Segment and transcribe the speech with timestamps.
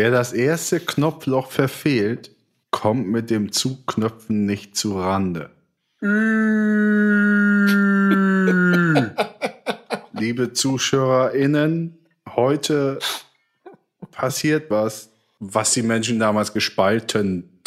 [0.00, 2.30] Wer das erste Knopfloch verfehlt,
[2.70, 5.50] kommt mit dem Zugknöpfen nicht zu Rande.
[10.12, 11.98] Liebe ZuschauerInnen,
[12.28, 13.00] heute
[14.12, 17.60] passiert was, was die Menschen damals gespalten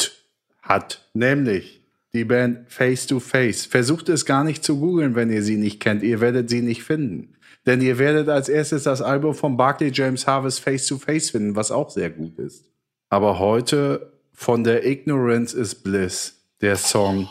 [0.62, 1.06] hat.
[1.12, 1.81] Nämlich
[2.14, 3.66] die Band Face to Face.
[3.66, 6.02] Versucht es gar nicht zu googeln, wenn ihr sie nicht kennt.
[6.02, 7.34] Ihr werdet sie nicht finden.
[7.66, 11.56] Denn ihr werdet als erstes das Album von Barclay James Harvest Face to Face finden,
[11.56, 12.70] was auch sehr gut ist.
[13.08, 17.28] Aber heute von der Ignorance is Bliss, der Song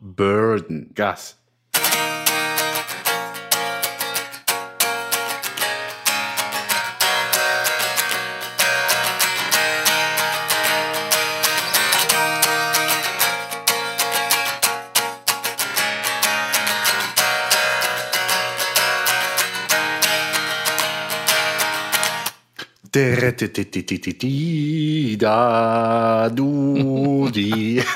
[0.00, 0.92] Burden.
[0.94, 1.37] Gas.
[25.18, 27.82] Da, du, die.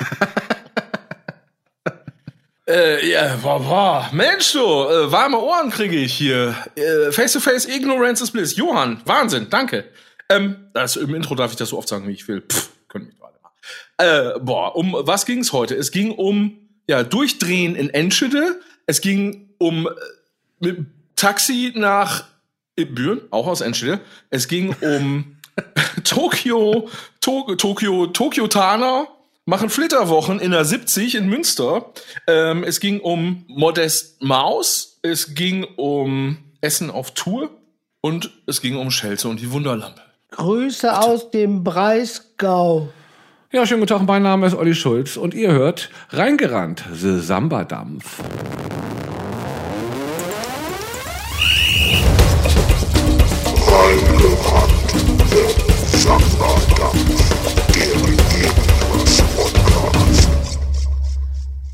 [2.65, 4.09] Äh, ja, boah, boah.
[4.13, 6.55] Mensch, du, äh, warme Ohren kriege ich hier.
[6.77, 8.57] Äh, face to face, Ignorance is Bliss.
[8.57, 9.85] Johann, Wahnsinn, danke.
[10.29, 12.41] Ähm, das, Im Intro darf ich das so oft sagen, wie ich will.
[12.41, 14.37] Pff, können mich gerade mal.
[14.37, 15.75] Äh, boah, um was ging es heute?
[15.75, 18.61] Es ging um ja, Durchdrehen in Enschede.
[18.87, 19.91] Es ging um äh,
[20.61, 22.32] mit Taxi nach
[22.85, 24.01] Büren, auch aus Enschede.
[24.31, 25.37] Es ging um
[26.05, 26.89] Tokio,
[27.21, 29.07] to Tokio, Tokio Tana
[29.45, 31.87] machen Flitterwochen in der 70 in Münster.
[32.27, 37.51] Ähm, es ging um Modest Maus, es ging um Essen auf Tour
[38.01, 40.01] und es ging um Schelze und die Wunderlampe.
[40.31, 42.89] Grüße aus dem Breisgau.
[43.51, 48.23] Ja, schönen guten Tag, mein Name ist Olli Schulz und ihr hört Reingerannt, The Samba-Dampf.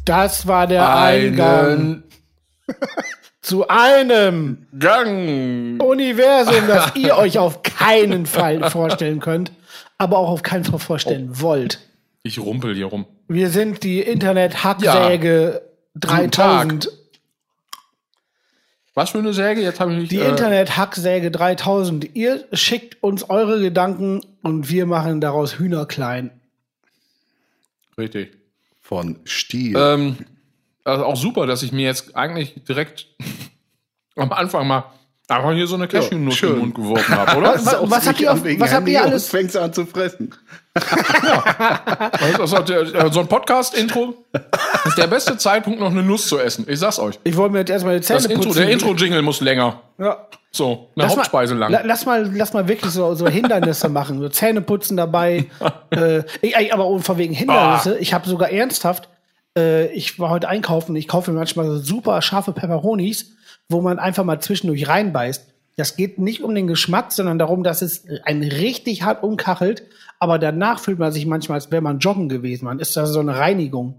[0.08, 2.02] Das war der Eingang
[3.42, 5.82] zu einem Gang.
[5.82, 9.52] Universum, das ihr euch auf keinen Fall vorstellen könnt,
[9.98, 11.80] aber auch auf keinen Fall vorstellen wollt.
[12.22, 13.04] Ich rumpel hier rum.
[13.28, 15.60] Wir sind die Internet-Hacksäge
[15.94, 16.88] 3000.
[18.98, 19.60] Was für eine Säge?
[19.60, 20.10] Jetzt habe ich nicht.
[20.10, 22.16] Die äh, Internet-Hacksäge 3000.
[22.16, 26.32] Ihr schickt uns eure Gedanken und wir machen daraus Hühner klein.
[27.96, 28.36] Richtig.
[28.82, 29.76] Von Stiel.
[29.78, 30.16] Ähm,
[30.82, 33.06] also auch super, dass ich mir jetzt eigentlich direkt
[34.16, 34.92] am Anfang mal
[35.28, 37.54] einfach hier so eine Cashew-Nuss den Mund geworfen habe, oder?
[37.54, 40.34] Was- was- was habt ihr auf- was habt ihr alles- Fängst an zu fressen.
[42.38, 44.14] Das hat der, äh, so ein Podcast-Intro
[44.84, 46.64] ist der beste Zeitpunkt, noch eine Nuss zu essen.
[46.68, 47.18] Ich sag's euch.
[47.24, 48.58] Ich wollte mir jetzt erstmal die Zähne Das Intro, putzen.
[48.60, 49.80] der Intro-Jingle muss länger.
[49.98, 50.28] Ja.
[50.50, 51.72] So, eine Lass mal- Hauptspeise lang.
[51.72, 55.46] La, lass mal, lass mal wirklich so, so Hindernisse machen, so Zähneputzen dabei.
[55.90, 57.94] äh, ich, aber von wegen Hindernisse.
[57.94, 58.00] Ah.
[58.00, 59.08] Ich habe sogar ernsthaft.
[59.56, 60.94] Äh, ich war heute einkaufen.
[60.96, 63.32] Ich kaufe mir manchmal so super scharfe Peperonis,
[63.68, 65.46] wo man einfach mal zwischendurch reinbeißt.
[65.76, 69.82] Das geht nicht um den Geschmack, sondern darum, dass es einen richtig hart umkachelt.
[70.18, 72.64] Aber danach fühlt man sich manchmal, als wäre man joggen gewesen.
[72.64, 73.94] Man ist da so eine Reinigung.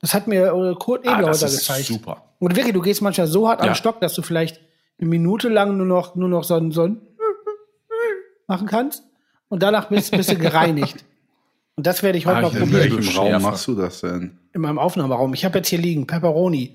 [0.00, 1.86] Das hat mir äh, Kurt Ah, Ebler das heute ist gezeigt.
[1.86, 2.24] super.
[2.40, 3.68] Und wirklich, du gehst manchmal so hart Ja.
[3.68, 4.60] am Stock, dass du vielleicht
[4.98, 7.00] eine Minute lang nur noch, nur noch so ein, so ein
[8.48, 9.04] machen kannst.
[9.48, 11.04] Und danach bist, bist du gereinigt.
[11.76, 12.96] Und das werde ich heute Ah, mal ich In probieren.
[12.96, 14.38] welchem Raum machst du das denn?
[14.52, 15.32] In meinem Aufnahmeraum.
[15.32, 16.74] Ich habe jetzt hier liegen Pepperoni.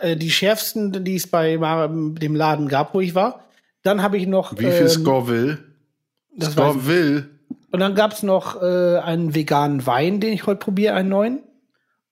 [0.00, 3.44] Äh, die schärfsten, die es bei dem Laden gab, wo ich war.
[3.82, 4.52] Dann habe ich noch.
[4.58, 5.58] Wie viel ähm, Scoville?
[6.36, 6.82] das weiß ich.
[6.82, 7.28] Scoville.
[7.72, 11.40] Und dann gab es noch äh, einen veganen Wein, den ich heute probiere, einen neuen.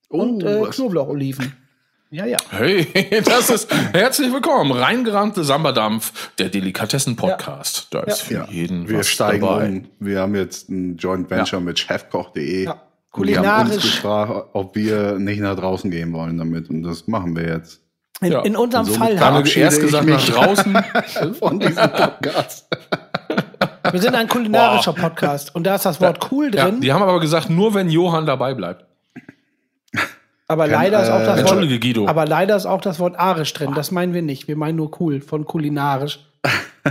[0.09, 1.53] Und äh, Knoblaucholiven.
[2.11, 2.37] Ja, ja.
[2.51, 2.87] Hey,
[3.25, 4.71] das ist herzlich willkommen.
[4.71, 7.89] Reingerannte Sambadampf, der Delikatessen-Podcast.
[7.91, 9.67] Da ist für Ja, jeden wir was steigen dabei.
[9.69, 9.85] um.
[9.99, 12.67] Wir haben jetzt ein Joint Venture mit chefkoch.de.
[12.67, 12.81] Ja.
[13.17, 13.95] Und die haben uns Kulinarisch.
[13.97, 16.69] gefragt, ob wir nicht nach draußen gehen wollen damit.
[16.71, 17.81] Und das machen wir jetzt.
[18.21, 18.41] In, Ja.
[18.43, 20.85] in unserem Fall kann haben wir erst Verabschiede ich gesagt nach mich.
[21.15, 21.35] draußen.
[21.39, 22.67] Von diesem Podcast.
[23.93, 27.03] wir sind ein kulinarischer Podcast und da ist das Wort cool Ja, drin, die haben
[27.03, 28.85] aber gesagt, nur wenn Johann dabei bleibt.
[30.49, 32.07] aber leider ist auch das Wort Entschuldige, Guido.
[32.09, 33.73] aber leider ist auch das Wort arisch drin.
[33.75, 34.47] Das meinen wir nicht.
[34.49, 36.21] Wir meinen nur cool von kulinarisch.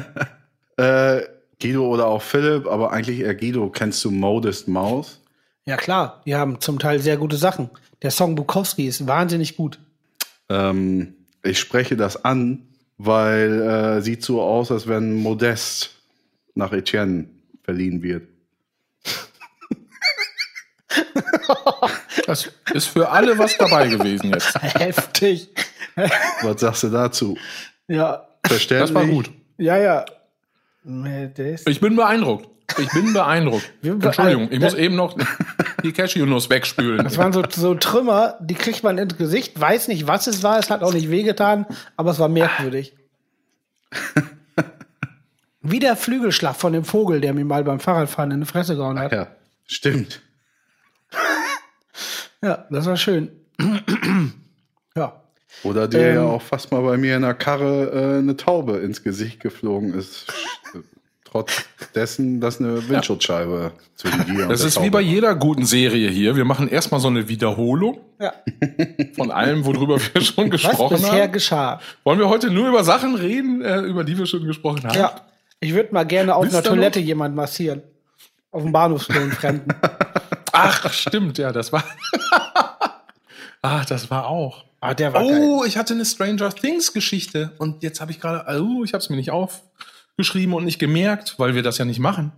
[0.78, 1.22] Äh,
[1.62, 3.70] Guido oder auch Philipp, aber eigentlich eher Guido.
[3.70, 5.20] Kennst du Modest Mouse?
[5.66, 7.70] Ja klar, die haben zum Teil sehr gute Sachen.
[8.02, 9.80] Der Song Bukowski ist wahnsinnig gut.
[10.50, 12.68] Ähm, ich spreche das an,
[12.98, 15.92] weil äh, sieht so aus, als wenn Modest
[16.54, 17.26] nach Etienne
[17.64, 18.28] verliehen wird.
[22.26, 24.54] Das ist für alle was dabei gewesen jetzt.
[24.62, 25.50] Heftig.
[26.42, 27.38] Was sagst du dazu?
[27.88, 28.94] Ja, Verständlich?
[28.94, 29.32] Das war gut.
[29.58, 30.06] ja, ja.
[31.66, 32.48] Ich bin beeindruckt.
[32.78, 33.72] Ich bin beeindruckt.
[33.84, 35.18] Entschuldigung, ich muss eben noch
[35.84, 37.04] die Cashewnuss wegspülen.
[37.04, 40.58] Das waren so, so Trümmer, die kriegt man ins Gesicht, weiß nicht, was es war,
[40.60, 41.66] es hat auch nicht wehgetan,
[41.98, 42.96] aber es war merkwürdig.
[45.62, 49.00] Wie der Flügelschlag von dem Vogel, der mir mal beim Fahrradfahren in die Fresse gehauen
[49.00, 49.12] hat.
[49.12, 49.28] Ja,
[49.66, 50.22] stimmt.
[52.42, 53.32] Ja, das war schön.
[54.96, 55.22] ja.
[55.64, 56.16] Oder der Ähm.
[56.16, 59.94] ja auch fast mal bei mir in der Karre äh, eine Taube ins Gesicht geflogen
[59.94, 60.34] ist.
[61.34, 61.66] Trotz
[61.96, 66.08] dessen, dass eine Windschutzscheibe zwischen dir und Das ist wie Taube bei jeder guten Serie
[66.12, 66.36] hier.
[66.36, 68.34] Wir machen erstmal so eine Wiederholung ja.
[69.16, 71.32] von allem, worüber wir schon Was gesprochen bisher haben.
[71.32, 71.80] geschah.
[72.04, 74.96] Wollen wir heute nur über Sachen reden, äh, über die wir schon gesprochen haben?
[74.96, 75.22] Ja.
[75.60, 76.76] Ich würde mal gerne auf Wisst einer ihr noch?
[76.76, 77.82] Toilette jemand massieren.
[78.52, 79.74] Auf dem Bahnhofsklo einen Fremden.
[80.52, 81.84] Ach, stimmt, ja, das war.
[83.64, 84.66] Ach, das war auch.
[84.82, 85.42] Ah, der war geil.
[85.42, 89.02] Oh, ich hatte eine Stranger Things Geschichte und jetzt habe ich gerade, oh, ich habe
[89.02, 89.32] es mir nicht
[90.18, 92.32] aufgeschrieben und nicht gemerkt, weil wir das ja nicht machen.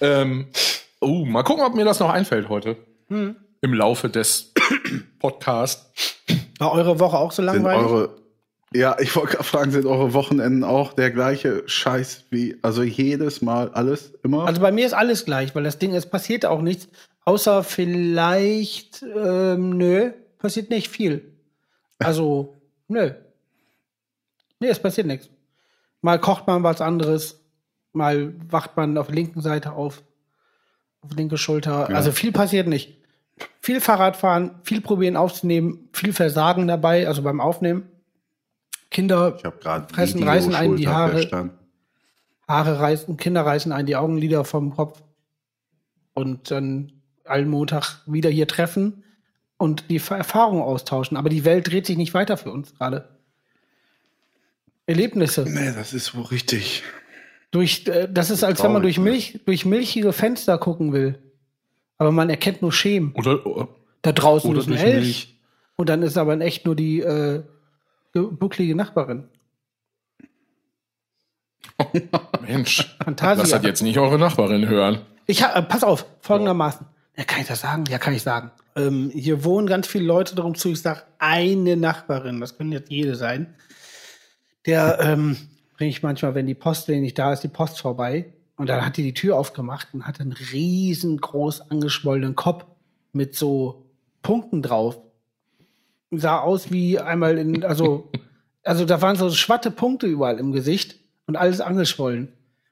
[0.00, 0.46] Ähm,
[1.00, 2.76] oh, mal gucken, ob mir das noch einfällt heute
[3.08, 3.36] Hm.
[3.60, 4.52] im Laufe des
[5.18, 6.14] Podcasts.
[6.58, 7.86] War eure Woche auch so Sind langweilig?
[7.86, 8.16] eure,
[8.72, 13.42] ja, ich wollte gerade fragen, sind eure Wochenenden auch der gleiche Scheiß wie, also jedes
[13.42, 14.46] Mal alles immer?
[14.46, 16.88] Also bei mir ist alles gleich, weil das Ding, es passiert auch nichts,
[17.24, 21.32] außer vielleicht, ähm, nö, passiert nicht viel.
[21.98, 22.56] Also,
[22.88, 23.10] nö.
[24.60, 25.28] Nee, es passiert nichts.
[26.00, 27.44] Mal kocht man was anderes,
[27.92, 30.02] mal wacht man auf der linken Seite auf,
[31.00, 31.90] auf linke Schulter.
[31.90, 31.96] Ja.
[31.96, 32.98] Also viel passiert nicht.
[33.60, 37.88] Viel Fahrradfahren, viel probieren aufzunehmen, viel Versagen dabei, also beim Aufnehmen.
[38.90, 39.38] Kinder
[39.92, 41.12] Fressen, reißen einen die Haare.
[41.12, 41.58] verstanden.
[42.48, 45.02] Haare reißen, Kinder reißen einen die Augenlider vom Kopf
[46.14, 46.92] und dann
[47.24, 49.04] allen Montag wieder hier treffen
[49.58, 51.16] und die Erfahrungen austauschen.
[51.18, 53.17] Aber die Welt dreht sich nicht weiter für uns gerade.
[54.88, 55.44] Erlebnisse.
[55.48, 56.82] Nee, das ist wohl richtig.
[57.50, 61.18] Durch, äh, das ist, als wenn man Traurig, durch, Milch, durch milchige Fenster gucken will.
[61.98, 63.12] Aber man erkennt nur Schemen.
[63.14, 63.68] Oder,
[64.02, 64.94] Da draußen oder ist ein Elch.
[65.04, 65.34] Milch.
[65.76, 67.42] Und dann ist aber in echt nur die äh,
[68.12, 69.24] ge- bucklige Nachbarin.
[72.46, 73.44] Mensch, Fantasia.
[73.58, 75.00] das jetzt nicht eure Nachbarin hören.
[75.26, 76.86] Ich hab, äh, pass auf, folgendermaßen.
[77.16, 77.84] Ja, kann ich das sagen?
[77.88, 78.50] Ja, kann ich sagen.
[78.76, 80.70] Ähm, hier wohnen ganz viele Leute darum zu.
[80.70, 83.54] Ich sage eine Nachbarin, das können jetzt jede sein.
[84.68, 85.38] Der ähm,
[85.78, 88.34] bringe ich manchmal, wenn die Post, nicht da ist, die Post vorbei.
[88.56, 92.66] Und dann hat die die Tür aufgemacht und hatte einen riesengroß angeschwollenen Kopf
[93.12, 93.86] mit so
[94.20, 94.98] Punkten drauf.
[96.10, 98.10] Sah aus wie einmal in, also,
[98.62, 102.28] also da waren so schwatte Punkte überall im Gesicht und alles angeschwollen.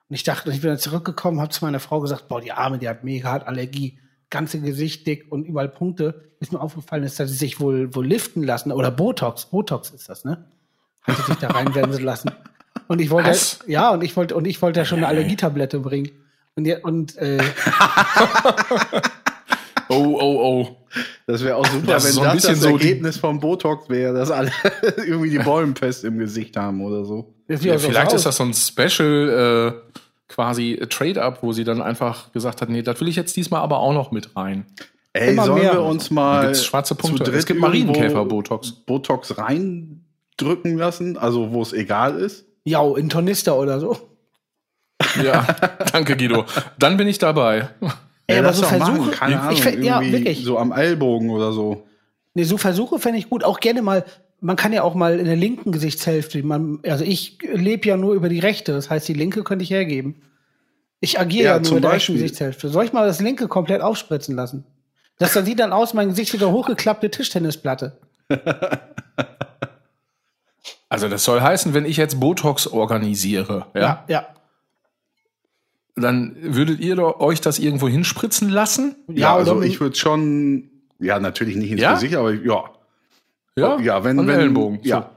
[0.09, 2.79] Und ich dachte, ich bin dann zurückgekommen, habe zu meiner Frau gesagt, boah, die Arme,
[2.79, 3.99] die hat mega hart Allergie,
[4.29, 6.31] ganze Gesicht dick und überall Punkte.
[6.41, 10.11] Ist mir aufgefallen, ist, dass sie sich wohl, wohl liften lassen oder Botox, Botox ist
[10.11, 10.45] das, ne?
[11.07, 12.31] Hat sie sich da reinwenden lassen.
[12.89, 13.59] Und ich wollte, Was?
[13.67, 16.11] ja, und ich wollte, und ich wollte ja schon eine Allergietablette bringen.
[16.55, 17.39] Und, ja, und äh,
[19.89, 20.77] Oh, oh, oh.
[21.27, 23.89] Das wäre auch super, Das wenn so ein das bisschen das so Ergebnis vom Botox
[23.89, 24.51] wäre, dass alle
[24.97, 27.33] irgendwie die Bäumenpest im Gesicht haben oder so.
[27.49, 29.93] Ja, vielleicht ist das so ein Special äh,
[30.29, 33.79] quasi Trade-up, wo sie dann einfach gesagt hat, nee, das will ich jetzt diesmal aber
[33.79, 34.65] auch noch mit rein.
[35.13, 35.73] Ey, Immer sollen mehr.
[35.75, 37.25] wir uns mal gibt's schwarze Punkte.
[37.25, 38.73] zu dritt Es gibt Marienkäfer-Botox.
[38.87, 39.39] Botox
[40.41, 42.47] reindrücken lassen, also wo es egal ist?
[42.65, 43.97] Ja, in Tornister oder so.
[45.23, 45.47] Ja,
[45.93, 46.45] danke Guido.
[46.79, 47.69] Dann bin ich dabei.
[48.27, 50.45] Ey, aber lass so doch machen, Versuche, keine ich Ahnung, fänd- ja, wirklich.
[50.45, 51.87] so am Ellbogen oder so.
[52.35, 53.45] Nee, so Versuche fände ich gut.
[53.45, 54.05] Auch gerne mal,
[54.41, 58.15] man kann ja auch mal in der linken Gesichtshälfte, man, also ich lebe ja nur
[58.15, 60.17] über die rechte, das heißt, die linke könnte ich hergeben.
[61.01, 62.15] Ich agiere Ja, ja, nur der rechten Beispiel.
[62.17, 62.69] Gesichtshälfte.
[62.69, 64.65] Soll ich mal das linke komplett aufspritzen lassen?
[65.19, 67.99] Das dann sieht dann aus, mein Gesicht wie eine hochgeklappte Tischtennisplatte.
[70.89, 74.27] Also das soll heißen, wenn ich jetzt Botox organisiere, ja, Ja, ja.
[75.97, 78.97] dann würdet ihr doch euch das irgendwo hinspritzen lassen?
[79.09, 81.95] Ja, also oder mit- ich würde schon, ja, natürlich nicht ins Ja?
[81.95, 82.65] Gesicht, aber ja.
[83.57, 84.81] Ja, ja, wenn, an wenn, den Ellenbogen.
[84.83, 84.89] So.
[84.89, 85.11] Ja.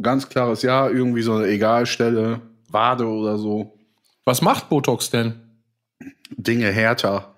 [0.00, 3.76] Ganz klares Ja, irgendwie so eine Egalstelle, Wade oder so.
[4.24, 5.40] Was macht Botox denn?
[6.30, 7.34] Dinge härter.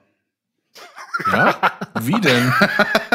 [1.33, 1.55] Ja?
[2.01, 2.53] Wie denn?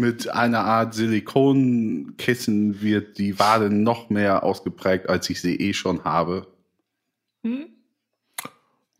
[0.00, 6.04] Mit einer Art Silikonkissen wird die Wade noch mehr ausgeprägt, als ich sie eh schon
[6.04, 6.46] habe.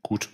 [0.03, 0.29] Gut.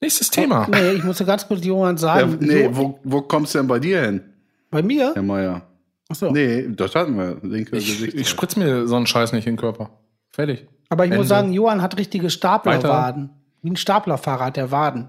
[0.00, 0.68] Nächstes Thema.
[0.70, 2.38] Nee, ich musste ganz kurz Johann Ja, sagen.
[2.40, 4.22] nee, Jo- wo, wo kommst du denn bei dir hin,
[4.70, 5.12] bei mir?
[5.14, 5.62] Herr Meier?
[6.08, 6.30] Achso.
[6.30, 7.38] Nee, das hatten wir.
[7.42, 8.14] Linke Ich, Gesicht.
[8.14, 9.90] ich spritz mir so einen Scheiß nicht in den Körper.
[10.30, 10.66] Fertig.
[10.88, 11.18] Aber ich Ende.
[11.18, 13.30] muss sagen, Johann hat richtige Staplerwaden.
[13.62, 15.08] Wie ein Staplerfahrrad, der Waden.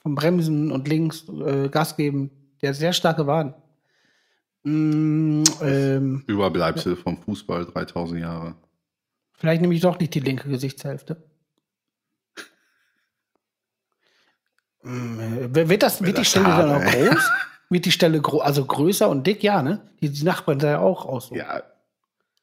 [0.00, 2.30] Vom Bremsen und links äh, Gas geben.
[2.62, 3.54] Der sehr starke Waden.
[4.64, 8.54] Mm, ähm, Überbleibsel vom Fußball 3000 Jahre.
[9.32, 11.20] vielleicht nehme ich doch nicht die linke Gesichtshälfte.
[14.82, 17.08] Wer- Wird, das, wird die das Stelle dann auch ey.
[17.08, 17.30] groß?
[17.70, 19.42] Wird die Stelle gro also größer und dick?
[19.42, 19.90] Ja, ne?
[20.00, 21.28] Die, die Nachbarn sah ja auch aus.
[21.28, 21.34] So.
[21.34, 21.62] Ja,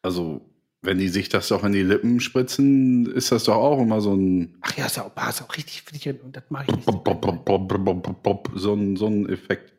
[0.02, 0.42] also,
[0.82, 4.14] wenn die sich das doch in die Lippen spritzen, ist das doch auch immer so
[4.14, 5.84] ein, Ach ja, ist ja auch, ist auch richtig,
[6.32, 6.86] das mache ich nicht.
[6.86, 9.74] Bop, so ein, so ein Effekt.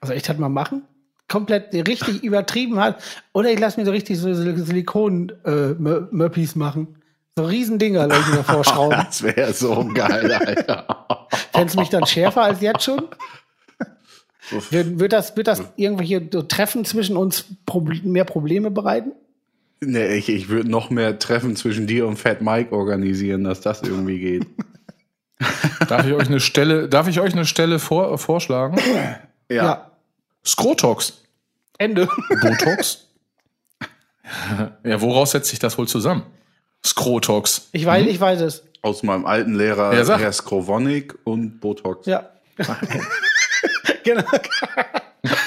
[0.00, 0.82] Also echt hat mal machen.
[1.28, 3.02] Komplett richtig übertrieben hat.
[3.32, 7.02] Oder ich lasse mir so richtig so Silikon-Möppis machen.
[7.36, 8.96] So Riesendinger lasse ich mir davor schrauben.
[8.96, 11.26] Das wäre so geil, Alter.
[11.52, 13.08] Fändest du mich dann schärfer als jetzt schon?
[14.70, 19.12] Wird, wird, das, wird das irgendwelche so Treffen zwischen uns Proble mehr Probleme bereiten?
[19.80, 23.82] Nee, ich, ich würde noch mehr Treffen zwischen dir und Fat Mike organisieren, dass das
[23.82, 24.46] irgendwie geht.
[25.88, 28.78] Darf ich euch eine Stelle, darf ich euch eine Stelle vor, vorschlagen?
[29.50, 29.90] Ja.
[30.44, 31.22] Skrotox.
[31.78, 32.08] Ende.
[32.40, 33.06] Botox?
[34.84, 36.22] ja, woraus setzt sich das wohl zusammen?
[36.84, 37.68] Skrotox.
[37.72, 38.62] Ich weiß, ich weiß es.
[38.82, 40.18] Aus meinem alten Lehrer Ja.
[40.18, 42.06] Herr Skrowonik und Botox.
[42.06, 42.30] Ja.
[44.04, 44.22] genau.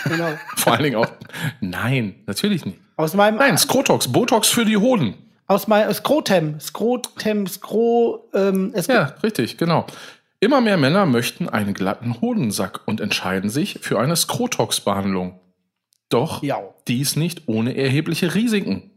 [0.06, 0.29] genau.
[0.58, 1.08] Vor allen Dingen auch.
[1.62, 2.77] Nein, natürlich nicht.
[2.98, 4.12] Aus meinem Nein, Skrotox.
[4.12, 5.15] Botox für die Hoden.
[5.48, 9.86] aus meinem Skrotem, Skrotem, Skro, ähm, es Ja, richtig, genau.
[10.39, 15.39] Immer mehr Männer möchten einen glatten Hodensack und entscheiden sich für eine Skrotox-Behandlung.
[16.08, 16.60] Doch Ja.
[16.88, 18.91] dies nicht ohne erhebliche Risiken.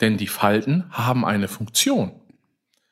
[0.00, 2.12] Denn die Falten haben eine Funktion.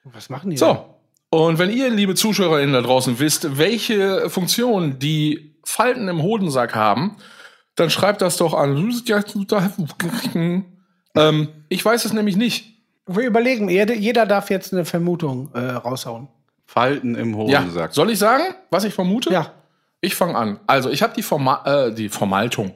[0.04, 0.56] Was machen die?
[0.56, 0.86] So.
[1.30, 7.16] Und wenn ihr, liebe ZuschauerInnen da draußen, wisst, welche Funktion die Falten im Hodensack haben,
[7.74, 8.76] dann schreibt das doch an.
[11.14, 12.66] Ähm, ich weiß es nämlich nicht.
[13.06, 16.28] Wir überlegen, jeder, jeder darf jetzt eine Vermutung äh, raushauen.
[16.72, 17.92] Falten im Ja, Hodensack.
[17.92, 19.30] soll ich sagen, was ich vermute?
[19.30, 19.52] Ja.
[20.00, 20.58] Ich fange an.
[20.66, 22.72] Also ich habe die, Forma äh, die Vermaltung.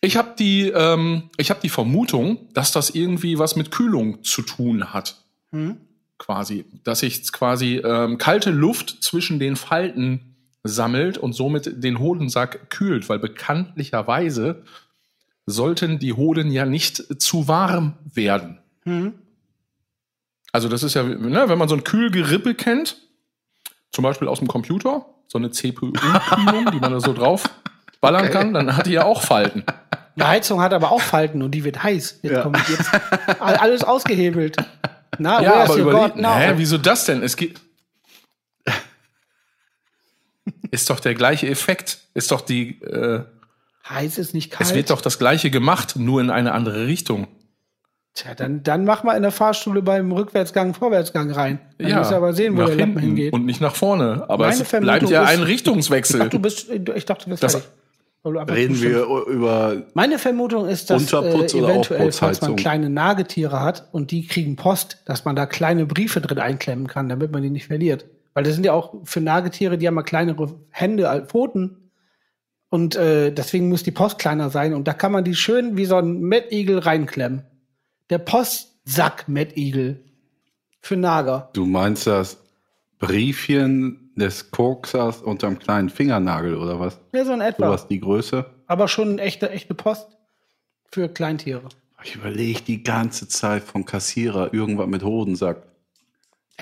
[0.00, 4.42] Ich habe die, ähm, ich habe die Vermutung, dass das irgendwie was mit Kühlung zu
[4.42, 5.16] tun hat.
[6.18, 12.70] Quasi, dass sich quasi ähm, kalte Luft zwischen den Falten sammelt und somit den Hodensack
[12.70, 14.62] kühlt, weil bekanntlicherweise
[15.46, 18.58] sollten die Hoden ja nicht zu warm werden.
[20.52, 23.07] Also das ist ja, ne, wenn man so ein Kühlgerippe kennt,
[23.92, 27.44] zum Beispiel aus dem Computer, so eine CPU-Kühlung, die man da so drauf
[28.00, 29.64] ballern kann, dann hat die ja auch Falten.
[30.16, 32.20] Die Heizung hat aber auch Falten und die wird heiß.
[32.22, 32.42] Jetzt Ja.
[32.42, 32.90] kommt jetzt
[33.40, 34.56] all- alles ausgehebelt.
[35.18, 36.34] Na, Ja, aber your überleg, God now?
[36.36, 37.22] hä, wieso das denn?
[37.22, 37.60] Es geht.
[40.70, 41.98] Ist doch der gleiche Effekt.
[42.14, 43.24] Ist doch die, äh,
[43.88, 44.68] Heiß ist nicht kalt.
[44.68, 47.26] es wird doch das gleiche gemacht, nur in eine andere Richtung.
[48.20, 51.60] Tja, dann, dann mach mal in der Fahrschule beim Rückwärtsgang, Vorwärtsgang rein.
[51.78, 53.32] Dann musst du aber sehen, wo der Lappen hinten hingeht.
[53.32, 54.24] Und nicht nach vorne.
[54.28, 56.18] Aber Meine es bleibt Vermutung ja ist- ein Ich Richtungswechsel.
[56.18, 57.70] dachte, du bist, ich dachte, du bist Das- fertig.
[58.24, 63.60] Reden wir über Meine Vermutung ist, dass Unterputz äh, oder eventuell, falls man kleine Nagetiere
[63.62, 67.42] hat und die kriegen Post, dass man da kleine Briefe drin einklemmen kann, damit man
[67.42, 68.06] die nicht verliert.
[68.34, 71.90] Weil das sind ja auch für Nagetiere, die haben ja kleinere Hände als Pfoten.
[72.70, 74.74] Und äh, deswegen muss die Post kleiner sein.
[74.74, 77.44] Und da kann man die schön wie so ein Mettigel reinklemmen.
[78.10, 80.04] Der Postsack Mettigel
[80.80, 81.50] für Nager.
[81.52, 82.38] Du meinst das
[82.98, 86.98] Briefchen des Koksers unterm kleinen Fingernagel oder was?
[87.12, 87.66] Ja, so in etwa.
[87.66, 88.46] Sowas die Größe?
[88.66, 90.08] Aber schon eine echte, echte Post
[90.90, 91.68] für Kleintiere.
[92.04, 95.62] Ich überlege die ganze Zeit von Kassierer irgendwas mit Hodensack.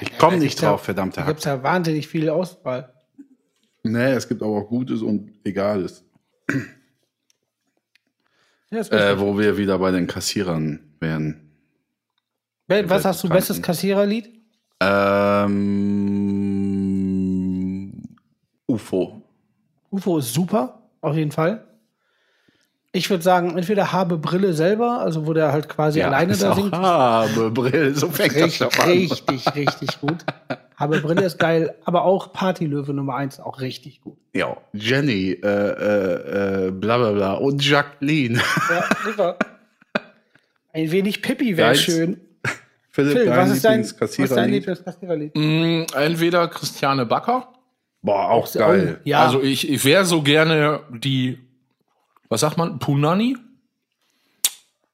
[0.01, 1.29] Ich komme nicht drauf, verdammte Da Hack.
[1.29, 2.93] gibt's ja wahnsinnig viel Auswahl.
[3.83, 6.05] Nee, es gibt aber auch Gutes und Egales.
[8.91, 11.41] Ja, Äh, wo wir wieder bei den Kassierern wären.
[12.69, 14.31] Wel- Was hast du, bestes Kassiererlied?
[16.77, 17.93] Ähm,
[18.69, 19.23] UFO.
[19.91, 21.66] UFO ist super, auf jeden Fall.
[22.97, 26.53] Ich würde sagen, entweder habe Brille selber, also wo der halt quasi alleine ist da
[26.53, 26.73] auch singt.
[26.73, 28.91] Habe Brille, so fängt das Richtig, doch an.
[28.91, 30.25] richtig, richtig gut.
[30.77, 34.17] Habe Brille ist geil, aber auch Partylöwe Nummer eins auch richtig gut.
[34.35, 38.41] Ja, Jenny, äh, äh, äh, bla bla bla und Jacqueline.
[38.71, 39.39] Ja, super.
[40.73, 41.77] Ein wenig Pippi wäre Geil.
[41.77, 42.21] schön.
[42.91, 45.35] Philipp, Phil, dein was ist dein, was ist dein Lieblingskassiererlied?
[45.35, 45.95] Lieblingskassiererlied?
[45.95, 47.53] Mm, entweder Christiane Backer.
[48.03, 48.97] Boah, auch geil.
[48.99, 51.39] Oh, ja, Also ich, ich wäre so gerne die,
[52.29, 53.37] was sagt man, Punani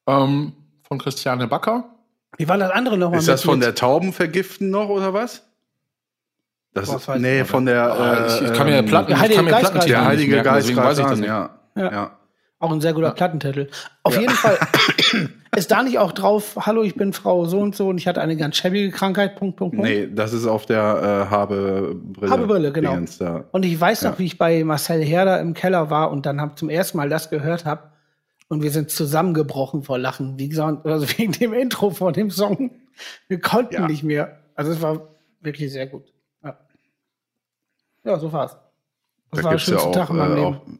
[0.06, 1.84] ähm, von Christiane Backer.
[2.36, 3.20] wie war das andere nochmal?
[3.20, 5.42] Ist das von der Taubenvergiften noch oder was?
[6.74, 7.92] Das Boah, ist, ich nee, von der.
[7.92, 9.98] Ah, ich, ich kann mir ähm, Platten, der ich kann mir Heilige Plattentitel Der Geist
[9.98, 11.28] nicht Heilige Geist deswegen weiß ich das nicht.
[11.28, 11.50] ja.
[11.76, 11.92] Ja.
[11.92, 12.18] ja.
[12.58, 13.68] Auch ein sehr guter Plattentitel.
[14.02, 14.58] Auf jeden Fall
[15.54, 18.20] ist da nicht auch drauf, hallo, ich bin Frau so und so und ich hatte
[18.22, 19.88] eine ganz schäbige Krankheit, Punkt, Punkt, Punkt.
[19.90, 22.30] Nee, das ist auf der äh, Habe-Brille.
[22.32, 22.96] Habe-Brille, genau.
[23.18, 23.44] Da.
[23.52, 24.18] Und ich weiß noch, Ja.
[24.18, 27.28] wie ich bei Marcel Herder im Keller war und dann hab zum ersten Mal das
[27.28, 27.90] gehört habe.
[28.48, 30.38] Und wir sind zusammengebrochen vor Lachen.
[30.38, 32.70] Wie gesagt, also wegen dem Intro von dem Song.
[33.28, 33.86] Wir konnten Ja.
[33.88, 34.38] nicht mehr.
[34.54, 35.08] Also es war
[35.42, 36.12] wirklich sehr gut.
[36.42, 36.58] Ja,
[38.04, 38.56] ja so war's.
[39.30, 40.78] Das Da war der gibt's ja schönste auch, Tag in meinem äh, Leben.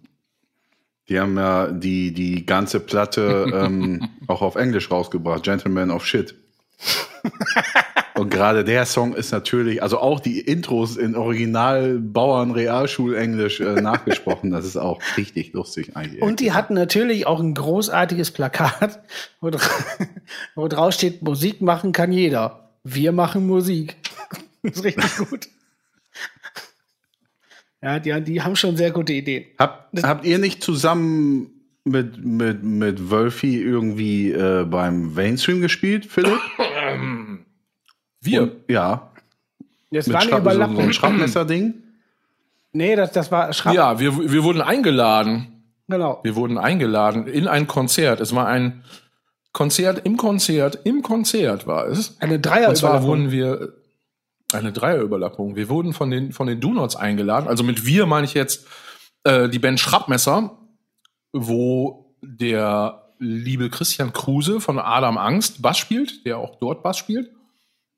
[1.08, 5.42] Die haben ja die, die ganze Platte ähm, auch auf Englisch rausgebracht.
[5.42, 6.34] Gentleman of Shit.
[8.14, 13.80] Und gerade der Song ist natürlich, also auch die Intros in Original Bauern Realschulenglisch äh,
[13.80, 14.50] nachgesprochen.
[14.50, 16.22] Das ist auch richtig lustig eigentlich.
[16.22, 19.00] Und die hatten natürlich auch ein großartiges Plakat,
[19.40, 19.66] wo, dra
[20.54, 22.70] wo drauf steht, Musik machen kann jeder.
[22.84, 23.96] Wir machen Musik.
[24.62, 25.48] Das ist richtig gut.
[27.82, 29.46] Ja, die, die haben schon sehr gute Ideen.
[29.58, 31.50] Habt, habt ihr nicht zusammen
[31.84, 36.38] mit, mit, mit Wölfi irgendwie äh, beim Mainstream gespielt, Philipp?
[38.20, 38.52] Wir.
[38.68, 39.10] Ja.
[39.90, 40.92] Das Mit war eine Schraub, so, so ein Überlappung.
[40.92, 41.74] Schraubmesser-Ding?
[42.72, 43.74] nee, das, das war Schraub.
[43.74, 45.64] Ja, wir, wir wurden eingeladen.
[45.88, 46.20] Genau.
[46.22, 48.20] Wir wurden eingeladen in ein Konzert.
[48.20, 48.84] Es war ein
[49.52, 52.16] Konzert im Konzert, im Konzert war es.
[52.20, 53.74] Eine Und zwar wurden wir
[54.54, 55.56] eine Dreierüberlappung.
[55.56, 57.48] Wir wurden von den von den Donuts eingeladen.
[57.48, 58.66] Also mit wir meine ich jetzt
[59.24, 60.58] äh, die Band Schrappmesser,
[61.32, 67.30] wo der liebe Christian Kruse von Adam Angst Bass spielt, der auch dort Bass spielt.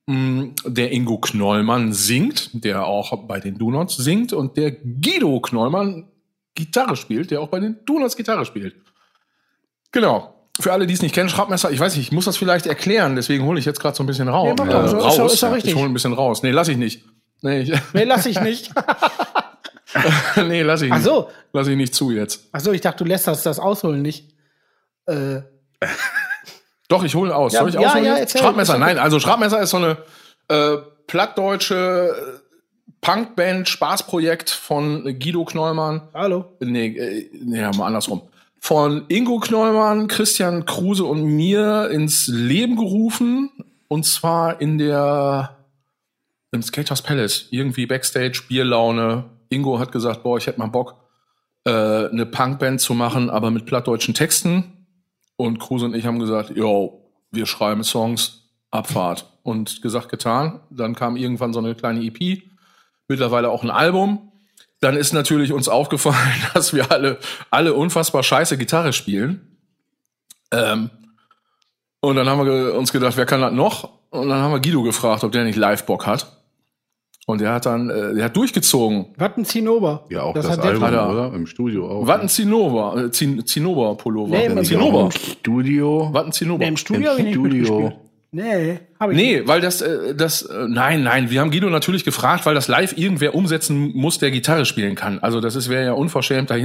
[0.07, 6.09] Mm, Der Ingo Knollmann singt, der auch bei den Donuts singt und der Guido Knollmann
[6.55, 8.77] Gitarre spielt, der auch bei den Donuts Gitarre spielt.
[9.93, 10.34] Genau.
[10.61, 13.17] Für alle, die es nicht kennen, Schraubmesser, ich weiß nicht, ich muss das vielleicht erklären,
[13.17, 14.49] deswegen hole ich jetzt gerade so ein bisschen raus.
[14.49, 15.33] Nee, mach äh, doch, ist raus.
[15.33, 15.73] ist doch richtig.
[15.73, 16.43] Ich hole ein bisschen raus.
[16.43, 17.03] Nee, lass ich nicht.
[17.43, 18.71] Nee, ich, Nee, lass ich nicht.
[20.37, 21.05] nee lass ich Ach nicht.
[21.05, 21.29] so.
[21.53, 22.49] Lass ich nicht zu jetzt.
[22.53, 24.33] Ach so, ich dachte, du lässt das, das ausholen nicht.
[25.07, 25.41] Äh,
[26.89, 27.53] Doch, ich hole aus.
[27.53, 28.05] Ja, Soll ich ja, ausholen?
[28.05, 28.41] ja, erzähl.
[28.41, 29.99] Schraubmesser, nein, also Schraubmesser ist so eine
[30.49, 32.41] äh, plattdeutsche äh,
[33.01, 36.09] Punkband, Spaßprojekt von Guido Knollmann.
[36.15, 36.45] hallo.
[36.61, 38.23] Nee, äh, nee, mal andersrum.
[38.65, 43.51] Von Ingo Knollmann, Christian Kruse und mir ins Leben gerufen.
[43.89, 45.67] Und zwar in der,
[46.51, 47.49] im Skaters Palace.
[47.51, 49.27] Irgendwie Backstage, Bierlaune.
[49.51, 50.97] Ingo hat gesagt, boah, ich hätte mal Bock,
[51.67, 54.87] äh, eine Punkband zu machen, aber mit plattdeutschen Texten.
[55.37, 59.31] Und Kruse und ich haben gesagt, yo, wir schreiben Songs, Abfahrt.
[59.43, 60.61] Und gesagt, getan.
[60.71, 62.43] Dann kam irgendwann so eine kleine EP.
[63.09, 64.33] Mittlerweile auch ein Album
[64.85, 66.17] dann ist natürlich uns aufgefallen,
[66.55, 67.19] dass wir alle,
[67.51, 69.59] alle unfassbar scheiße Gitarre spielen.
[70.53, 70.91] Ähm,
[72.01, 73.89] und dann haben wir uns gedacht, wer kann das noch?
[74.11, 76.41] Und dann haben wir Guido gefragt, ob der nicht Live-Bock hat.
[77.27, 79.07] Und der hat dann, äh, der hat durchgezogen.
[79.17, 80.05] Watten Zinnober.
[80.11, 81.11] Ja, auch das, hat der Album, Hat er.
[81.11, 81.33] oder?
[81.33, 82.07] Im Studio auch.
[82.07, 84.37] Watten Zinnober, äh, Zin, Zinnober-Pullover.
[84.37, 85.11] Nee, im Zinnober.
[85.11, 86.11] Studio.
[86.13, 86.59] Watten Zinnober.
[86.59, 87.93] Nee, im Studio Im habe ich nicht Studio.
[88.35, 89.43] Nee, habe ich nicht.
[89.43, 92.67] Nee, weil das, äh, das, äh, nein, nein, wir haben Guido natürlich gefragt, weil das
[92.67, 95.21] live irgendwer umsetzen muss, der Gitarre spielen kann.
[95.21, 96.57] Also das ist wäre ja unverschämt, da,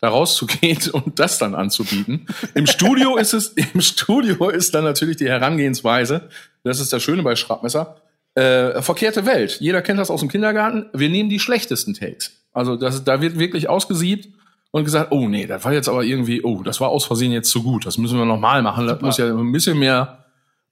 [0.00, 2.26] da rauszugehen und das dann anzubieten.
[2.54, 6.30] Im Studio ist es, im Studio ist dann natürlich die Herangehensweise,
[6.64, 7.96] das ist das Schöne bei Schraubmesser,
[8.34, 9.58] äh, verkehrte Welt.
[9.60, 10.86] Jeder kennt das aus dem Kindergarten.
[10.94, 12.32] Wir nehmen die schlechtesten Takes.
[12.54, 14.30] Also das, da wird wirklich ausgesiebt
[14.70, 17.50] und gesagt, oh nee, das war jetzt aber irgendwie, oh, das war aus Versehen jetzt
[17.50, 17.84] zu gut.
[17.84, 18.86] Das müssen wir nochmal machen.
[18.86, 20.19] Das muss ja ein bisschen mehr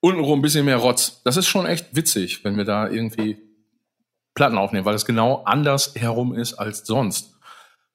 [0.01, 1.21] untenrum ein bisschen mehr Rotz.
[1.25, 3.39] Das ist schon echt witzig, wenn wir da irgendwie
[4.35, 7.35] Platten aufnehmen, weil es genau anders herum ist als sonst.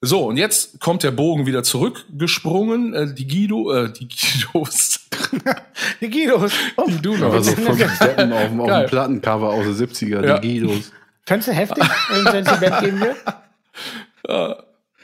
[0.02, 2.94] So, und jetzt kommt der Bogen wieder zurückgesprungen.
[2.94, 5.00] Äh, die Guido, äh, die Guidos.
[6.02, 6.52] Die Guidos.
[6.76, 7.02] Oh, Die Aber
[7.40, 7.48] Donuts.
[7.48, 10.38] so fünf Seppen auf, dem- auf dem Plattencover aus den 70er, Ja.
[10.40, 10.92] die Guidos.
[11.26, 12.24] Fändest du heftig, die
[12.60, 13.16] Band geben will?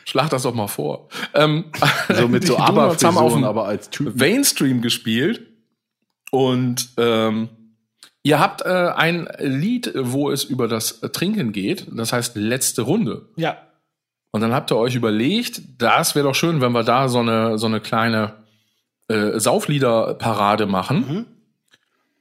[0.05, 1.07] Schlag das doch mal vor.
[1.33, 1.65] Ähm,
[2.13, 4.15] So mit so Donuts haben auf dem aber als Typ.
[4.15, 5.47] Mainstream gespielt.
[6.31, 7.49] Und ähm,
[8.23, 11.87] ihr habt äh, ein Lied, wo es über das Trinken geht.
[11.91, 13.27] Das heißt letzte Runde.
[13.35, 13.57] Ja.
[14.31, 17.57] Und dann habt ihr euch überlegt, das wäre doch schön, wenn wir da so eine,
[17.57, 18.33] so eine kleine
[19.07, 21.25] äh, Saufliederparade machen.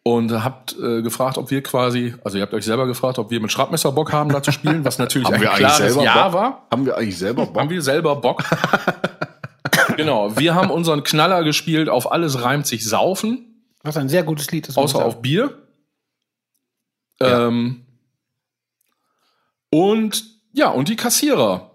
[0.04, 3.40] Und habt äh, gefragt, ob wir quasi, also ihr habt euch selber gefragt, ob wir
[3.40, 6.32] mit Schraubmesser Bock haben, da zu spielen, was natürlich ein klares Ja Bock?
[6.32, 6.66] war.
[6.70, 7.60] Haben wir eigentlich selber Bock?
[7.60, 8.42] Haben wir selber Bock?
[9.98, 13.47] genau, wir haben unseren Knaller gespielt, auf alles reimt sich Saufen,
[13.88, 14.76] Was ein sehr gutes Lied ist.
[14.76, 15.22] außer auf.
[15.22, 15.56] Bier.
[17.20, 17.48] Ja.
[17.48, 17.86] Ähm,
[19.70, 21.70] und ja, und die Kassierer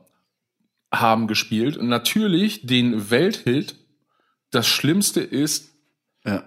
[0.93, 1.75] haben gespielt.
[1.75, 3.75] Und natürlich den Welthit.
[4.51, 5.71] Das Schlimmste ist,
[6.23, 6.43] Ja.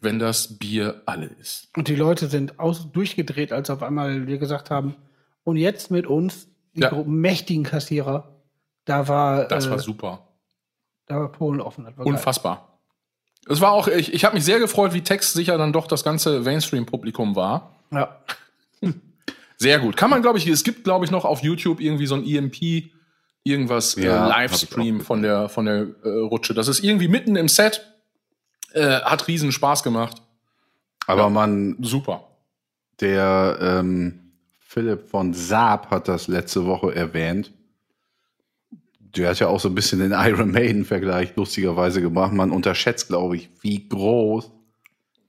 [0.00, 1.68] wenn das Bier alle ist.
[1.76, 4.94] Und die Leute sind aus, durchgedreht, als auf einmal wir gesagt haben,
[5.42, 6.92] und jetzt mit uns, die Ja.
[7.04, 8.36] mächtigen Kassierer,
[8.84, 10.28] da war, Das äh, war super.
[11.06, 11.84] da war Polen offen.
[11.84, 12.67] Das war geil.
[13.48, 16.40] Es war auch, ich, ich habe mich sehr gefreut, wie textsicher dann doch das ganze
[16.40, 17.76] Mainstream-Publikum war.
[17.90, 18.18] Ja.
[19.56, 19.96] Sehr gut.
[19.96, 22.90] Kann man, glaube ich, es gibt, glaube ich, noch auf YouTube irgendwie so ein EMP,
[23.42, 26.54] irgendwas Ja, äh, hab ich Livestream von der von der äh, Rutsche.
[26.54, 27.84] Das ist irgendwie mitten im Set.
[28.72, 30.22] Äh, hat riesen Spaß gemacht.
[31.06, 31.28] Aber Ja.
[31.30, 32.24] man, Super.
[33.00, 37.50] der ähm, Philipp von Saab hat das letzte Woche erwähnt.
[39.16, 42.32] Der hat ja auch so ein bisschen den Iron Maiden-Vergleich lustigerweise gemacht.
[42.32, 44.50] Man unterschätzt, glaube ich, wie groß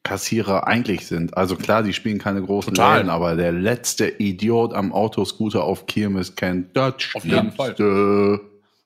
[0.03, 1.35] Kassierer eigentlich sind.
[1.37, 2.97] Also klar, die spielen keine großen Total.
[2.99, 8.39] Läden, aber der letzte Idiot am Autoscooter auf Kirmes kennt das Auf jeden Fall.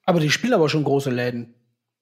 [0.06, 1.54] Aber die spielen aber schon große Läden.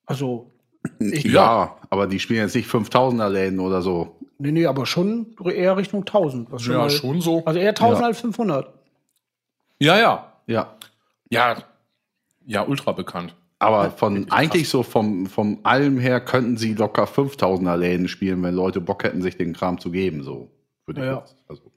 [0.06, 0.52] Also,
[1.00, 4.16] ich, Ja, aber die spielen jetzt nicht 5000er Läden oder so.
[4.40, 6.52] nee, nee, aber schon eher Richtung 1000.
[6.52, 7.44] Was schon Ja, mal, schon so.
[7.46, 8.08] Also eher 1000 Ja.
[8.08, 8.74] als 500.
[9.80, 10.34] Ja, ja.
[10.48, 10.76] Ja.
[11.30, 11.56] Ja,
[12.46, 13.36] ja, ultra bekannt.
[13.60, 18.56] Aber von eigentlich so vom, vom allem her könnten sie locker 5000er Läden spielen, wenn
[18.56, 20.24] Leute Bock hätten, sich den Kram zu geben.
[20.24, 20.50] So
[20.88, 21.20] würde ich Ja.
[21.20, 21.36] jetzt.
[21.48, 21.72] Also,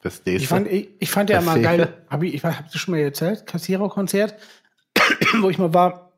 [0.00, 2.92] verstehst Ich fand, ich, ich fand ja immer geil, hab ich, ich hab das schon
[2.94, 4.34] mal erzählt, Kassiererkonzert,
[5.40, 6.12] wo ich mal war,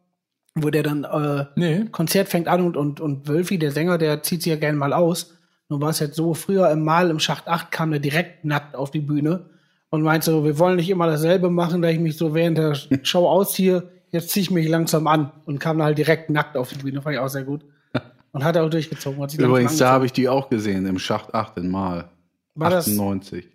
[0.54, 1.86] wo der dann äh, Nee.
[1.90, 4.92] Konzert fängt an und, und, und Wölfi, der Sänger, der zieht sich ja gerne mal
[4.92, 5.34] aus.
[5.68, 8.76] Nun war es jetzt so, früher im Mal im Schacht 8 kam der direkt nackt
[8.76, 9.50] auf die Bühne
[9.90, 12.74] und meinte so, wir wollen nicht immer dasselbe machen, da ich mich so während der
[13.02, 16.70] Show ausziehe, jetzt ziehe ich mich langsam an und kam dann halt direkt nackt auf
[16.70, 17.64] die Bühne, fand ich auch sehr gut.
[18.32, 19.20] Und hat er auch durchgezogen.
[19.22, 22.10] Hat sich Übrigens, da habe ich die auch gesehen, im Schacht 8 in Mal.
[22.54, 23.48] War das- 98.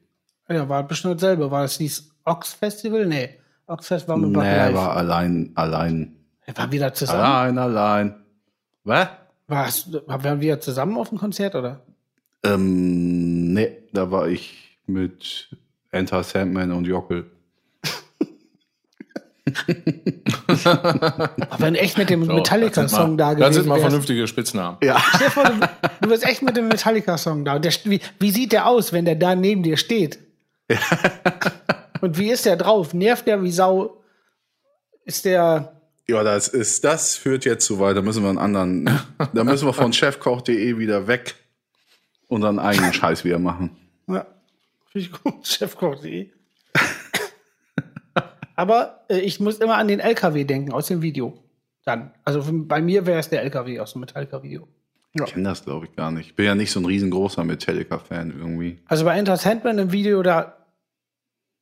[0.50, 1.50] Ja, war bestimmt dasselbe.
[1.52, 3.06] War das dieses Ox Festival?
[3.06, 3.30] Nee.
[3.68, 4.74] Ox Fest war mit Nee, Live.
[4.74, 6.16] war allein, allein.
[6.46, 7.22] Er war wieder zusammen.
[7.22, 8.16] Allein, allein.
[8.84, 9.08] Was?
[9.48, 11.82] War's, waren wir zusammen auf dem Konzert, oder?
[12.44, 15.56] Ähm, nee, da war ich mit
[15.94, 17.30] Enter Sandman und Jockel.
[20.66, 24.78] Aber wenn echt mit dem So, Metallica-Song da Das sind gewesen mal vernünftige Spitznamen.
[24.82, 24.98] Ja.
[24.98, 25.60] Vor, du,
[26.02, 27.56] du bist echt mit dem Metallica-Song da.
[27.56, 30.20] Und der, wie, wie sieht der aus, wenn der da neben dir steht?
[32.02, 32.94] Und wie ist der drauf?
[32.94, 34.02] Nervt der wie Sau?
[35.06, 35.82] Ist der.
[36.08, 37.96] Ja, das ist, das führt jetzt zu weit.
[37.96, 38.90] Da müssen wir einen anderen,
[39.34, 41.36] da müssen wir von chefkoch.de wieder weg
[42.28, 43.78] und dann eigenen Scheiß wieder machen.
[44.08, 44.26] Ja,
[44.94, 45.46] finde ich gut.
[45.48, 46.30] Chefkoch.de.
[48.56, 51.34] Aber äh, ich muss immer an den LKW denken aus dem Video.
[51.86, 52.14] Dann.
[52.24, 54.68] Also bei mir wäre es der LKW aus dem Metallica-Video.
[55.16, 56.28] Ich kenne das, glaube ich, gar nicht.
[56.30, 58.80] Ich bin ja nicht so ein riesengroßer Metallica-Fan irgendwie.
[58.86, 60.58] Also bei Enter Sandman im Video da.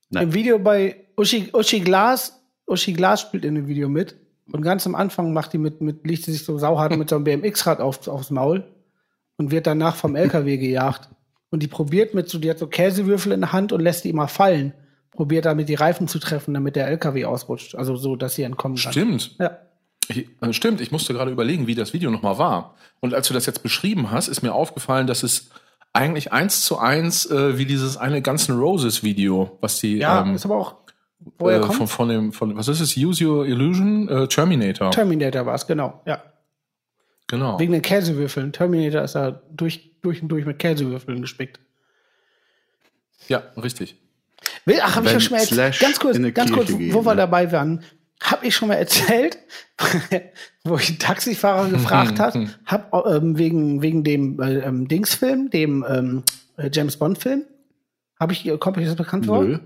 [0.09, 0.23] Nein.
[0.23, 4.15] Im Video bei Uschi, Uschi Glas, Uschi Glas spielt in dem Video mit.
[4.51, 7.15] Und ganz am Anfang macht die mit, mit liegt sie sich so sauhart mit so
[7.15, 8.63] einem BMX-Rad auf, aufs Maul
[9.37, 11.09] und wird danach vom LKW gejagt.
[11.51, 14.09] Und die probiert mit so, die hat so Käsewürfel in der Hand und lässt die
[14.09, 14.73] immer fallen.
[15.11, 17.75] Probiert damit die Reifen zu treffen, damit der LKW ausrutscht.
[17.75, 18.93] Also so, dass sie entkommen kann.
[18.93, 19.35] Stimmt.
[19.37, 19.57] Ja.
[20.07, 22.75] Ich, äh, stimmt, ich musste gerade überlegen, wie das Video nochmal war.
[23.01, 25.49] Und als du das jetzt beschrieben hast, ist mir aufgefallen, dass es
[25.93, 30.21] eigentlich eins zu eins äh, wie dieses eine Guns N' Roses Video, was die Ja,
[30.21, 30.75] ähm, ist aber auch,
[31.37, 31.75] woher äh, kommt?
[31.75, 34.07] von, von dem, von, was ist es, Use Your Illusion?
[34.07, 34.91] Äh, Terminator.
[34.91, 36.01] Terminator war es, genau.
[36.05, 36.23] Ja.
[37.31, 37.59] Genau.
[37.59, 38.53] Wegen den Käsewürfeln.
[38.53, 41.59] Terminator ist ja durch, durch und durch mit Käsewürfeln gespickt.
[43.27, 43.95] Ja, richtig.
[44.65, 45.79] Will- Ach, habe ich ja schon mal erzählt.
[45.79, 47.17] Ganz kurz, ganz kurz, Kirche wo gehen, wir ne?
[47.17, 47.83] dabei waren.
[48.21, 49.39] Habe ich schon mal erzählt,
[50.63, 55.83] wo ich einen Taxifahrer gefragt hat, hab, ähm, wegen, wegen dem äh, ähm, Dingsfilm, dem
[55.89, 56.23] ähm,
[56.57, 57.45] äh, James Bond-Film.
[58.19, 59.43] Habe ich, kommt euch das bekannt vor?
[59.43, 59.57] Nö.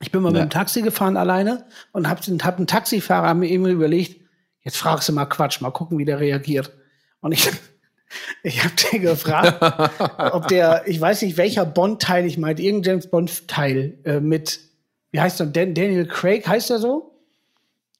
[0.00, 0.46] Ich bin mal mit Nee.
[0.46, 4.18] dem Taxi gefahren alleine und hab, den- hab einen Taxifahrer mir eben überlegt,
[4.62, 6.72] jetzt fragst du mal Quatsch, mal gucken, wie der reagiert.
[7.20, 7.48] Und ich,
[8.42, 9.60] ich habe den gefragt,
[10.32, 14.60] ob der, ich weiß nicht, welcher Bond-Teil ich meinte, irgendein James Bond-Teil äh, mit,
[15.10, 17.14] wie heißt der, Dan Daniel Craig, heißt er so?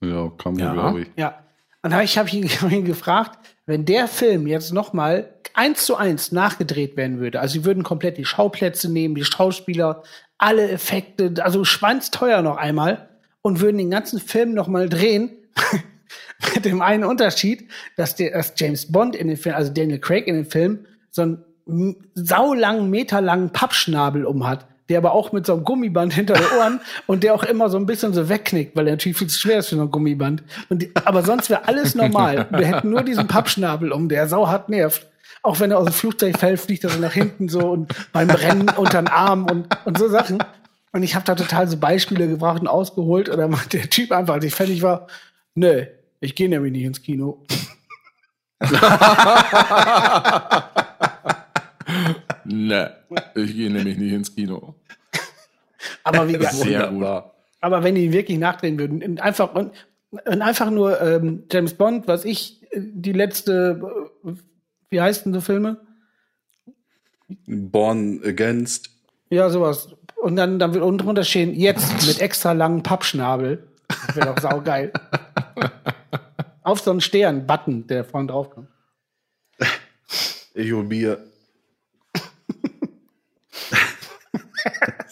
[0.01, 0.73] Ja, kann man, Ja.
[0.73, 1.09] glaube ich.
[1.17, 1.45] Ja.
[1.83, 5.85] Und da ich habe ihn, hab ihn gefragt, wenn der Film jetzt noch mal eins
[5.85, 10.03] zu eins nachgedreht werden würde, also sie würden komplett die Schauplätze nehmen, die Schauspieler,
[10.39, 13.09] alle Effekte, also schwanzteuer noch einmal
[13.43, 15.31] und würden den ganzen Film noch mal drehen,
[16.55, 20.27] mit dem einen Unterschied, dass der dass James Bond in den Film, also Daniel Craig
[20.27, 21.45] in den Film, so einen
[22.15, 27.23] saulangen, meterlangen Pappschnabel umhat, der aber auch mit so einem Gummiband hinter den Ohren und
[27.23, 29.69] der auch immer so ein bisschen so wegknickt, weil er natürlich viel zu schwer ist
[29.69, 30.43] für so ein Gummiband.
[30.71, 32.47] Und die, aber sonst wäre alles normal.
[32.51, 35.07] Wir hätten nur diesen Pappschnabel um, der sauhart nervt.
[35.43, 38.31] Auch wenn er aus dem Flugzeug fällt, fliegt er so nach hinten so und beim
[38.31, 40.39] Rennen unter den Arm und, und so Sachen.
[40.93, 43.29] Und ich habe da total so Beispiele gebracht und ausgeholt.
[43.29, 45.07] Oder macht der Typ einfach, als ich fertig war,
[45.55, 45.85] nö,
[46.21, 47.45] ich gehe nämlich nicht ins Kino.
[52.45, 52.97] Ne,
[53.35, 54.75] ich gehe nämlich nicht ins Kino.
[56.03, 57.05] Aber wie gesagt, Sehr gut.
[57.61, 59.73] aber wenn die ihn wirklich nachdrehen würden, in einfach und,
[60.11, 64.33] und einfach nur ähm, James Bond, was ich äh, die letzte, äh,
[64.91, 65.79] wie heißt denn so Filme?
[67.47, 68.91] Born Against.
[69.31, 69.91] Ja, sowas.
[70.17, 73.63] Und dann, dann wird unten drunter stehen, jetzt mit extra langen Pappschnabel.
[74.07, 74.93] Das wäre doch saugeil.
[76.69, 78.69] Auf so einen Stern-Button, der vorne drauf kommt.
[80.53, 80.91] Ich und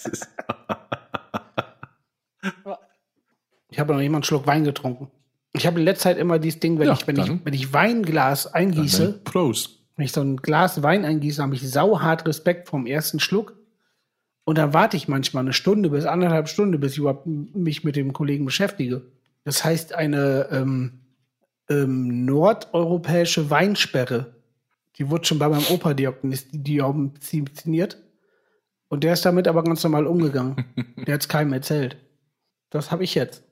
[0.04, 0.28] ist-
[3.70, 5.10] Ich habe noch nicht mal einen Schluck Wein getrunken.
[5.54, 7.72] Ich habe in letzter Zeit immer dieses Ding, wenn Ja, ich, wenn ich, wenn ich
[7.72, 9.80] Weinglas eingieße, Prost.
[9.96, 13.56] wenn ich so ein Glas Wein eingieße, habe ich sauhart Respekt vom ersten Schluck.
[14.44, 17.96] Und dann warte ich manchmal eine Stunde bis anderthalb Stunden, bis ich überhaupt mich mit
[17.96, 19.06] dem Kollegen beschäftige.
[19.44, 21.00] Das heißt, eine ähm,
[21.68, 24.34] ähm, nordeuropäische Weinsperre,
[24.98, 27.98] die wurde schon bei meinem Opa diagnostiziert.
[28.88, 30.64] Und der ist damit aber ganz normal umgegangen.
[31.06, 31.96] der hat es keinem erzählt.
[32.70, 33.42] Das habe ich jetzt.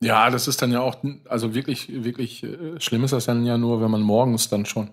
[0.00, 0.96] Ja, das ist dann ja auch,
[1.28, 4.90] also wirklich, wirklich äh, schlimm ist das dann ja nur, wenn man morgens dann schon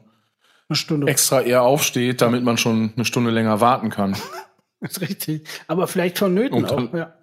[0.69, 1.07] Eine Stunde.
[1.07, 4.15] extra eher aufsteht, damit man schon eine Stunde länger warten kann.
[4.83, 5.47] Das ist richtig.
[5.67, 6.93] Aber vielleicht vonnöten dann- auch.
[6.95, 7.13] Ja.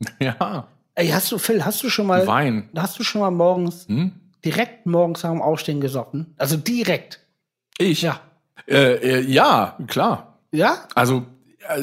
[0.20, 2.68] ja, Ey, hast du, Phil, hast du schon mal, Wein.
[2.76, 4.10] hast du schon mal morgens, Hm?
[4.44, 6.34] direkt morgens nach dem Aufstehen gesoffen?
[6.38, 7.20] Also direkt.
[7.78, 8.02] Ich?
[8.02, 8.20] Ja.
[8.66, 10.38] Äh, äh, ja, klar.
[10.50, 10.78] Ja?
[10.96, 11.22] Also,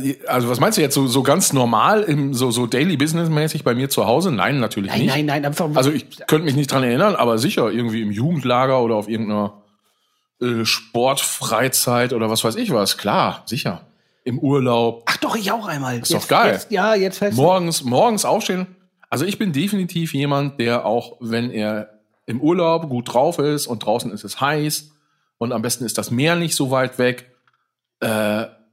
[0.04, 3.30] äh, also was meinst du jetzt so, so ganz normal im so so Daily Business
[3.30, 4.34] mäßig bei mir zu Hause?
[4.34, 5.10] Nein, natürlich Nein, nicht.
[5.16, 5.70] nein, nein, einfach.
[5.76, 9.62] Also ich könnte mich nicht dran erinnern, aber sicher irgendwie im Jugendlager oder auf irgendeiner
[10.42, 12.98] äh, Sportfreizeit oder was weiß ich was.
[12.98, 13.82] Klar, sicher.
[14.26, 15.04] Im Urlaub.
[15.06, 16.00] Ach doch, ich auch einmal.
[16.00, 16.54] Ist doch geil.
[16.54, 17.38] Jetzt, ja, jetzt fällt's.
[17.38, 18.75] Morgens, morgens aufstehen.
[19.16, 23.80] Also ich bin definitiv jemand, der auch, wenn er im Urlaub gut drauf ist und
[23.80, 24.92] draußen ist es heiß
[25.38, 27.32] und am besten ist das Meer nicht so weit weg,
[28.02, 28.08] äh,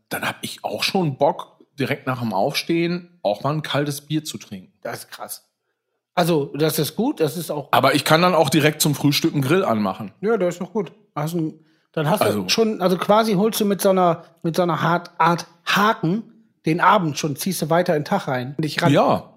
[0.08, 4.24] dann habe ich auch schon Bock, direkt nach dem Aufstehen auch mal ein kaltes Bier
[4.24, 4.72] zu trinken.
[4.82, 5.48] Das ist krass.
[6.16, 7.68] Also, das ist gut, das ist auch.
[7.70, 10.10] Aber ich kann dann auch direkt zum Frühstück einen Grill anmachen.
[10.22, 10.90] Ja, das ist doch gut.
[11.14, 11.54] Ein,
[11.92, 14.80] dann hast Also- du schon, also quasi holst du mit so einer, mit so einer
[14.80, 16.24] Art, Art Haken
[16.66, 18.56] den Abend schon, ziehst du weiter in den Tag rein.
[18.58, 18.92] Und ich ran.
[18.92, 19.31] Ja, Gut.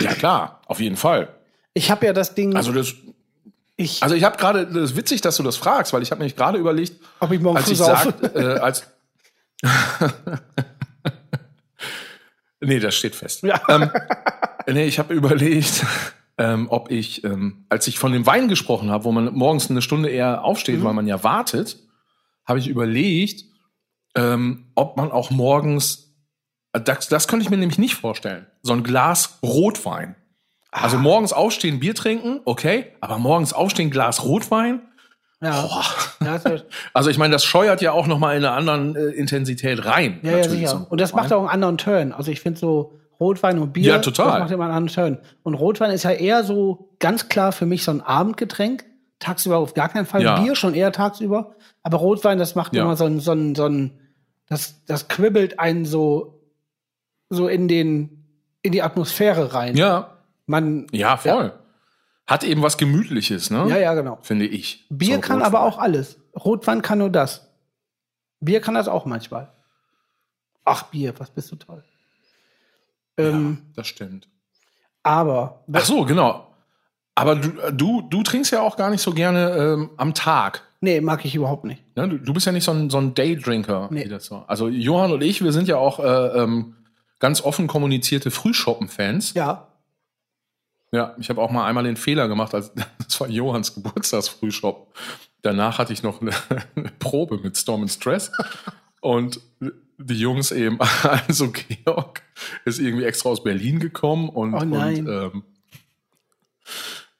[0.00, 1.28] Ja klar, auf jeden Fall.
[1.74, 2.94] Ich habe ja das Ding, Also das,
[3.76, 6.20] ich, also ich habe gerade, das ist witzig, dass du das fragst, weil ich habe
[6.20, 8.86] nämlich gerade überlegt, ob ich morgen als ich sag, äh, als
[12.60, 13.42] nee, das steht fest.
[13.42, 13.60] Ja.
[13.68, 13.90] Ähm,
[14.66, 15.84] nee, ich habe überlegt,
[16.38, 19.82] ähm, ob ich, ähm, als ich von dem Wein gesprochen habe, wo man morgens eine
[19.82, 20.44] Stunde eher Mhm.
[20.44, 21.78] aufsteht, weil man ja wartet,
[22.44, 23.44] habe ich überlegt,
[24.14, 26.05] ähm, ob man auch morgens,
[26.78, 30.14] das, das könnte ich mir nämlich nicht vorstellen, so ein Glas Rotwein.
[30.70, 30.82] Ah.
[30.84, 34.80] Also morgens aufstehen, Bier trinken, okay, aber morgens aufstehen, Glas Rotwein,
[35.42, 35.68] ja.
[36.94, 40.18] Also ich meine, das scheuert ja auch noch mal in einer anderen äh, Intensität rein.
[40.22, 40.68] Ja, ja, sicher.
[40.68, 42.12] so und das macht auch einen anderen Turn.
[42.12, 44.30] Also ich finde so Rotwein und Bier, Ja, total.
[44.32, 45.18] das macht immer einen anderen Turn.
[45.42, 48.84] Und Rotwein ist ja eher so ganz klar für mich so ein Abendgetränk.
[49.18, 50.22] Tagsüber auf gar keinen Fall.
[50.22, 50.40] Ja.
[50.40, 51.54] Bier schon eher tagsüber.
[51.82, 52.82] Aber Rotwein, das macht Ja.
[52.82, 53.98] immer so ein, so ein, so ein,
[54.48, 56.35] das, das quibbelt einen so,
[57.28, 58.24] so in den,
[58.62, 59.76] in die Atmosphäre rein.
[59.76, 61.52] Ja, Man, ja, voll.
[62.26, 63.66] Hat eben was Gemütliches, ne?
[63.68, 64.18] ja, ja, genau.
[64.22, 64.84] Finde ich.
[64.90, 65.46] Bier So kann Rotwein.
[65.54, 66.18] aber auch alles.
[66.34, 67.48] Rotwein kann nur das.
[68.40, 69.52] Bier kann das auch manchmal.
[70.64, 71.84] Ach, Bier, was bist du toll.
[73.16, 74.28] Ähm, Das stimmt.
[75.02, 76.48] Aber Ach so, genau.
[77.14, 80.62] Aber du, du, du trinkst ja auch gar nicht so gerne ähm, am Tag.
[80.80, 81.82] nee, mag ich überhaupt nicht.
[81.96, 82.08] Ne?
[82.08, 83.88] Du, du bist ja nicht so ein, so ein Daydrinker.
[83.90, 84.06] Nee.
[84.08, 84.44] das so.
[84.48, 86.74] Also Johann und ich, wir sind ja auch äh, ähm,
[87.18, 89.34] ganz offen kommunizierte Frühshoppen-Fans.
[89.34, 89.68] Ja.
[90.92, 94.94] Ja, ich habe auch mal einmal den Fehler gemacht, als das war Johanns Geburtstagsfrühshop.
[95.42, 96.32] Danach hatte ich noch eine,
[96.76, 98.32] eine Probe mit Storm and Stress
[99.00, 99.40] und
[99.98, 102.22] die Jungs eben, also Georg
[102.64, 105.42] ist irgendwie extra aus Berlin gekommen und, Oh und ähm,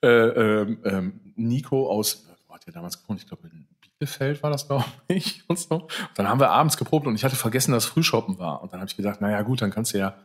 [0.03, 3.21] äh, ähm, ähm, Nico aus, wo hat der damals gewohnt?
[3.21, 3.66] Ich glaube in
[3.99, 5.43] Bielefeld war das, glaube ich.
[5.47, 5.89] Und so.
[6.15, 8.63] Dann haben wir abends geprobt und ich hatte vergessen, dass Frühshoppen war.
[8.63, 10.17] Und dann habe ich gedacht, naja gut, dann kannst du ja,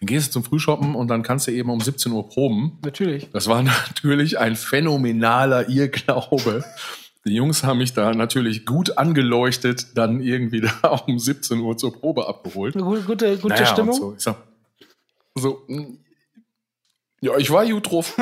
[0.00, 2.78] dann gehst du zum Frühshoppen und dann kannst du eben um 17 Uhr proben.
[2.84, 3.30] Natürlich.
[3.32, 6.64] Das war natürlich ein phänomenaler Irrglaube.
[7.24, 11.92] Die Jungs haben mich da natürlich gut angeleuchtet, dann irgendwie da um 17 Uhr zur
[11.92, 12.76] Probe abgeholt.
[12.76, 14.00] Eine gute, gute, gute Naja, Stimmung.
[14.00, 14.14] Und so.
[14.16, 14.36] Ich sag,
[15.34, 15.98] so, mm,
[17.20, 18.16] ja, ich war gut drauf.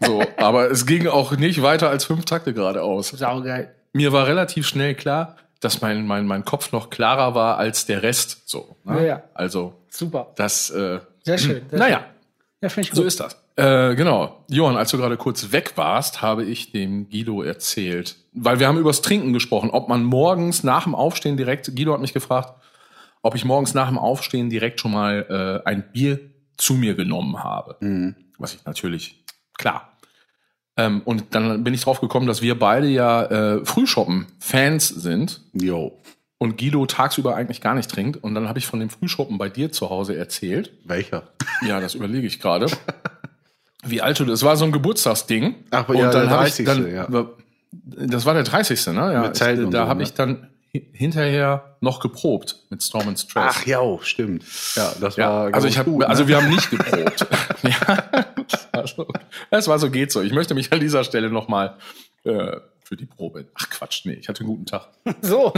[0.00, 3.08] so, aber es ging auch nicht weiter als fünf Takte geradeaus.
[3.08, 3.74] Saugeil.
[3.92, 8.02] Mir war relativ schnell klar, dass mein, mein, mein Kopf noch klarer war als der
[8.02, 8.48] Rest.
[8.48, 8.96] So, ne?
[8.96, 9.22] Ja, ja.
[9.34, 10.32] Also, Super.
[10.36, 11.62] das, äh, Sehr schön.
[11.68, 11.98] Sehr naja.
[11.98, 12.06] schön.
[12.62, 12.96] Ja, finde ich gut.
[12.96, 13.36] So ist das.
[13.56, 14.44] Äh, genau.
[14.48, 18.78] Johann, als du gerade kurz weg warst, habe ich dem Guido erzählt, weil wir haben
[18.78, 22.54] übers Trinken gesprochen, ob man morgens nach dem Aufstehen direkt, Guido hat mich gefragt,
[23.20, 26.18] ob ich morgens nach dem Aufstehen direkt schon mal äh, ein Bier
[26.56, 27.76] zu mir genommen habe.
[28.38, 29.24] Was ich natürlich,
[29.58, 29.91] klar.
[30.76, 35.98] Ähm, und dann bin ich drauf gekommen, dass wir beide ja äh, Frühshoppen-Fans sind Jo.
[36.38, 38.22] und Guido tagsüber eigentlich gar nicht trinkt.
[38.22, 40.72] Und dann habe ich von dem Frühshoppen bei dir zu Hause erzählt.
[40.84, 41.24] Welcher?
[41.66, 42.66] Ja, das überlege ich gerade.
[43.84, 45.56] Wie alt du das war so ein Geburtstagsding.
[45.70, 47.26] Ach, ja, der hab 30., Ich dann, ja.
[47.72, 48.86] Das war der 30.
[48.88, 48.92] Ne?
[48.94, 50.04] Ja, und da so, habe ne?
[50.04, 53.56] ich dann hinterher noch geprobt mit Storm and Stress.
[53.56, 54.44] Ach ja, stimmt.
[54.74, 56.08] Ja, das ja, war also ich habe, gut, ne?
[56.08, 57.26] also wir haben nicht geprobt.
[57.62, 59.06] ja, das war so.
[59.50, 60.22] das war so, geht so.
[60.22, 61.76] Ich möchte mich an dieser Stelle nochmal
[62.24, 63.46] äh, für die Probe.
[63.54, 64.88] Ach Quatsch, nee, ich hatte einen guten Tag.
[65.20, 65.52] So.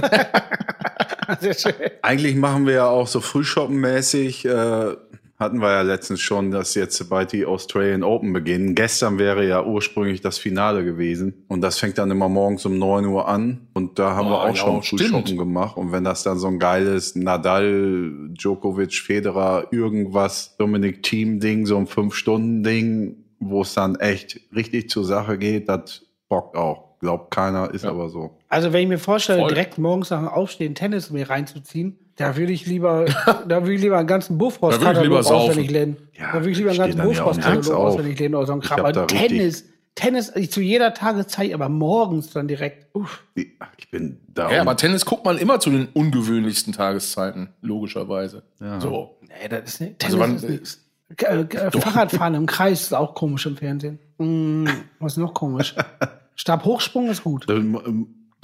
[1.41, 1.75] Sehr schön.
[2.03, 4.97] Eigentlich machen wir ja auch so Frühshoppen-mäßig, äh,
[5.39, 8.75] hatten wir ja letztens schon, dass jetzt bald die Australian Open beginnen.
[8.77, 11.45] Gestern wäre ja ursprünglich das Finale gewesen.
[11.49, 13.67] Und das fängt dann immer morgens um 9 Uhr an.
[13.75, 15.01] Und da haben Oh, wir auch ja, schon stimmt.
[15.03, 15.77] Frühshoppen gemacht.
[15.77, 21.87] Und wenn das dann so ein geiles Nadal, Djokovic, Federer, irgendwas, Dominik Team-Ding, so ein
[21.89, 26.99] Fünf-Stunden-Ding, wo es dann echt richtig zur Sache geht, das bockt auch.
[27.01, 27.91] Glaubt keiner, ist Ja.
[27.91, 28.39] aber so.
[28.49, 29.49] Also wenn ich mir vorstelle, Voll.
[29.51, 33.07] direkt morgens nach dem Aufstehen Tennis mir reinzuziehen, da würde ich lieber,
[33.49, 35.51] da würde ich lieber einen ganzen Buchfrost Da würde ich lieber saufen.
[35.51, 35.97] auswendig lernen.
[36.19, 37.71] Ja, da würde ich lieber einen ganzen auf.
[37.71, 38.81] auswendig lernen oder so ein Ich Kram.
[38.81, 39.65] Aber richtig- Tennis,
[39.97, 42.87] Tennis, ich zu jeder Tageszeit, aber morgens dann direkt.
[42.95, 43.23] Uff.
[43.35, 44.51] Ich bin da.
[44.51, 48.43] Ja, aber Tennis guckt man immer zu den ungewöhnlichsten Tageszeiten, logischerweise.
[48.61, 48.81] Ja.
[48.81, 49.17] So.
[49.23, 50.05] Nee, das ist nicht.
[50.05, 50.81] Also Tennis wann- ist nichts.
[51.23, 53.99] Äh, äh, Fahrradfahren im Kreis ist auch komisch im Fernsehen.
[54.19, 54.67] Mm,
[54.99, 55.75] was ist noch komisch?
[56.35, 57.47] Stabhochsprung ist gut.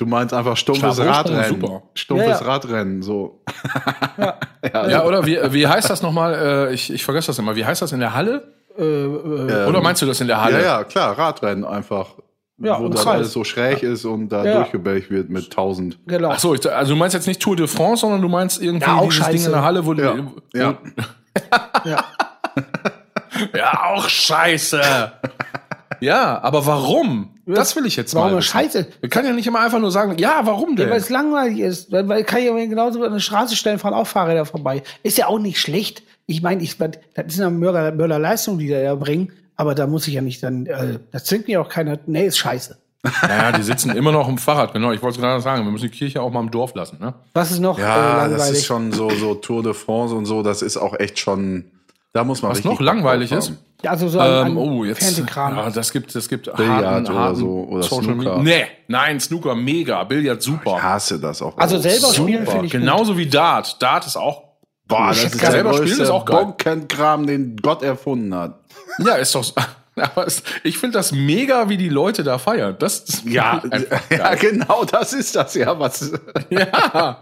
[0.00, 1.60] Du, du meinst einfach stumpfes Radrennen.
[1.60, 1.82] super.
[1.94, 2.46] Stumpfes Ja, ja.
[2.46, 3.42] Radrennen, so.
[4.72, 6.34] Ja, oder wie, wie heißt das nochmal?
[6.70, 7.54] Äh, ich, ich vergesse das immer.
[7.54, 8.54] Wie heißt das in der Halle?
[8.78, 10.58] Äh, äh, Oder meinst du das in der Halle?
[10.58, 12.06] Ja, ja, klar, Radrennen einfach.
[12.62, 14.54] Ja, wo das alles so schräg ist und da Ja.
[14.56, 15.98] durchgebellt wird mit 1000.
[16.06, 16.30] genau.
[16.30, 18.96] Ach so, also du meinst jetzt nicht Tour de France, sondern du meinst irgendwie Ja,
[18.96, 19.46] auch dieses Ding scheiße.
[19.46, 20.14] in der Halle, wo Ja.
[20.52, 20.74] die, Ja.
[21.84, 22.04] Ja.
[23.54, 24.80] ja, auch scheiße.
[26.00, 27.30] ja, aber warum?
[27.46, 28.38] Das will ich jetzt Warum mal.
[28.38, 28.48] wissen.
[28.50, 28.86] scheiße?
[29.00, 30.86] Wir können ja nicht immer einfach nur sagen, ja, warum denn?
[30.86, 31.90] Ja, weil es langweilig ist.
[31.90, 34.82] Weil, weil kann ich ja genauso über eine Straße stellen, fahren auch Fahrräder vorbei.
[35.02, 36.02] Ist ja auch nicht schlecht.
[36.26, 36.90] Ich meine, ich, das
[37.26, 39.32] ist eine Mörder, Mörderleistung, die da ja bringen.
[39.56, 41.98] Aber da muss ich ja nicht dann, äh, das zwingt mir auch keiner.
[42.06, 42.78] Nee, ist scheiße.
[43.22, 44.92] naja, die sitzen immer noch im Fahrrad, genau.
[44.92, 47.14] Ich wollte es gerade sagen, wir müssen die Kirche auch mal im Dorf lassen, ne?
[47.34, 48.36] Was ist noch äh, Ja, langweilig?
[48.38, 51.64] das ist schon so, so Tour de France und so, das ist auch echt schon,
[52.12, 53.52] da muss man Was noch langweilig ist.
[53.82, 54.98] Ja, also so an, Ähm, oh, jetzt.
[54.98, 55.56] Fernsehkram.
[55.56, 58.38] Ja, das gibt, das gibt Billard harten, oder harten so, oder Social Snooker.
[58.38, 58.58] Media.
[58.58, 60.76] Nee, nein, Snooker mega, Billard super.
[60.76, 61.56] Ich hasse das auch.
[61.56, 62.50] Also selber spielen super.
[62.50, 62.80] finde ich gut.
[62.80, 63.80] Genauso wie Dart.
[63.80, 64.42] Dart ist auch.
[64.86, 66.44] Boah, das Ich ist selber spielen größte ist auch geil.
[66.44, 68.58] Bonkenkram, den Gott erfunden hat.
[68.98, 69.44] Ja, ist doch.
[69.96, 72.74] Aber es, ich finde das mega, wie die Leute da feiern.
[72.78, 73.62] Das, das Ja,
[74.10, 76.12] ja, genau, das ist das ja, was.
[76.50, 77.20] ja.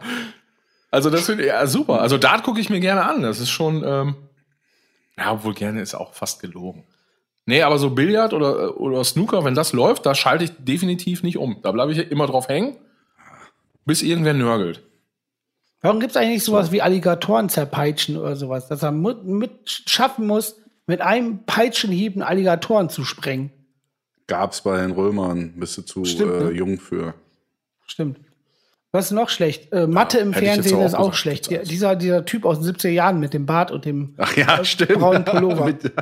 [0.90, 2.00] Also das finde ich ja, super.
[2.00, 3.22] Also Dart gucke ich mir gerne an.
[3.22, 3.84] Das ist schon.
[3.84, 4.14] Ähm,
[5.18, 6.84] ja, obwohl gerne ist auch fast gelogen.
[7.44, 11.38] Nee, aber so Billard oder, oder Snooker, wenn das läuft, da schalte ich definitiv nicht
[11.38, 11.60] um.
[11.62, 12.76] Da bleibe ich immer drauf hängen,
[13.84, 14.82] bis irgendwer nörgelt.
[15.80, 18.68] Warum gibt es eigentlich sowas wie Alligatoren zerpeitschen oder sowas?
[18.68, 23.50] Dass er mit, mit schaffen muss, mit einem Peitschenhieb einen Alligatoren zu sprengen.
[24.26, 26.50] Gab's bei den Römern, bist du zu Stimmt, äh, ne?
[26.50, 27.14] jung für.
[27.86, 28.18] Stimmt.
[28.92, 29.72] Was ist noch schlecht?
[29.72, 31.50] Äh, Mathe im ich jetzt Fernsehen auch ist auch gesagt, schlecht.
[31.50, 34.64] Der, dieser, dieser Typ aus den 70er Jahren mit dem Bart und dem Ach ja,
[34.64, 34.94] stimmt.
[34.94, 35.64] braunen Pullover.
[35.66, 35.92] Mit-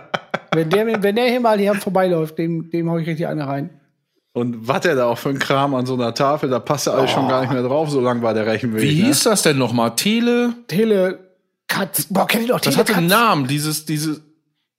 [0.55, 3.71] wenn, der, wenn der hier mal hier vorbeiläuft, dem, dem hau ich richtig eine rein.
[4.33, 6.93] Und was der da auch für ein Kram an so einer Tafel, da passt ja
[6.93, 8.83] alles schon gar nicht mehr drauf, so lang war der Rechenweg.
[8.83, 9.07] Wie ne?
[9.07, 9.97] hieß das denn nochmal?
[9.97, 10.53] Tele.
[10.69, 12.07] Telekatz.
[12.11, 13.07] Boah, kennt ihr doch Das hatte einen?
[13.07, 14.21] Namen, dieses, diese,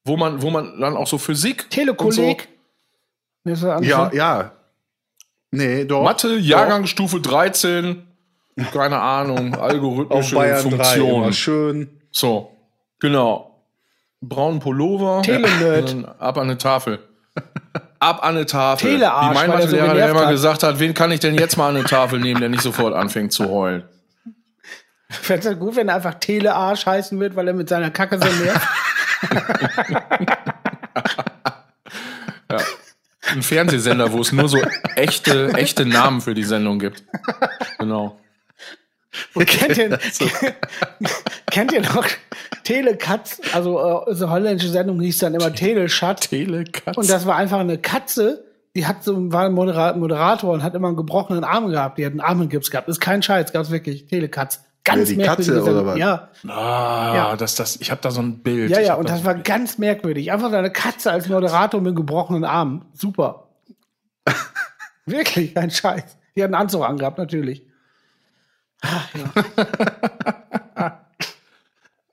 [0.05, 1.69] wo man, wo man dann auch so Physik.
[1.69, 2.47] Telekolleg.
[3.43, 4.51] Was Ja, ja.
[5.51, 6.03] Nee, doch.
[6.03, 8.03] Mathe, Jahrgangsstufe 13.
[8.73, 11.23] Keine Ahnung, algorithmische Bayern 3 Funktion.
[11.23, 12.01] immer schön.
[12.11, 12.51] So,
[12.99, 13.63] genau.
[14.21, 15.21] Braunen Pullover.
[15.25, 16.99] Dann Ab an eine Tafel.
[17.99, 18.93] Ab an eine Tafel.
[18.93, 20.29] Telearsch, Wie mein weil er so Mathelehrer, der immer hat.
[20.31, 22.95] gesagt hat, wen kann ich denn jetzt mal an eine Tafel nehmen, der nicht sofort
[22.95, 23.83] anfängt zu heulen.
[25.09, 28.25] Fände es gut, wenn er einfach Telearsch heißen wird, weil er mit seiner Kacke so
[28.43, 28.67] nervt.
[33.31, 34.59] Ein Fernsehsender, wo es nur so
[34.95, 37.03] echte, echte Namen für die Sendung gibt.
[37.79, 38.19] Genau.
[39.33, 39.97] Und kennt ihr,
[41.51, 42.05] kennt ihr noch
[42.63, 43.41] Telekatz?
[43.53, 46.29] Also äh, so holländische Sendung hieß dann immer Teleschat.
[46.29, 46.97] Telekatz.
[46.97, 50.75] Und das war einfach eine Katze, die hat so, war ein Modera- Moderator und hat
[50.75, 51.97] immer einen gebrochenen Arm gehabt.
[51.97, 52.87] Die hat einen Armengips gehabt.
[52.89, 54.05] ist kein Scheiß, gab's wirklich.
[54.05, 54.63] Telekatz.
[54.87, 55.97] Ganz Ja, die merkwürdige Katze, oder was?
[55.97, 57.35] Ja, Ah, Ja.
[57.35, 58.71] das, das, ich habe da so ein Bild.
[58.71, 58.93] ja, ja.
[58.95, 59.47] Und da das so war ein Bild.
[59.47, 60.31] ganz merkwürdig.
[60.31, 62.85] Einfach so eine Katze als Moderator mit gebrochenen Arm.
[62.93, 63.47] Super.
[65.05, 66.17] Wirklich, kein Scheiß.
[66.35, 67.63] Die hat einen Anzug angehabt, natürlich.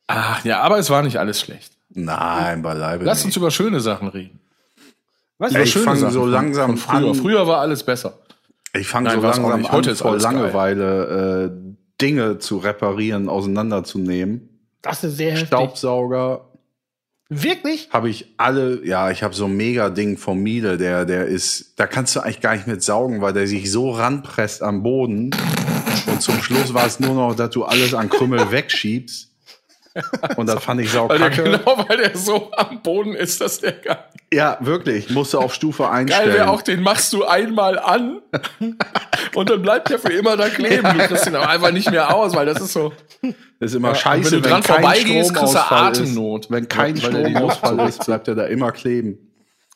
[0.07, 1.73] Ach ja, aber es war nicht alles schlecht.
[1.91, 3.27] Nein, beileibe Lass nicht.
[3.27, 4.41] uns über schöne Sachen reden.
[5.39, 5.55] Was?
[5.55, 7.09] Ey, ich fange so langsam von früher.
[7.11, 7.15] an.
[7.15, 8.19] Früher war alles besser.
[8.73, 10.19] Ich fange so langsam an, Heute ist vor.
[10.19, 11.64] Langeweile äh,
[12.05, 14.51] Dinge zu reparieren, auseinanderzunehmen.
[14.83, 15.49] Das ist sehr heftig.
[15.49, 16.51] Staubsauger
[17.31, 17.89] Wirklich?
[17.91, 21.73] habe ich alle, ja, ich habe so ein mega Ding vom Miele, der, der ist,
[21.77, 25.31] da kannst du eigentlich gar nicht mit saugen, weil der sich so ranpresst am Boden.
[26.07, 29.31] Und zum Schluss war es nur noch, dass du alles an Krümmel wegschiebst.
[30.37, 33.61] Und das fand ich sau Weil der, genau, weil der so am Boden ist, dass
[33.61, 35.11] der gar Ja, wirklich.
[35.11, 36.35] Musste auf Stufe Geil einstellen.
[36.35, 38.21] wäre auch, den machst du einmal an
[39.35, 40.83] und dann bleibt der für immer da kleben.
[40.99, 42.93] Du kriegst ihn aber einfach nicht mehr aus, weil das ist so.
[43.61, 46.45] Das ist immer Ja, scheiße, wenn du dran kein vorbeigehst, kriegst du Stromausfall Atemnot.
[46.45, 46.51] Ist.
[46.51, 49.19] Wenn kein Weil der die Stromausfall ist, bleibt er da immer kleben.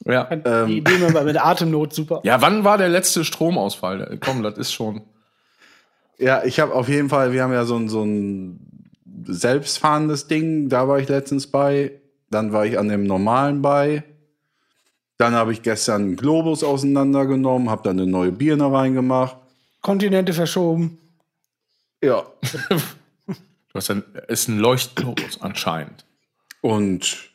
[0.05, 0.29] Ja.
[0.31, 0.67] Ähm.
[0.67, 2.21] Die Idee mit, mit der Atemnot super.
[2.25, 4.19] ja, wann war der letzte Stromausfall?
[4.21, 5.03] Komm, das ist schon.
[6.19, 8.68] Ja, ich habe auf jeden Fall, wir haben ja so ein, so ein
[9.27, 11.93] selbstfahrendes Ding, da war ich letztens bei.
[12.31, 14.05] Dann war ich an dem normalen bei.
[15.17, 19.37] Dann habe ich gestern einen Globus auseinandergenommen, habe dann eine neue Birne reingemacht.
[19.81, 20.99] Kontinente verschoben.
[22.03, 22.25] Ja.
[23.27, 26.05] Du hast ein, ist ein Leuchtglobus anscheinend.
[26.61, 27.31] Und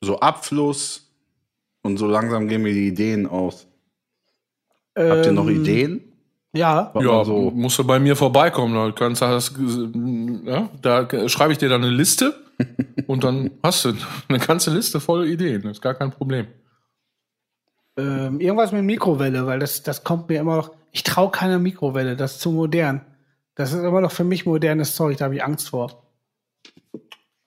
[0.00, 1.02] so Abfluss.
[1.82, 3.66] Und so langsam gehen mir die Ideen aus.
[4.96, 6.05] Habt ihr noch Ähm, Ideen?
[6.56, 6.92] Ja.
[6.94, 8.74] Ja, so, musst du bei mir vorbeikommen.
[8.74, 9.52] Da, kannst du das,
[10.44, 12.34] ja, da schreibe ich dir dann eine Liste
[13.06, 13.92] und dann hast du
[14.28, 15.62] eine ganze Liste voll Ideen.
[15.62, 16.46] Das ist gar kein Problem.
[17.98, 20.70] Ähm, irgendwas mit Mikrowelle, weil das, das kommt mir immer noch.
[20.92, 23.02] Ich traue keiner Mikrowelle, das ist zu modern.
[23.54, 26.02] Das ist immer noch für mich modernes Zeug, da habe ich Angst vor.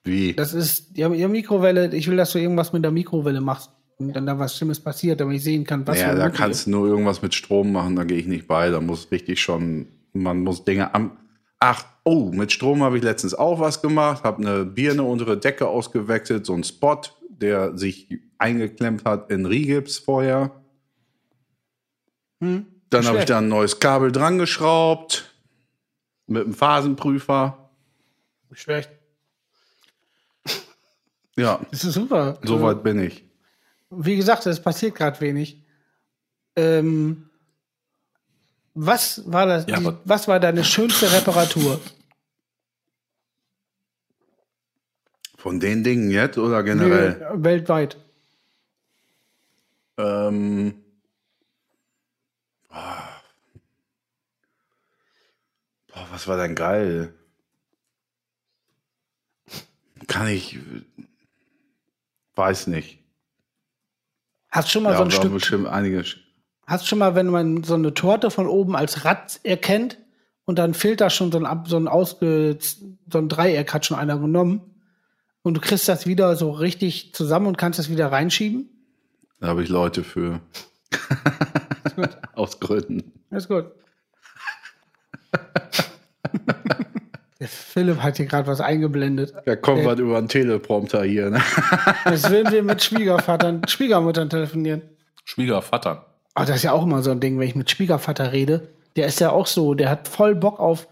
[0.02, 0.34] wie?
[0.34, 4.14] Das ist, ja, ja, Mikrowelle, ich will, dass du irgendwas mit der Mikrowelle machst und
[4.14, 6.86] dann da was Schlimmes passiert, damit ich sehen kann, was ja, da kannst du nur
[6.86, 8.70] irgendwas mit Strom machen, da gehe ich nicht bei.
[8.70, 11.18] Da muss richtig schon, man muss Dinge am.
[11.58, 15.68] Ach, oh, mit Strom habe ich letztens auch was gemacht, habe eine Birne untere Decke
[15.68, 20.50] ausgewechselt, so ein Spot, der sich eingeklemmt hat in Rigips vorher.
[22.40, 22.64] Hm?
[22.88, 25.30] Dann habe ich da ein neues Kabel dran geschraubt
[26.26, 27.70] mit einem Phasenprüfer.
[28.52, 28.90] Schlecht.
[31.36, 32.38] Ja, Das ist super.
[32.42, 33.29] soweit bin ich.
[33.90, 35.62] Wie gesagt, es passiert gerade wenig.
[36.56, 37.28] Ähm,
[38.74, 39.66] was war das?
[39.66, 41.80] Ja, die, was war deine schönste Reparatur?
[45.36, 47.16] Von den Dingen jetzt oder generell?
[47.18, 47.96] Nee, weltweit.
[49.96, 50.84] Ähm,
[52.68, 53.08] boah,
[56.10, 57.12] was war denn geil?
[60.06, 60.58] Kann ich,
[62.34, 62.99] weiß nicht.
[64.50, 66.04] Hast schon mal Ja, so ein Stück, bestimmt einige.
[66.66, 69.98] hast schon mal, wenn man so eine Torte von oben als Rad erkennt
[70.44, 73.96] und dann fehlt da schon so ein, so ein ausge, so ein Dreieck hat schon
[73.98, 74.62] einer genommen
[75.42, 78.68] und du kriegst das wieder so richtig zusammen und kannst das wieder reinschieben?
[79.38, 80.40] Da habe ich Leute für.
[82.34, 83.12] Aus Gründen.
[83.30, 83.66] Ist gut.
[87.40, 89.32] Der Philipp hat hier gerade was eingeblendet.
[89.46, 91.30] Da kommt was über einen Teleprompter hier.
[91.30, 91.40] Ne?
[92.04, 94.82] Als würden wir mit Schwiegervatern, Schwiegermuttern telefonieren.
[95.24, 96.04] Schwiegervater.
[96.34, 98.68] Aber das ist ja auch immer so ein Ding, wenn ich mit Schwiegervater rede.
[98.96, 100.86] Der ist ja auch so, der hat voll Bock auf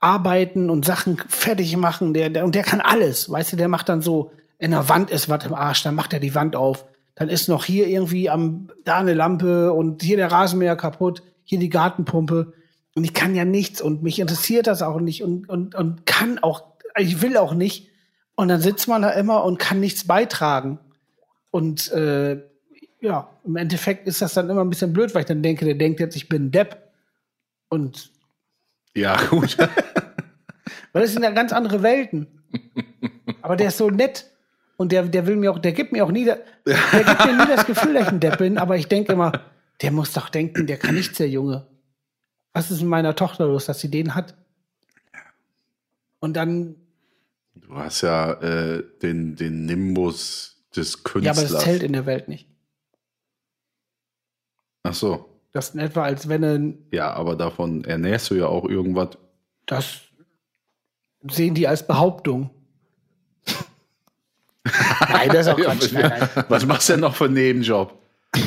[0.00, 2.14] Arbeiten und Sachen fertig machen.
[2.14, 3.30] Der, der, und der kann alles.
[3.30, 6.14] Weißt du, der macht dann so, in der Wand ist was im Arsch, dann macht
[6.14, 6.86] er die Wand auf.
[7.14, 11.58] Dann ist noch hier irgendwie am, da eine Lampe und hier der Rasenmäher kaputt, hier
[11.58, 12.54] die Gartenpumpe.
[12.94, 16.38] Und ich kann ja nichts und mich interessiert das auch nicht und, und, und kann
[16.38, 16.64] auch,
[16.96, 17.88] ich will auch nicht.
[18.34, 20.78] Und dann sitzt man da immer und kann nichts beitragen.
[21.50, 22.42] Und äh,
[23.00, 25.74] ja, im Endeffekt ist das dann immer ein bisschen blöd, weil ich dann denke, der
[25.74, 26.76] denkt jetzt, ich bin ein Depp.
[27.68, 28.10] Und
[28.94, 29.56] Ja, gut.
[29.58, 32.26] weil das sind ja ganz andere Welten.
[33.40, 34.26] Aber der ist so nett.
[34.76, 37.46] Und der, der will mir auch, der gibt mir auch nie, der gibt mir nie
[37.46, 39.32] das Gefühl, dass ich ein Depp bin, aber ich denke immer,
[39.80, 41.66] der muss doch denken, der kann nichts, der Junge.
[42.52, 44.34] Was ist mit meiner Tochter los, dass sie den hat?
[46.20, 46.76] Und dann,
[47.54, 51.52] Du hast ja äh, den, den Nimbus des ja, aber Künstlers.
[51.52, 52.48] das zählt in der Welt nicht.
[54.84, 55.28] Ach so.
[55.52, 59.18] Das ist in etwa, als wenn ein, Ja, aber davon ernährst du ja auch irgendwas.
[59.66, 60.00] das
[61.28, 62.50] sehen die als Behauptung.
[65.08, 65.92] Nein, das ist auch Quatsch.
[65.92, 66.44] Nein, nein.
[66.48, 67.96] Was machst du denn noch für einen Nebenjob?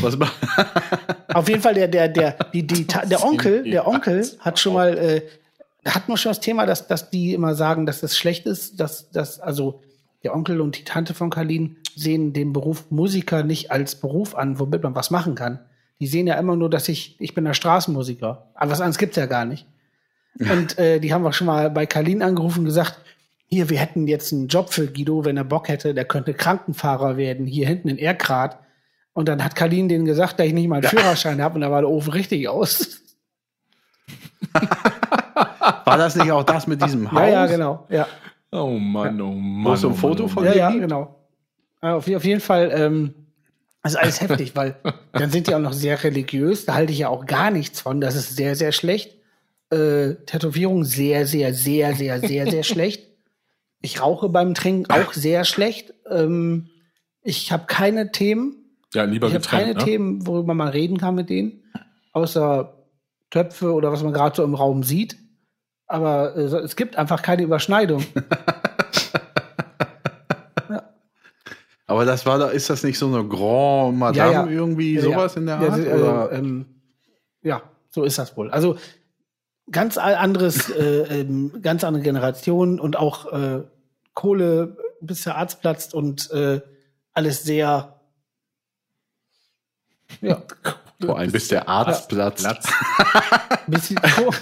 [0.01, 0.33] Was mach
[1.33, 4.97] Auf jeden Fall, der, der, der, die, die, der Onkel, der Onkel hat schon mal,
[4.97, 5.21] äh,
[5.87, 9.11] hat man schon das Thema, dass, dass die immer sagen, dass das schlecht ist, dass,
[9.11, 9.81] dass, also,
[10.23, 14.59] der Onkel und die Tante von Kalin sehen den Beruf Musiker nicht als Beruf an,
[14.59, 15.59] womit man was machen kann.
[15.99, 18.49] Die sehen ja immer nur, dass ich, ich bin der Straßenmusiker.
[18.55, 19.67] Aber was anderes gibt's ja gar nicht.
[20.39, 22.97] Und äh, die haben wir schon mal bei Kalin angerufen und gesagt,
[23.47, 27.15] hier, wir hätten jetzt einen Job für Guido, wenn er Bock hätte, der könnte Krankenfahrer
[27.15, 28.59] werden, hier hinten in Erkrad.
[29.15, 31.71] Und dann hat Kalin denen gesagt, dass ich nicht mal einen Führerschein habe und da
[31.71, 33.01] war der Ofen richtig aus.
[35.85, 37.19] War das nicht auch das mit diesem Haus?
[37.21, 37.87] Ja, ja, genau.
[37.89, 38.07] Ja,
[38.55, 39.73] Oh Mann, oh Mann.
[39.73, 40.81] Ist so ein oh Mann, Foto oh von ja, ja gibt?
[40.83, 41.15] genau.
[41.81, 43.13] Ja, auf, auf jeden Fall, ähm,
[43.83, 44.75] ist alles heftig, weil
[45.11, 46.65] dann sind die auch noch sehr religiös.
[46.65, 48.01] Da halte ich ja auch gar nichts von.
[48.01, 49.15] Das ist sehr, sehr schlecht.
[49.69, 53.07] Äh, Tätowierung sehr, sehr, sehr, sehr, sehr, sehr schlecht.
[53.81, 55.93] Ich rauche beim Trinken auch sehr schlecht.
[56.09, 56.69] Ähm,
[57.21, 58.64] ich habe keine Themen.
[58.95, 59.85] Ja, lieber Ich habe keine getrennt.
[59.87, 59.91] Ne?
[59.91, 61.63] Themen, worüber man reden kann mit denen.
[62.13, 62.73] Außer
[63.29, 65.17] Töpfe oder was man gerade so im Raum sieht.
[65.87, 68.03] Aber äh, es gibt einfach keine Überschneidung.
[71.87, 74.51] Aber das war da, ist das nicht so eine Grand Madame Ja, ja.
[74.51, 75.79] irgendwie sowas in der Art?
[75.79, 76.31] äh, oder?
[76.31, 76.65] ähm,
[77.43, 78.49] ja, so ist das wohl.
[78.49, 78.77] Also
[79.71, 83.63] ganz anderes, äh, ähm, ganz andere Generation und auch äh,
[84.13, 86.61] Kohle, bis der Arzt platzt und äh,
[87.13, 87.94] alles sehr.
[90.21, 90.43] Ja,
[91.01, 92.45] Vor allem bis der Arzt platzt.
[93.67, 93.97] bisschen.
[93.97, 94.33] Ko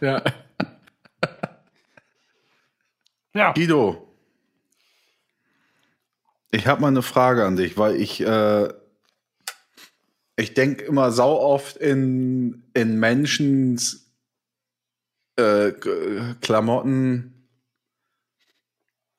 [0.00, 0.22] Ja.
[3.34, 3.52] ja.
[3.52, 4.10] Guido,
[6.52, 8.72] ich habe mal eine Frage an dich, weil ich, äh,
[10.36, 14.10] ich denke immer sau oft in, in Menschens
[15.36, 15.72] äh,
[16.40, 17.48] Klamotten,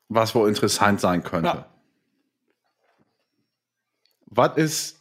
[0.09, 1.47] was wohl interessant sein könnte.
[1.47, 1.65] Ja.
[4.25, 5.01] Was ist,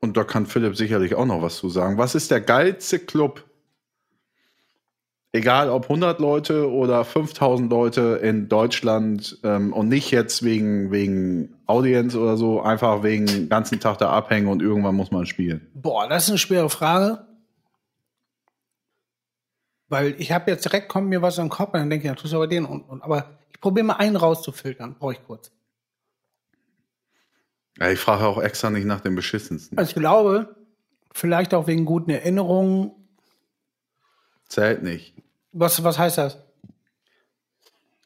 [0.00, 3.44] und da kann Philipp sicherlich auch noch was zu sagen, was ist der geilste Club,
[5.32, 11.54] egal ob 100 Leute oder 5000 Leute in Deutschland ähm, und nicht jetzt wegen, wegen
[11.66, 15.66] Audienz oder so, einfach wegen ganzen Tag da abhängen und irgendwann muss man spielen.
[15.74, 17.26] Boah, das ist eine schwere Frage.
[19.88, 22.08] Weil ich habe jetzt direkt kommt mir was in den Kopf und dann denke ich,
[22.08, 23.02] ja, tust du aber den und, und.
[23.02, 25.50] Aber ich probiere mal einen rauszufiltern, brauche ich kurz.
[27.78, 29.78] Ja, ich frage auch extra nicht nach dem beschissensten.
[29.78, 30.54] Also ich glaube,
[31.12, 32.92] vielleicht auch wegen guten Erinnerungen.
[34.48, 35.14] Zählt nicht.
[35.52, 36.38] Was, was heißt das?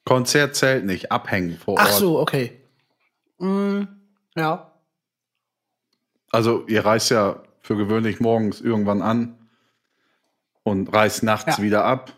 [0.04, 1.82] Konzert zählt nicht, abhängen vor Ort.
[1.84, 2.60] Ach so, okay.
[3.38, 3.82] Mm,
[4.36, 4.70] ja.
[6.30, 9.38] Also ihr reist ja für gewöhnlich morgens irgendwann an
[10.62, 11.62] und reist nachts Ja.
[11.62, 12.12] wieder ab,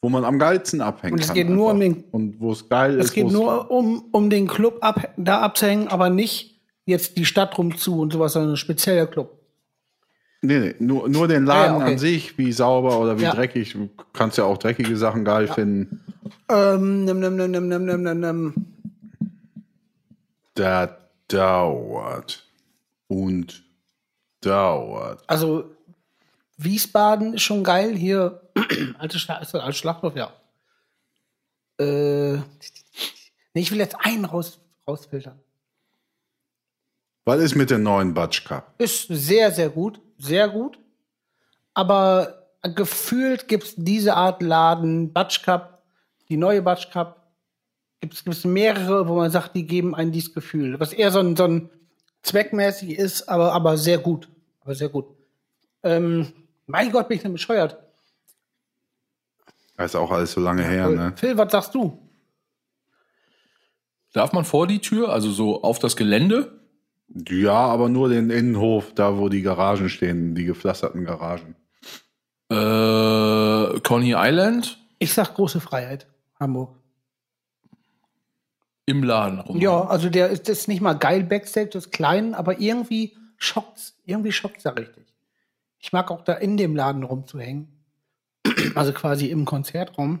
[0.00, 1.34] wo man am geilsten abhängen Und es kann.
[1.34, 3.06] geht nur um den- Und wo es geil ist.
[3.06, 6.51] Es geht nur um, um den Club ab, da abzuhängen, aber nicht
[6.86, 9.38] jetzt die Stadt rum zu und sowas, sondern ein spezieller Club.
[10.44, 11.92] Nee, nee, nur, nur den Laden Ah, ja, okay.
[11.92, 13.34] an sich, wie sauber oder wie Ja.
[13.34, 13.74] dreckig.
[13.74, 16.04] Du kannst ja auch dreckige Sachen geil finden.
[16.48, 18.54] Ähm, nimm, nimm, nimm, nimm, nimm, nimm, nimm, nimm.
[20.54, 20.90] Das
[21.28, 22.44] dauert.
[23.06, 23.62] Und
[24.40, 25.22] dauert.
[25.28, 25.70] Also
[26.56, 27.94] Wiesbaden ist schon geil.
[27.96, 28.40] Hier,
[28.98, 30.32] alte Schla ist das alte Schlachthof, ja.
[31.78, 32.42] Äh, nee,
[33.54, 34.58] ich will jetzt einen raus,
[34.88, 35.38] rausfiltern.
[37.24, 38.74] Was ist mit dem neuen Batsch Cup?
[38.78, 40.00] Ist sehr, sehr gut.
[40.18, 40.78] Sehr gut.
[41.74, 45.82] Aber gefühlt gibt es diese Art Laden, Batsch Cup,
[46.28, 47.32] die neue Batsch Cup,
[48.00, 50.78] gibt es mehrere, wo man sagt, die geben einem dieses Gefühl.
[50.80, 51.70] Was eher so ein, so ein
[52.22, 54.28] zweckmäßig ist, aber, aber sehr gut.
[54.60, 55.06] Aber sehr gut.
[55.84, 56.32] Ähm,
[56.66, 57.78] mein Gott, bin ich denn bescheuert.
[59.76, 61.12] Das ist auch alles so lange her, ne?
[61.16, 61.98] Phil, was sagst du?
[64.12, 66.61] Darf man vor die Tür, also so auf das Gelände?
[67.14, 71.56] Ja, aber nur den Innenhof, da wo die Garagen stehen, die gepflasterten Garagen.
[72.50, 76.06] Äh, Coney Island Ich sag große Freiheit,
[76.40, 76.74] Hamburg.
[78.86, 79.60] im Laden rum.
[79.60, 83.14] Ja, also der ist, das ist nicht mal geil Backstage, das ist klein, aber irgendwie
[83.36, 85.04] schockt's, irgendwie schockt's da richtig.
[85.78, 87.68] Ich mag auch da in dem Laden rumzuhängen.
[88.74, 90.20] Also quasi im Konzertraum.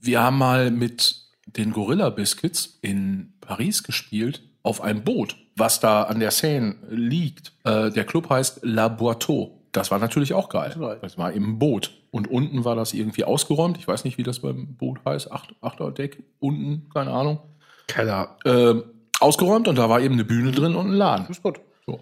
[0.00, 6.04] Wir haben mal mit den Gorilla Biscuits in Paris gespielt auf einem Boot, was da
[6.04, 7.52] an der Seine liegt.
[7.64, 9.58] Äh, der Club heißt La Boiteau.
[9.72, 10.98] Das war natürlich auch geil.
[11.00, 11.90] Das war im Boot.
[12.10, 13.78] Und unten war das irgendwie ausgeräumt.
[13.78, 15.32] Ich weiß nicht, wie das beim Boot heißt.
[15.32, 16.22] Acht, Achterdeck.
[16.40, 17.38] Unten, keine Ahnung.
[17.86, 18.36] Keller.
[18.44, 18.84] Ähm,
[19.18, 21.26] ausgeräumt und da war eben eine Bühne drin und ein Laden.
[21.30, 21.60] Ist gut.
[21.86, 22.00] So.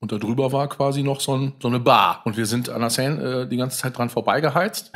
[0.00, 2.22] Und da drüber war quasi noch so, ein, so eine Bar.
[2.24, 4.92] Und wir sind an der Seine äh, die ganze Zeit dran vorbeigeheizt,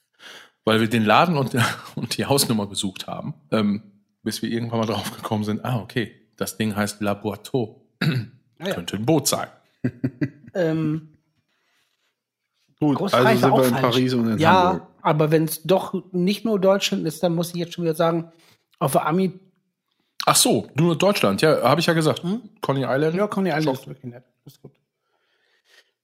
[0.64, 1.54] weil wir den Laden und,
[1.96, 3.82] und die Hausnummer gesucht haben, ähm,
[4.22, 7.80] bis wir irgendwann mal drauf gekommen sind, ah, okay, das Ding heißt La Boiteau.
[8.02, 8.74] ja.
[8.74, 9.48] Könnte ein Boot sein.
[10.54, 11.08] Ähm,
[12.78, 13.80] Gut, also sind wir in falsch.
[13.80, 14.88] Paris und in ja, Hamburg.
[15.00, 18.30] aber wenn es doch nicht nur Deutschland ist, dann muss ich jetzt schon wieder sagen,
[18.78, 19.32] auf der Ami,
[20.26, 22.22] Ach so, nur Deutschland, ja, habe ich ja gesagt.
[22.60, 23.14] Coney Island.
[23.14, 24.24] ja, Coney Island ist wirklich nett.
[24.44, 24.72] Ist gut.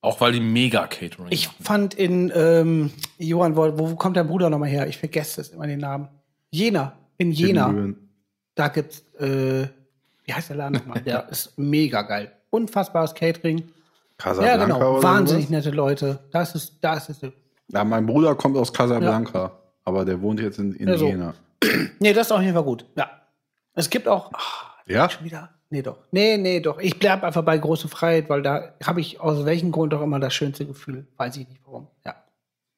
[0.01, 1.27] Auch weil die mega Catering.
[1.29, 4.87] Ich fand in, ähm, Johann, wo, wo kommt dein Bruder nochmal her?
[4.87, 6.07] Ich vergesse das immer den Namen.
[6.49, 7.67] Jena, in Jena.
[7.67, 8.09] Siebenmühlen.
[8.55, 9.67] Da gibt's, äh,
[10.29, 11.01] wie heißt der Laden nochmal?
[11.01, 12.31] Der ist mega geil.
[12.51, 13.57] Unfassbares Catering.
[13.57, 13.65] Ja,
[14.17, 14.91] Casablanca genau.
[14.93, 15.65] oder Wahnsinnig sowas?
[15.65, 16.19] nette Leute.
[16.31, 17.25] Das ist, das ist,
[17.69, 19.51] Ja, mein Bruder kommt aus Casablanca,
[19.85, 21.07] aber der wohnt jetzt in, in Ja, so.
[21.07, 21.33] Jena.
[21.99, 22.85] nee, das ist auf jeden Fall gut.
[22.95, 23.09] Ja.
[23.73, 24.39] Es gibt auch, ah,
[24.85, 25.09] Ja?
[25.09, 25.97] schon wieder, nee, doch.
[26.11, 26.77] Nee, nee, doch.
[26.79, 30.19] Ich bleib einfach bei große Freiheit, weil da habe ich aus welchem Grund auch immer
[30.19, 31.07] das schönste Gefühl.
[31.17, 31.87] Weiß ich nicht warum.
[32.05, 32.15] Ja.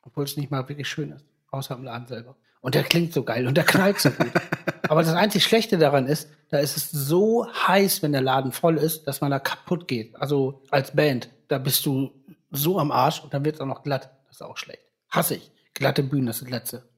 [0.03, 1.25] Obwohl es nicht mal wirklich schön ist.
[1.49, 2.37] Außer im Laden selber.
[2.61, 4.31] Und der klingt so geil und der knallt so gut.
[4.91, 8.75] Aber das einzig Schlechte daran ist, da ist es so heiß, wenn der Laden voll
[8.75, 10.17] ist, dass man da kaputt geht.
[10.17, 12.11] Also als Band, da bist du
[12.51, 14.09] so am Arsch und dann wird es auch noch glatt.
[14.27, 14.81] Das ist auch schlecht.
[15.09, 15.49] Hasse ich.
[15.75, 16.89] Glatte Bühnen, das ist das Letzte.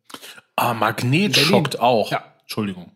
[0.56, 1.48] Ah, Magnet Berlin.
[1.48, 2.10] schockt auch.
[2.10, 2.34] Ja.
[2.42, 2.92] Entschuldigung.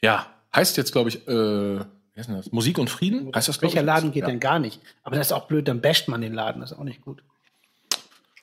[0.00, 1.84] Ja, heißt jetzt, glaube ich, äh, wie
[2.16, 2.50] heißt denn das?
[2.50, 3.30] Musik und Frieden?
[3.34, 3.84] Heißt das, Welcher ich?
[3.84, 4.28] Laden geht ja.
[4.28, 4.80] denn gar nicht?
[5.02, 7.22] Aber das ist auch blöd, dann basht man den Laden, das ist auch nicht gut.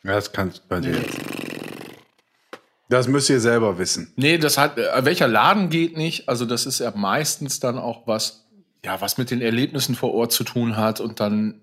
[0.03, 1.03] Ja, das kannst bei dir.
[2.89, 4.13] Das müsst ihr selber wissen.
[4.15, 6.29] Nee, das hat, äh, welcher Laden geht nicht?
[6.29, 8.47] Also, das ist ja meistens dann auch was,
[8.83, 11.61] ja, was mit den Erlebnissen vor Ort zu tun hat und dann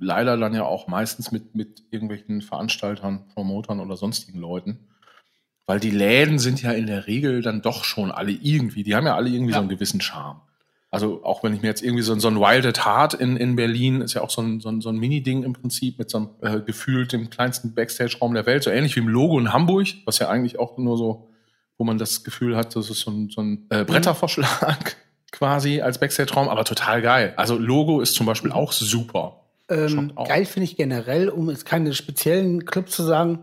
[0.00, 4.78] leider dann ja auch meistens mit, mit irgendwelchen Veranstaltern, Promotern oder sonstigen Leuten.
[5.66, 9.06] Weil die Läden sind ja in der Regel dann doch schon alle irgendwie, die haben
[9.06, 9.56] ja alle irgendwie Ja.
[9.56, 10.40] so einen gewissen Charme.
[10.94, 13.56] Also auch wenn ich mir jetzt irgendwie so, so ein Wild at Heart in, in
[13.56, 16.18] Berlin, ist ja auch so ein, so ein, so ein Mini-Ding im Prinzip mit so
[16.18, 19.88] einem äh, gefühlt dem kleinsten Backstage-Raum der Welt, so ähnlich wie im Logo in Hamburg,
[20.04, 21.28] was ja eigentlich auch nur so,
[21.78, 24.96] wo man das Gefühl hat, das ist so ein, so ein äh, Brettervorschlag
[25.32, 27.34] quasi als Backstage-Raum, aber total geil.
[27.36, 29.40] Also Logo ist zum Beispiel auch super.
[29.68, 33.40] Ähm, geil finde ich generell, um jetzt keine speziellen Club zu sagen,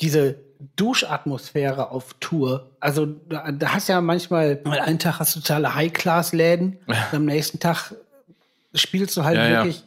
[0.00, 0.36] diese
[0.76, 2.70] Duschatmosphäre auf Tour.
[2.80, 7.24] Also da, da hast ja manchmal, mal einen Tag hast du totale High-Class-Läden, und am
[7.24, 7.94] nächsten Tag
[8.74, 9.64] spielst du halt Ja, ja.
[9.64, 9.84] wirklich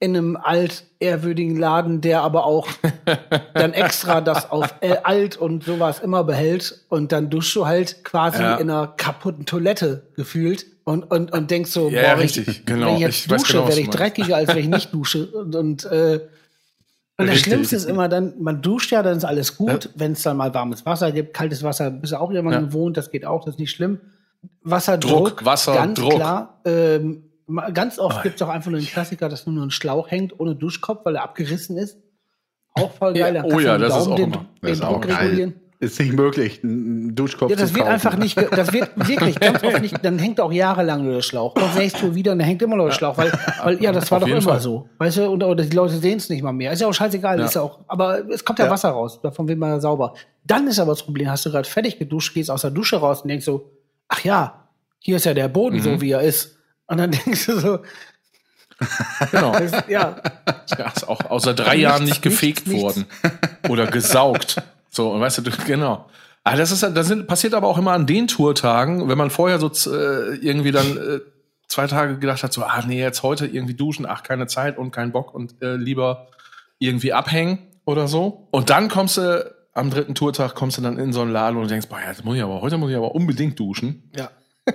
[0.00, 2.68] in einem alt ehrwürdigen Laden, der aber auch
[3.54, 8.04] dann extra das auf äh, alt und sowas immer behält und dann duschst du halt
[8.04, 8.56] quasi Ja.
[8.56, 12.66] in einer kaputten Toilette gefühlt und, und, und denkst so, Ja, boah, wenn ich- richtig,
[12.66, 12.86] genau.
[12.88, 15.26] wenn ich jetzt Ich dusche, genau, werde ich dreckiger, als wenn ich nicht dusche.
[15.28, 16.20] Und, und, äh,
[17.16, 17.52] und das Richtig.
[17.52, 19.90] Schlimmste ist immer dann, man duscht ja, dann ist alles gut.
[19.94, 22.60] Wenn es dann mal warmes Wasser gibt, kaltes Wasser, bist du auch jemand Ja.
[22.62, 24.00] gewohnt, das geht auch, das ist nicht schlimm.
[24.62, 26.14] Wasserdruck, Druck, Wasser, ganz Druck.
[26.14, 26.60] klar.
[26.64, 27.30] Ähm,
[27.72, 30.54] ganz oft gibt es auch einfach nur einen Klassiker, dass nur ein Schlauch hängt, ohne
[30.56, 31.98] Duschkopf, weil er abgerissen ist.
[32.74, 33.44] Auch voll Ja, geil.
[33.46, 35.54] Oh ja, mit dem das ist auch den, immer- Das den ist auch Druck regulieren.
[35.80, 37.94] Ist nicht möglich, einen Duschkopf Ja, das zu wird kaufen.
[37.94, 41.54] einfach nicht, das wird wirklich ganz oft nicht, dann hängt auch jahrelang nur der Schlauch.
[41.54, 44.10] Kommt nächstes Tour wieder und dann hängt immer noch der Schlauch, weil, weil ja, das
[44.10, 44.60] war Auf doch immer Fall.
[44.60, 44.88] so.
[44.98, 46.72] Weißt du, und, oder die Leute sehen es nicht mal mehr.
[46.72, 47.44] Ist ja auch scheißegal, Ja.
[47.44, 48.70] ist ja auch, aber es kommt ja, Ja.
[48.70, 50.14] Wasser raus, davon wird man ja sauber.
[50.44, 53.22] Dann ist aber das Problem, hast du gerade fertig geduscht, gehst aus der Dusche raus
[53.22, 53.70] und denkst so,
[54.08, 54.68] ach ja,
[55.00, 55.82] hier ist ja der Boden Mhm.
[55.82, 56.56] so, wie er ist.
[56.86, 57.78] Und dann denkst du so,
[59.30, 59.54] Genau.
[59.88, 60.16] ja,
[60.78, 62.82] Ja, ist auch außer drei Jahren nicht nichts, gefegt nichts.
[62.82, 63.06] worden.
[63.68, 64.62] Oder gesaugt.
[64.94, 66.06] So, und weißt du, genau.
[66.44, 69.58] Ah, das ist, das sind, passiert aber auch immer an den Tourtagen, wenn man vorher
[69.58, 71.20] so äh, irgendwie dann äh,
[71.68, 74.90] zwei Tage gedacht hat, so, ah nee, jetzt heute irgendwie duschen, ach, keine Zeit und
[74.90, 76.28] kein Bock und äh, lieber
[76.78, 78.48] irgendwie abhängen oder so.
[78.50, 81.70] Und dann kommst du am dritten Tourtag, kommst du dann in so einen Laden und
[81.70, 84.10] denkst, boah, ja, jetzt muss ich aber, heute muss ich aber unbedingt duschen.
[84.14, 84.30] ja,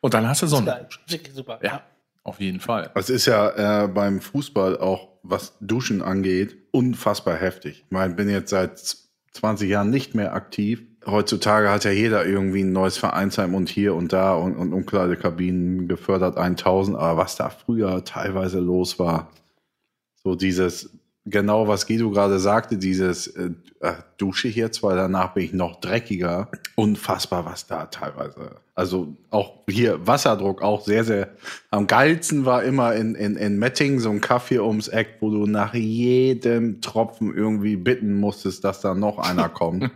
[0.00, 0.66] Und dann hast du Sonne.
[0.66, 0.88] geil.
[1.08, 1.58] Wirklich super.
[1.62, 1.82] Ja,
[2.22, 2.90] auf jeden Fall.
[2.94, 7.84] Es ist ja äh, beim Fußball auch, was Duschen angeht, unfassbar heftig.
[7.84, 8.96] Ich meine, bin jetzt seit
[9.32, 10.82] 20 Jahren nicht mehr aktiv.
[11.06, 15.88] Heutzutage hat ja jeder irgendwie ein neues Vereinsheim und hier und da und, und Umkleidekabinen
[15.88, 16.96] gefördert 1000.
[16.96, 19.30] Aber was da früher teilweise los war,
[20.22, 20.90] so dieses,
[21.24, 23.50] genau was Guido gerade sagte, dieses äh,
[23.80, 26.50] äh, dusche ich jetzt, weil danach bin ich noch dreckiger.
[26.80, 28.52] Unfassbar, was da teilweise.
[28.74, 31.28] Also auch hier Wasserdruck auch sehr, sehr.
[31.70, 35.46] Am geilsten war immer in, in, in Metting so ein Kaffee ums Eck, wo du
[35.46, 39.90] nach jedem Tropfen irgendwie bitten musstest, dass da noch einer kommt.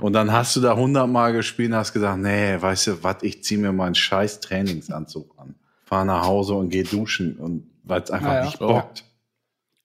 [0.00, 3.44] Und dann hast du da hundertmal gespielt und hast gesagt, nee, weißt du was, ich
[3.44, 5.54] zieh mir meinen scheiß Trainingsanzug an.
[5.84, 8.44] Fahr nach Hause und geh duschen und weil es einfach ja.
[8.44, 9.04] nicht bockt.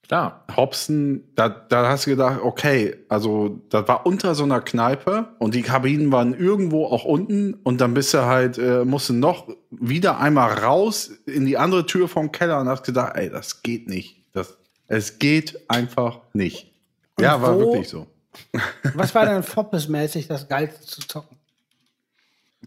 [0.10, 0.44] Klar.
[0.58, 5.54] Hobson, da, da hast du gedacht, okay, also das war unter so einer Kneipe und
[5.54, 9.48] die Kabinen waren irgendwo auch unten und dann bist du halt, äh, musst du noch
[9.70, 13.88] wieder einmal raus in die andere Tür vom Keller und hast gedacht, ey, das geht
[13.88, 14.26] nicht.
[14.34, 14.58] Das,
[14.88, 16.74] es geht einfach nicht.
[17.20, 18.08] ja, war wo- wirklich so.
[18.96, 21.38] Was war denn Foppes-mäßig das Geilste zu zocken?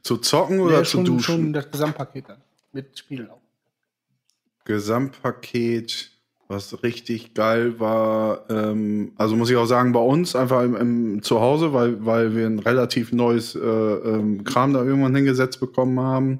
[0.05, 1.22] Zu zocken oder Ja, zu schon, duschen?
[1.22, 2.40] schon das Gesamtpaket dann.
[2.72, 3.40] Mit Spielen auch.
[4.64, 6.11] Gesamtpaket,
[6.53, 8.48] was richtig geil war.
[8.48, 12.46] Ähm, also muss ich auch sagen, bei uns einfach im, im Zuhause, weil, weil wir
[12.46, 16.38] ein relativ neues äh, ähm, Kram da irgendwann hingesetzt bekommen haben.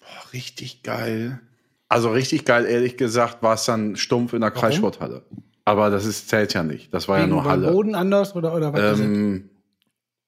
[0.00, 1.40] Boah, richtig geil.
[1.88, 5.22] Also richtig geil, ehrlich gesagt, war es dann stumpf in der Kreissporthalle.
[5.64, 6.92] Aber das ist, zählt ja nicht.
[6.94, 7.72] Das war ja Wegen nur beim Halle.
[7.72, 8.98] Boden anders oder, oder was?
[9.00, 9.50] Ähm,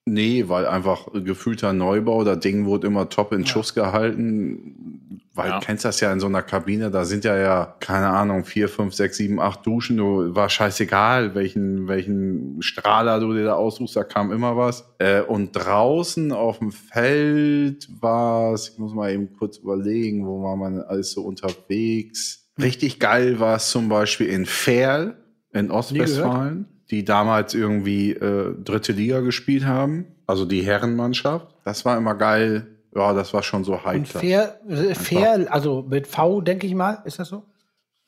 [0.05, 4.92] nee, weil einfach gefühlter Neubau, das Ding wurde immer top in Schuss gehalten.
[5.35, 5.59] Weil Ja.
[5.61, 8.69] du kennst das ja in so einer Kabine, da sind ja ja, keine Ahnung, vier,
[8.69, 9.97] fünf, sechs, sieben, acht Duschen.
[9.97, 14.85] Du war scheißegal, welchen, welchen Strahler du dir da aussuchst, da kam immer was.
[14.99, 20.43] Äh, und draußen auf dem Feld war es, ich muss mal eben kurz überlegen, wo
[20.43, 22.47] war man alles so unterwegs.
[22.61, 25.17] Richtig geil war es zum Beispiel in Ferl
[25.53, 26.67] in Ostwestfalen.
[26.91, 31.47] die damals irgendwie äh, dritte Liga gespielt haben, also die Herrenmannschaft.
[31.65, 32.67] Das war immer geil.
[32.95, 34.19] Ja, das war schon so heiter.
[34.19, 37.45] fair, äh, fair, also mit V, denke ich mal, ist das so?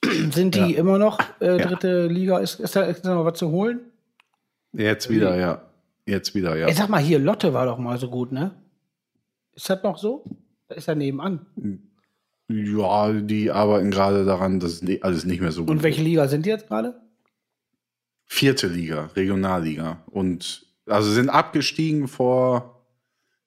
[0.31, 2.39] Sind die immer noch äh, dritte Liga?
[2.39, 3.81] Ist, ist, da, ist da noch was zu holen?
[4.73, 5.63] Jetzt wieder, ja.
[6.07, 6.67] Jetzt wieder, ja.
[6.67, 8.55] Ey, sag mal, hier, Lotte war doch mal so gut, ne?
[9.55, 10.25] Ist das noch so?
[10.69, 11.47] Da ist er nebenan.
[12.49, 16.45] Ja, die arbeiten gerade daran, dass alles nicht mehr so gut Und welche Liga sind
[16.45, 17.01] die jetzt gerade?
[18.27, 20.03] Vierte Liga, Regionalliga.
[20.07, 22.74] Und also sind abgestiegen vor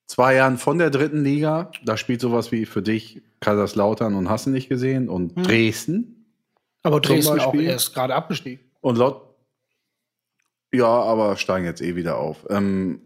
[0.07, 1.71] zwei Jahren von der dritten Liga.
[1.85, 6.25] Da spielt sowas wie für dich Kaiserslautern und hast du nicht gesehen und Dresden.
[6.83, 8.65] Aber Dresden auch erst gerade abgestiegen.
[8.81, 9.27] Und Lot
[10.73, 12.45] ja, aber steigen jetzt eh wieder auf.
[12.49, 13.01] Ähm,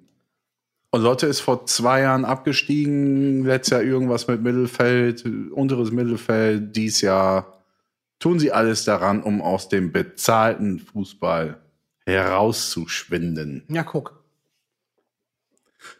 [0.90, 3.46] und Lotte ist vor zwei Jahren abgestiegen.
[3.46, 6.76] Letztes Jahr irgendwas mit Mittelfeld, unteres Mittelfeld.
[6.76, 7.64] Dies Jahr
[8.20, 11.62] tun sie alles daran, um aus dem bezahlten Fußball
[12.06, 13.64] herauszuschwinden.
[13.70, 14.21] Ja, guck.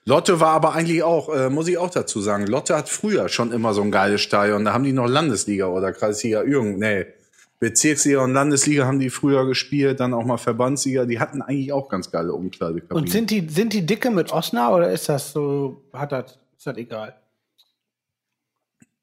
[0.06, 3.52] Lotte war aber eigentlich auch, äh, muss ich auch dazu sagen, Lotte hat früher schon
[3.52, 4.66] immer so ein geiles Stadion.
[4.66, 7.06] Da haben die noch Landesliga oder Kreisliga, irgend, nee,
[7.60, 11.06] Bezirksliga und Landesliga haben die früher gespielt, dann auch mal Verbandsliga.
[11.06, 13.04] Die hatten eigentlich auch ganz geile Umkleidekabinen.
[13.04, 16.66] Und sind die, sind die dicke mit Osnabrück oder ist das so, hat das, ist
[16.66, 17.16] das egal?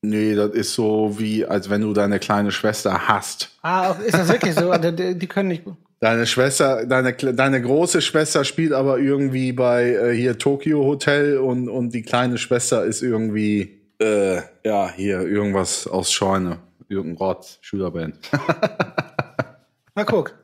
[0.02, 3.50] nee, das ist so wie, als wenn du deine kleine Schwester hast.
[3.62, 4.70] Ah, ist das wirklich so?
[4.78, 5.76] Also, die, die können nicht gut.
[6.00, 11.68] Deine Schwester, deine, deine große Schwester spielt aber irgendwie bei äh, hier Tokyo Hotel und,
[11.68, 16.58] und die kleine Schwester ist irgendwie, äh, ja, hier irgendwas aus Scheune.
[16.88, 18.16] Irgendein Rott, Schülerband.
[19.94, 20.34] Na, guck.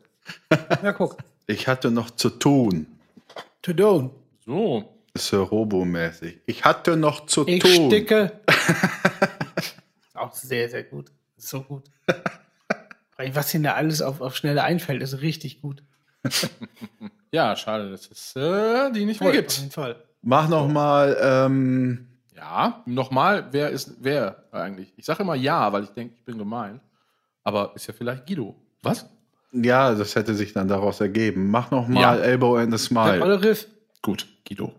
[0.82, 1.16] Na, guck.
[1.46, 2.86] Ich hatte noch zu tun.
[3.62, 4.10] To do.
[4.44, 4.84] So.
[5.16, 6.40] Sir Robo-mäßig.
[6.46, 7.86] Ich hatte noch zu Ich tun.
[7.86, 8.32] sticke.
[9.56, 9.76] ist
[10.16, 11.12] auch sehr, sehr gut.
[11.36, 11.84] So gut.
[13.32, 15.82] Was ihnen da alles auf, auf Schnelle einfällt, ist richtig gut.
[17.32, 19.58] Ja, schade, dass es äh, die nicht mehr Auf gibt.
[19.58, 19.96] jeden Fall.
[20.22, 22.06] Mach noch mal, ähm,
[22.36, 24.92] Ja, nochmal, wer ist wer eigentlich?
[24.96, 26.80] Ich sage immer ja, weil ich denke, ich bin gemein.
[27.42, 28.54] Aber ist ja vielleicht Guido.
[28.84, 29.06] Was?
[29.50, 31.50] ja, das hätte sich dann daraus ergeben.
[31.50, 32.16] Mach noch mal Ja.
[32.16, 33.20] Elbow and a Der Smile.
[33.22, 33.66] olle Riff.
[34.00, 34.72] Gut, Guido.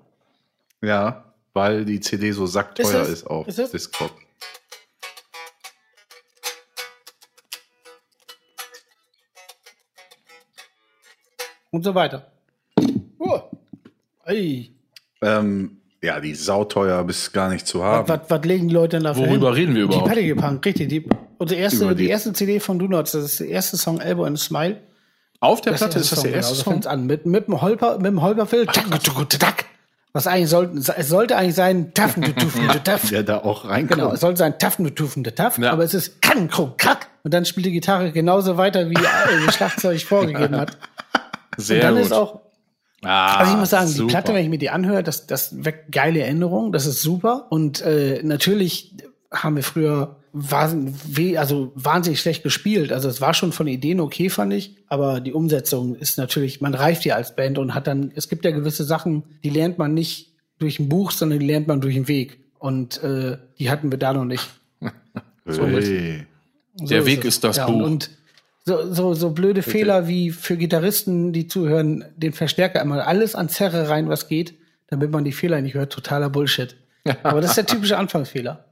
[0.81, 3.89] Ja, weil die CD so sackteuer Ist ist, auf Ist es?
[11.75, 12.27] Und so weiter.
[13.19, 13.39] Oh.
[15.21, 18.07] Ähm, ja, die ist sauteuer bis gar nicht zu haben.
[18.07, 19.55] Was, was legen die Leute denn dafür Worüber hin?
[19.55, 20.07] reden wir Die überhaupt?
[20.09, 20.89] Padding Punk, richtig.
[20.89, 21.07] Die,
[21.37, 24.23] unsere erste, die, die- erste CD von Do Nots, das ist der erste Song Elbow
[24.25, 24.77] and a Smile.
[25.41, 26.73] Auf der Platte ist das der Song, erste genau, so Song.
[26.73, 27.05] fängt's an.
[27.07, 28.67] Mit, mit dem Holper, mit dem Holperfilm.
[30.13, 33.09] Was eigentlich sollte, es sollte eigentlich sein, Taffen, du Tuffen, du Taff.
[33.09, 33.99] Der da auch reinkommt.
[33.99, 35.57] Genau, es sollte sein Taffen, du Tuffen, du Taff.
[35.57, 35.71] Ja.
[35.71, 37.07] Aber es ist Kann, Krug, Krack.
[37.23, 40.77] Und dann spielt die Gitarre genauso weiter, wie äh, das Schlagzeug vorgegeben hat.
[41.57, 42.03] Sehr Und dann gut.
[42.05, 42.41] ist auch,
[43.03, 44.07] ah, also ich muss sagen, super.
[44.07, 47.47] die Platte, wenn ich mir die anhöre, das, das weckt geile Erinnerungen, das ist super.
[47.49, 48.93] Und äh, natürlich
[49.31, 52.91] haben wir früher weh- also wahnsinnig schlecht gespielt.
[52.91, 54.75] Also es war schon von Ideen okay, fand ich.
[54.87, 58.43] Aber die Umsetzung ist natürlich, man reift ja als Band und hat dann, es gibt
[58.45, 61.95] ja gewisse Sachen, die lernt man nicht durch ein Buch, sondern die lernt man durch
[61.95, 62.39] den Weg.
[62.59, 64.49] Und äh, die hatten wir da noch nicht.
[65.47, 66.25] Hey.
[66.77, 67.25] So Der Weg es.
[67.35, 67.75] ist das ja, Buch.
[67.75, 68.09] Und, und
[68.65, 73.47] so, so, so blöde Fehler wie für Gitarristen, die zuhören, den Verstärker immer alles an
[73.47, 74.55] Zerre rein, was geht,
[74.87, 75.93] damit man die Fehler nicht hört.
[75.93, 76.75] Totaler Bullshit.
[77.23, 78.65] Aber das ist der typische Anfangsfehler.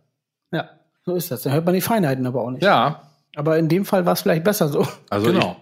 [0.51, 0.69] Ja,
[1.05, 1.43] so ist das.
[1.43, 2.63] Dann hört man die Feinheiten aber auch nicht.
[2.63, 4.87] Ja, Aber in dem Fall war es vielleicht besser so.
[5.09, 5.57] Also genau.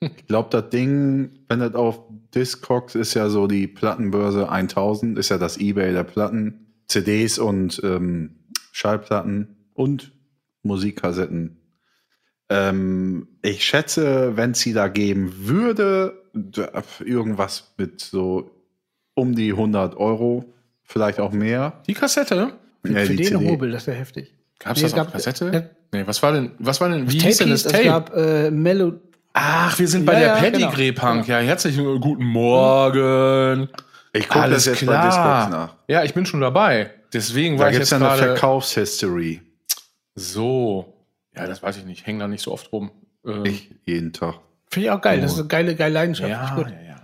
[0.00, 2.00] ich glaube, das Ding, wenn das auf
[2.34, 7.80] Discogs ist ja so die Plattenbörse 1000, ist ja das Ebay der Platten, CDs und
[7.84, 8.36] ähm,
[8.72, 10.12] Schallplatten und
[10.62, 11.61] Musikkassetten.
[12.52, 16.14] Ähm, ich schätze, wenn es sie da geben würde,
[17.04, 18.50] irgendwas mit so
[19.14, 20.44] um die 100 Euro,
[20.82, 21.74] vielleicht auch mehr.
[21.86, 22.52] Die Kassette?
[22.84, 23.48] Ja, Für die den CD.
[23.50, 24.32] Hobel, das wäre heftig.
[24.58, 25.52] Gab's Nee, das es auf gab- Kassette?
[25.52, 27.78] äh, nee, was war denn, was war denn, wie Tape hieß denn das Tape?
[27.78, 28.94] Es gab äh, Melo
[29.34, 31.00] Ach, wir sind bei Ja, der ja, Pedigree genau.
[31.00, 31.26] Punk.
[31.28, 33.68] Ja, herzlichen guten Morgen.
[34.12, 35.00] Ich gucke Alles das jetzt klar.
[35.00, 35.76] bei Discogs nach.
[35.88, 36.90] Ja, ich bin schon dabei.
[37.14, 39.40] Deswegen war Da ich gibt es jetzt ja eine gerade Verkaufshistory.
[40.14, 40.91] so.
[41.36, 42.06] Ja, das weiß ich nicht.
[42.06, 42.90] Hängen da nicht so oft rum.
[43.26, 44.36] Ähm, Ich jeden Tag.
[44.68, 45.20] Finde ich auch geil.
[45.20, 46.30] Das ist eine geile, geile Leidenschaft.
[46.30, 46.66] ja, gut.
[46.68, 46.96] ja, ja.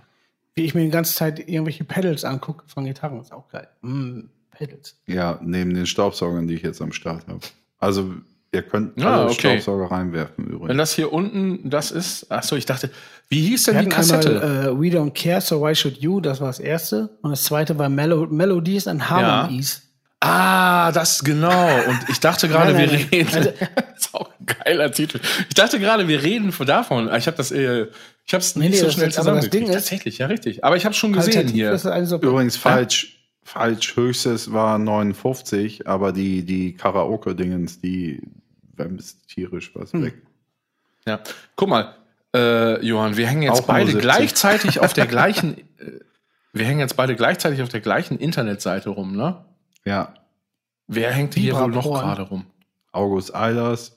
[0.55, 3.67] Wie ich mir die ganze Zeit irgendwelche Pedals angucke von Gitarren, ist auch geil.
[3.81, 4.21] Mm,
[4.51, 4.97] Pedals.
[5.07, 7.39] Ja, neben den Staubsaugern, die ich jetzt am Start habe.
[7.79, 8.13] Also,
[8.51, 9.59] ihr könnt Ah, alle okay.
[9.61, 10.77] Staubsauger reinwerfen Wenn übrigens.
[10.77, 12.89] das hier unten das ist, ach so, ich dachte,
[13.29, 14.41] wie hieß Wir denn die hatten Kassette?
[14.41, 17.09] einmal äh, We Don't Care, So Why Should You, das war das erste.
[17.21, 19.83] Und das zweite war Melo Melodies and Harmonies.
[20.21, 21.67] Ah, das genau.
[21.87, 23.35] Und ich dachte gerade, wir nein, reden.
[23.35, 23.49] Also-
[23.97, 25.19] ist auch Geiler Titel.
[25.47, 27.13] Ich dachte gerade, wir reden von davon.
[27.15, 27.87] Ich habe das, äh,
[28.25, 29.71] ich habe es nicht nee, so das schnell das zusammengekriegt.
[29.71, 30.63] Tatsächlich, ja richtig.
[30.63, 31.71] Aber ich habe schon gesehen hier.
[31.71, 33.95] ist es eigentlich so Übrigens falsch, falsch.
[33.95, 38.21] Höchstes war 59, aber die, die Karaoke-Dingens, die
[38.75, 40.05] werden bis tierisch was Hm.
[40.05, 40.15] weg.
[41.05, 41.19] Ja.
[41.55, 41.95] Guck mal,
[42.35, 44.01] äh, Johann, wir hängen jetzt Auch beide 70.
[44.01, 45.99] gleichzeitig auf der gleichen, äh,
[46.53, 49.45] wir hängen jetzt beide gleichzeitig auf der gleichen Internetseite rum, ne?
[49.89, 50.13] Ja,
[50.91, 52.45] Wer hängt hier wohl noch gerade rum?
[52.91, 53.95] August Eilers,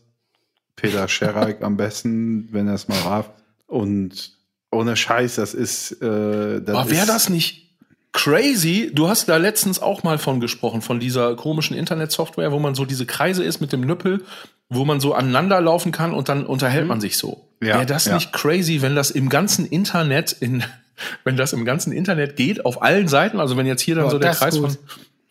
[0.77, 3.31] Peter Schereik am besten, wenn er es mal rafft.
[3.67, 4.33] Und
[4.71, 6.03] ohne Scheiß, das ist.
[6.03, 7.71] Äh, das Aber wäre das nicht
[8.13, 8.91] crazy?
[8.93, 12.85] Du hast da letztens auch mal von gesprochen, von dieser komischen Internetsoftware, wo man so
[12.85, 14.23] diese Kreise ist mit dem Nüppel,
[14.69, 17.49] wo man so aneinander laufen kann und dann unterhält man sich so.
[17.63, 18.15] Ja, wäre das ja.
[18.15, 20.63] nicht crazy, wenn das im ganzen Internet in
[21.25, 24.11] wenn das im ganzen Internet geht, auf allen Seiten, also wenn jetzt hier dann Boah,
[24.11, 24.73] so der Kreis gut.
[24.73, 24.79] von,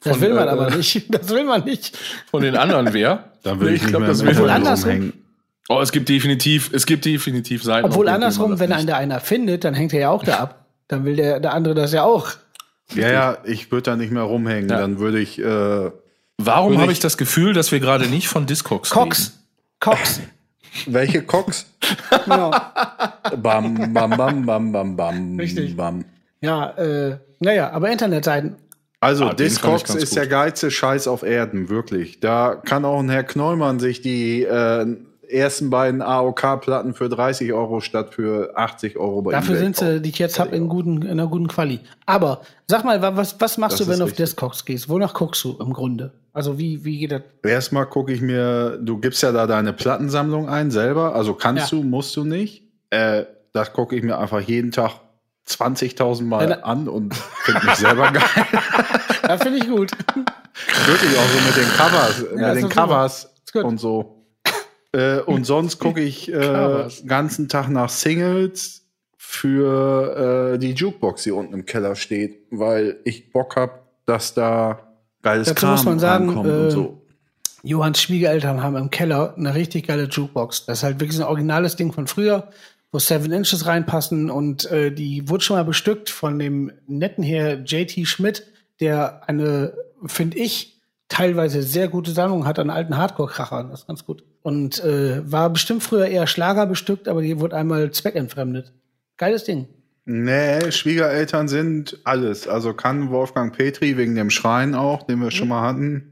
[0.03, 1.05] Das will man äh, aber nicht.
[1.13, 1.97] Das will man nicht.
[2.29, 3.25] von den anderen wäre.
[3.43, 4.49] Dann will ich, nicht glaub, mehr das will man.
[4.49, 5.13] Andersrum-.
[5.69, 7.85] Oh, es gibt definitiv, es gibt definitiv Seiten.
[7.85, 10.65] Obwohl andersrum, wenn einen da einer findet, dann hängt er ja auch da ab.
[10.87, 12.29] Dann will der, der andere das ja auch.
[12.93, 14.69] Ja, ja, ich würde da nicht mehr rumhängen.
[14.69, 14.79] Ja.
[14.79, 15.39] Dann würde ich.
[15.39, 15.91] Äh,
[16.37, 19.39] Warum Würde habe ich- ich das Gefühl, dass wir gerade nicht von Discogs Cox.
[19.79, 20.19] Cox.
[20.87, 21.67] welche Cox?
[22.25, 22.51] Genau.
[23.37, 25.39] bam, bam, bam, bam, bam, bam.
[25.39, 25.77] Richtig.
[25.77, 26.03] Bam.
[26.41, 28.55] Ja, äh, naja, aber Internetseiten.
[29.01, 30.17] Also, Ah, Discogs ist gut.
[30.17, 32.19] der geilste Scheiß auf Erden, wirklich.
[32.19, 34.85] Da kann auch ein Herr Knollmann sich die äh,
[35.27, 40.09] ersten beiden AOK-Platten für 30 Euro statt für 80 Euro bei Dafür sind sie, die
[40.09, 41.79] ich jetzt habe, in, guten, in einer guten Quali.
[42.05, 44.13] Aber sag mal, wa- was, was machst Das du, wenn du auf.
[44.13, 44.87] Discogs gehst?
[44.87, 46.11] Wonach guckst du im Grunde?
[46.33, 47.21] Also wie, wie geht das?
[47.43, 51.77] Erstmal gucke ich mir, du gibst ja da deine Plattensammlung ein selber, also kannst Ja.
[51.79, 52.63] du, musst du nicht.
[52.91, 53.23] Äh,
[53.53, 54.91] das gucke ich mir einfach jeden Tag
[55.59, 58.23] 20.000 Mal Wenn- an und finde mich selber geil.
[59.27, 59.91] Ja, finde ich gut.
[60.85, 62.69] Wirklich auch so mit den Covers, ist mit den.
[62.69, 64.25] Covers und so.
[64.93, 68.81] Äh, und sonst gucke ich äh, ganzen Tag nach Singles
[69.17, 74.79] für äh, die Jukebox, die unten im Keller steht, weil ich Bock hab, dass da
[75.21, 77.01] geiles Dazu Kram muss man sagen, äh, und so.
[77.63, 80.65] Johanns Schwiegereltern haben im Keller eine richtig geile Jukebox.
[80.65, 82.49] Das ist halt wirklich ein originales Ding von früher,
[82.91, 87.59] wo Seven Inches reinpassen und äh, die wurde schon mal bestückt von dem netten Herr
[87.63, 88.45] JT Schmidt,
[88.79, 89.73] der eine,
[90.05, 93.69] finde ich, teilweise sehr gute Sammlung hat an alten Hardcore-Krachern.
[93.69, 94.23] Das ist ganz gut.
[94.41, 98.71] Und äh, war bestimmt früher eher Schlager bestückt, aber die wurde einmal zweckentfremdet.
[99.17, 99.67] Geiles Ding.
[100.05, 102.47] Nee, Schwiegereltern sind alles.
[102.47, 105.31] Also kann Wolfgang Petri wegen dem Schrein auch, den wir Mhm.
[105.31, 106.11] schon mal hatten.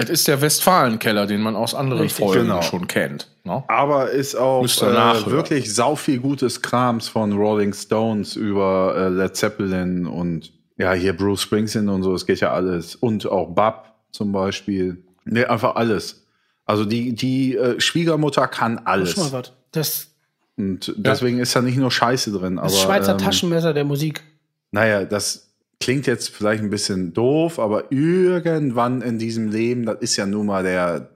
[0.00, 2.62] Es ist der Westfalenkeller, den man aus anderen Richtig, Folgen genau.
[2.62, 3.28] schon kennt.
[3.42, 3.64] Ne?
[3.66, 9.34] Aber ist auch äh, wirklich sau viel gutes Krams von Rolling Stones über äh, Led
[9.34, 12.94] Zeppelin und ja, hier Bruce Springsteen und so, es geht ja alles.
[12.94, 15.02] Und auch Bab zum Beispiel.
[15.24, 16.24] Nee, einfach alles.
[16.64, 19.14] Also die, die äh, Schwiegermutter kann alles.
[19.14, 19.52] schon mal was.
[19.72, 20.10] Das,
[20.56, 22.60] Und deswegen ist da nicht nur Scheiße drin.
[22.60, 24.22] Aber, das Schweizer ähm, Taschenmesser der Musik.
[24.70, 25.47] Naja, das
[25.80, 30.46] klingt jetzt vielleicht ein bisschen doof, aber irgendwann in diesem Leben, das ist ja nun
[30.46, 31.10] mal der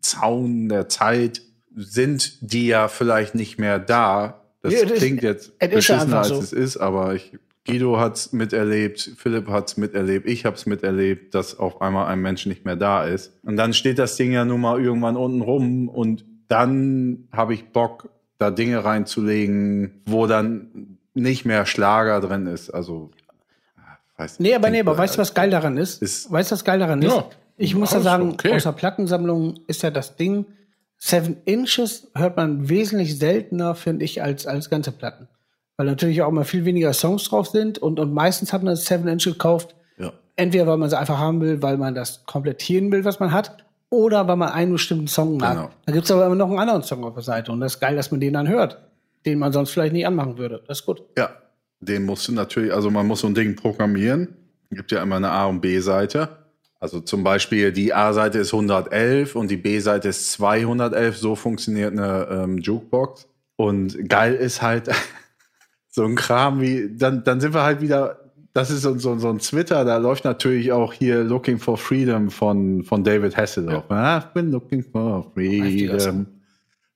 [0.00, 1.42] Zaun der Zeit,
[1.74, 4.42] sind die ja vielleicht nicht mehr da.
[4.62, 6.38] Das Ja, klingt jetzt es beschissener, als so.
[6.38, 7.32] es ist, aber ich,
[7.66, 12.64] Guido hat's miterlebt, Philipp hat's miterlebt, ich hab's miterlebt, dass auf einmal ein Mensch nicht
[12.64, 13.32] mehr da ist.
[13.44, 17.66] Und dann steht das Ding ja nun mal irgendwann unten rum und dann habe ich
[17.72, 22.70] Bock, da Dinge reinzulegen, wo dann nicht mehr Schlager drin ist.
[22.70, 23.10] Also,
[24.20, 26.00] weiß Nee, aber nee, aber weißt du, was geil daran ist?
[26.02, 27.12] Ist- weißt du, was geil daran ist?
[27.12, 27.26] Ja.
[27.56, 28.54] Ich muss ja sagen, okay.
[28.54, 30.46] außer Plattensammlung ist ja das Ding,
[30.96, 35.28] Seven Inches hört man wesentlich seltener, finde ich, als, als ganze Platten.
[35.76, 38.84] Weil natürlich auch immer viel weniger Songs drauf sind und, und meistens hat man das
[38.84, 40.12] Seven Inch gekauft, Ja.
[40.36, 43.56] entweder weil man sie einfach haben will, weil man das komplettieren will, was man hat,
[43.88, 45.56] oder weil man einen bestimmten Song mag.
[45.56, 45.70] Genau.
[45.86, 47.96] Da gibt's aber immer noch einen anderen Song auf der Seite und das ist geil,
[47.96, 48.78] dass man den dann hört,
[49.26, 50.62] den man sonst vielleicht nicht anmachen würde.
[50.68, 51.02] Das ist gut.
[51.18, 51.30] Ja,
[51.80, 54.36] den musst du natürlich, also man muss so ein Ding programmieren.
[54.70, 56.28] Gibt ja immer eine A- und B-Seite.
[56.78, 61.16] Also zum Beispiel die A-Seite ist 111 und die B-Seite ist 211.
[61.18, 63.26] So funktioniert eine ähm, Jukebox.
[63.56, 64.88] Und geil ist halt
[65.88, 68.20] so ein Kram wie, dann, dann sind wir halt wieder,
[68.52, 72.30] das ist so, so, so ein Twitter, da läuft natürlich auch hier Looking for Freedom
[72.30, 73.90] von, von David Hasselhoff.
[73.90, 76.26] I've been looking for freedom.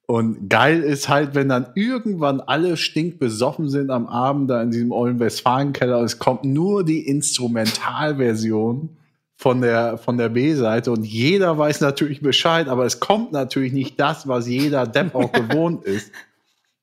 [0.07, 4.93] Und geil ist halt, wenn dann irgendwann alle stinkbesoffen sind am Abend da in diesem
[4.93, 8.91] ollen Westfalenkeller und es kommt nur die Instrumentalversion
[9.37, 13.99] von der, von der B-Seite und jeder weiß natürlich Bescheid, aber es kommt natürlich nicht
[13.99, 16.13] das, was jeder Depp auch gewohnt ist.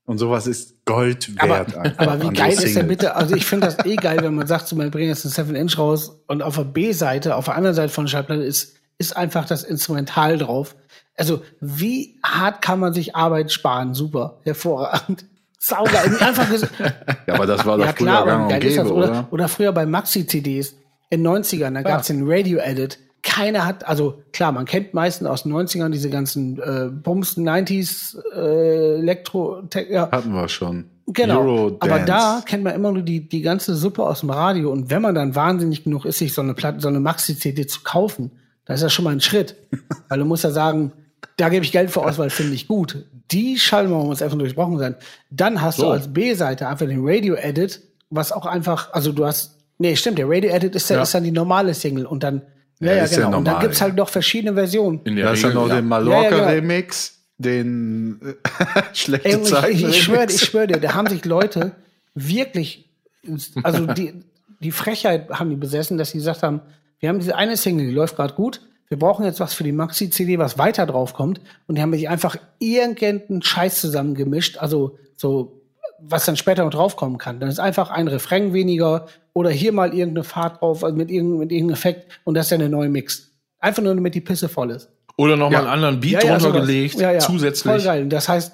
[0.05, 1.77] Und sowas ist Gold Aber, wert.
[1.77, 2.87] einfach aber wie geil ist der Singles.
[2.87, 3.15] bitte?
[3.15, 5.55] Also ich finde das eh geil, wenn man sagt, so, man bringt jetzt ein 7
[5.55, 9.15] Inch raus und auf der B-Seite, auf der anderen Seite von der Schallplatte ist, ist
[9.15, 10.75] einfach das Instrumental drauf.
[11.17, 13.93] Also, wie hart kann man sich Arbeit sparen?
[13.93, 15.25] Super, hervorragend.
[15.59, 16.17] Saugeil.
[16.19, 16.47] Einfach
[17.27, 18.83] Ja, aber das war doch ja, früher klar, gang und ist das.
[18.85, 19.27] gäbe, Oder, oder?
[19.29, 20.75] oder früher bei Maxi-CDs
[21.11, 22.97] in den 90ern, da gab's den Radio-Edit.
[23.21, 28.17] Keiner hat, also klar, man kennt meistens aus den 90ern diese ganzen äh, Bums, 90s,
[28.33, 30.85] äh, Elektro, ja, Hatten wir schon.
[31.07, 31.41] Genau.
[31.41, 31.77] Eurodance.
[31.81, 34.71] Aber da kennt man immer nur die, die ganze Suppe aus dem Radio.
[34.71, 37.81] Und wenn man dann wahnsinnig genug ist, sich so eine Platte, so eine Maxi-CD zu
[37.83, 38.31] kaufen,
[38.71, 39.57] da ist ja schon mal ein Schritt.
[40.07, 40.93] Weil du musst ja sagen,
[41.35, 43.03] da gebe ich Geld für aus, weil finde ich gut.
[43.31, 44.95] Die Schallmauer muss einfach durchbrochen sein.
[45.29, 45.91] Dann hast du So.
[45.91, 50.73] als B-Seite einfach den Radio-Edit, was auch einfach, also du hast, nee, stimmt, der Radio-Edit
[50.75, 50.95] ist, ja.
[50.95, 51.01] Ja.
[51.03, 52.05] ist dann die normale Single.
[52.05, 52.43] Und dann,
[52.79, 53.27] ja, Ja, ja, ist ja genau.
[53.39, 55.01] und dann normal, gibt's halt noch verschiedene Versionen.
[55.03, 55.75] In der Da ist Regel, noch ja.
[55.75, 58.33] den Ja, ja, Mallorca-Remix, den äh,
[58.93, 59.73] schlechte Ey, Zeiten.
[59.75, 61.73] ich, ich schwöre, ich schwöre dir, da haben sich Leute
[62.15, 62.89] wirklich,
[63.63, 64.13] also die,
[64.61, 66.61] die Frechheit haben die besessen, dass sie gesagt haben,
[67.01, 69.71] wir haben diese eine Single, die läuft gerade gut, wir brauchen jetzt was für die
[69.71, 71.39] Maxi-CD, was weiter drauf kommt.
[71.67, 75.61] Und die haben sich einfach irgendeinen Scheiß zusammengemischt, also so,
[75.99, 77.39] was dann später noch draufkommen kann.
[77.39, 81.39] Dann ist einfach ein Refrain weniger oder hier mal irgendeine Fahrt drauf, also mit irgendeinem,
[81.39, 83.29] mit irgendeinem Effekt und das ist ja eine neue Mix.
[83.59, 84.89] Einfach nur, damit die Pisse voll ist.
[85.17, 85.71] Oder nochmal Ja.
[85.71, 86.43] einen anderen Beat sowas.
[86.43, 87.19] drunter gelegt, Ja, ja.
[87.21, 87.83] Voll zusätzlich.
[87.83, 88.07] geil.
[88.07, 88.53] Das heißt,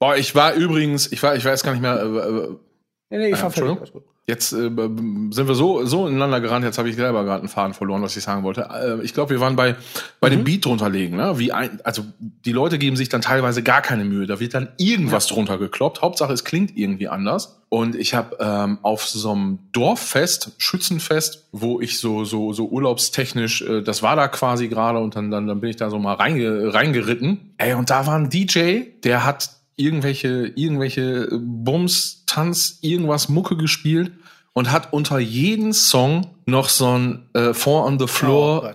[0.00, 2.48] Boah, ich war übrigens, ich war, ich weiß gar nicht mehr, äh, äh,
[3.10, 3.92] nee, nee, ich Ja, war fertig.
[4.26, 7.74] Jetzt äh, sind wir so, so ineinander gerannt, jetzt habe ich selber gerade einen Faden
[7.74, 8.68] verloren, was ich sagen wollte.
[8.72, 9.74] Äh, ich glaube, wir waren bei,
[10.20, 10.34] bei Mhm.
[10.34, 11.16] dem Beat drunter legen.
[11.16, 11.38] Ne?
[11.38, 14.26] Wie ein, also die Leute geben sich dann teilweise gar keine Mühe.
[14.26, 16.02] Da wird dann irgendwas drunter gekloppt.
[16.02, 17.56] Hauptsache, es klingt irgendwie anders.
[17.70, 23.62] Und ich habe ähm, auf so einem Dorffest, Schützenfest, wo ich so so so urlaubstechnisch,
[23.62, 26.14] äh, das war da quasi gerade und dann, dann dann bin ich da so mal
[26.14, 27.52] reinge, reingeritten.
[27.58, 34.12] Ey, und da war ein DJ, der hat irgendwelche irgendwelche Bums, Tanz, irgendwas Mucke gespielt
[34.52, 38.72] und hat unter jeden Song noch so ein äh, Four on the Floor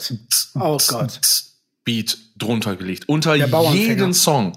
[0.56, 1.20] Oh Gott.
[1.22, 1.52] Oh.
[1.84, 3.08] Beat drunter gelegt.
[3.08, 4.54] Unter jeden Song.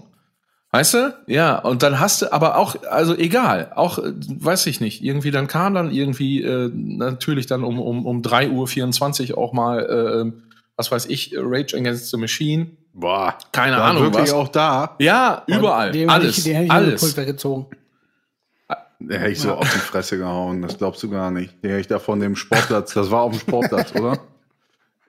[0.71, 1.15] Weißt du?
[1.27, 5.31] Ja, und dann hast du aber auch, also egal, auch, äh, weiß ich nicht, irgendwie
[5.31, 10.33] dann kam dann irgendwie äh, natürlich dann um, um, um 3.24 Uhr auch mal, äh,
[10.77, 12.67] was weiß ich, Rage Against the Machine.
[12.93, 14.33] Boah, Keine war Ahnung wirklich was.
[14.33, 14.97] auch da.
[14.99, 15.93] Ja, überall.
[15.93, 16.39] Den alles.
[16.39, 17.01] Hätte ich, ich alles.
[17.01, 17.67] Pulver gezogen.
[19.01, 21.63] Der hätte ich so auf die Fresse gehauen, das glaubst du gar nicht.
[21.63, 24.19] Den hätte ich da von dem Sportplatz, das war auf dem Sportplatz, oder?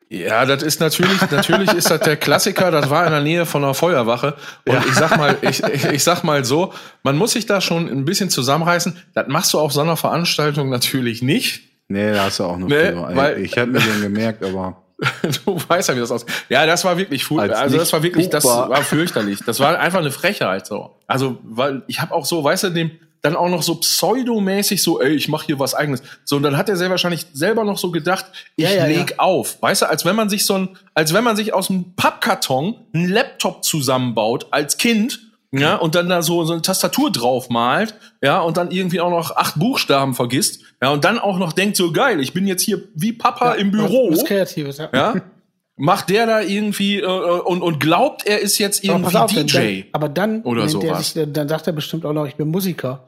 [0.09, 3.63] Ja, das ist natürlich, natürlich ist das der Klassiker, das war in der Nähe von
[3.63, 4.35] einer Feuerwache.
[4.67, 6.73] Und ich sag mal, ich, ich, ich sag mal so,
[7.03, 8.95] man muss sich da schon ein bisschen zusammenreißen.
[9.15, 11.61] Das machst du auf so einer Veranstaltung natürlich nicht.
[11.89, 12.95] Nee, da hast du auch noch Nee, viel.
[13.15, 14.81] weil- ich hätte mir den gemerkt, aber
[15.45, 16.29] Du weißt ja, wie das aussieht.
[16.49, 19.39] Ja, das war wirklich fu- Als Also das war wirklich, das war fürchterlich.
[19.45, 20.95] Das war einfach eine Frechheit so.
[21.07, 22.91] Also, weil ich habe auch so, weißt du, dem
[23.21, 26.01] dann auch noch so pseudomäßig so, ey, ich mache hier was eigenes.
[26.23, 28.25] So und dann hat er sehr wahrscheinlich selber noch so gedacht,
[28.55, 31.23] ich Ja, ja, leg auf, weißt du, als wenn man sich so ein, als wenn
[31.25, 35.19] man sich aus einem Pappkarton einen Laptop zusammenbaut als Kind.
[35.51, 39.09] Ja, und dann da so, so eine Tastatur drauf malt, ja, und dann irgendwie auch
[39.09, 42.61] noch acht Buchstaben vergisst, ja, und dann auch noch denkt, so geil, ich bin jetzt
[42.61, 44.89] hier wie Papa im Büro Was Kreatives, ja.
[44.93, 45.15] ja,
[45.75, 49.31] macht der da irgendwie äh, und, und glaubt, er ist jetzt Aber irgendwie pass auf,
[49.31, 49.81] DJ.
[49.81, 51.13] Dann, aber dann, Oder er sowas.
[51.13, 53.07] sich, dann sagt er bestimmt auch noch, ich bin Musiker.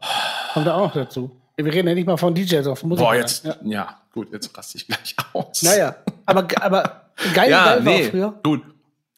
[0.53, 1.29] Kommt er auch noch dazu.
[1.57, 3.07] Wir reden ja nicht mal von DJs, auf Musiker.
[3.09, 3.55] Boah, jetzt, Ja.
[3.65, 3.97] ja.
[4.11, 5.61] gut, jetzt raste ich gleich aus.
[5.61, 7.01] Naja, aber, aber
[7.35, 8.33] geil, ja, geil war nee, früher.
[8.43, 8.61] gut.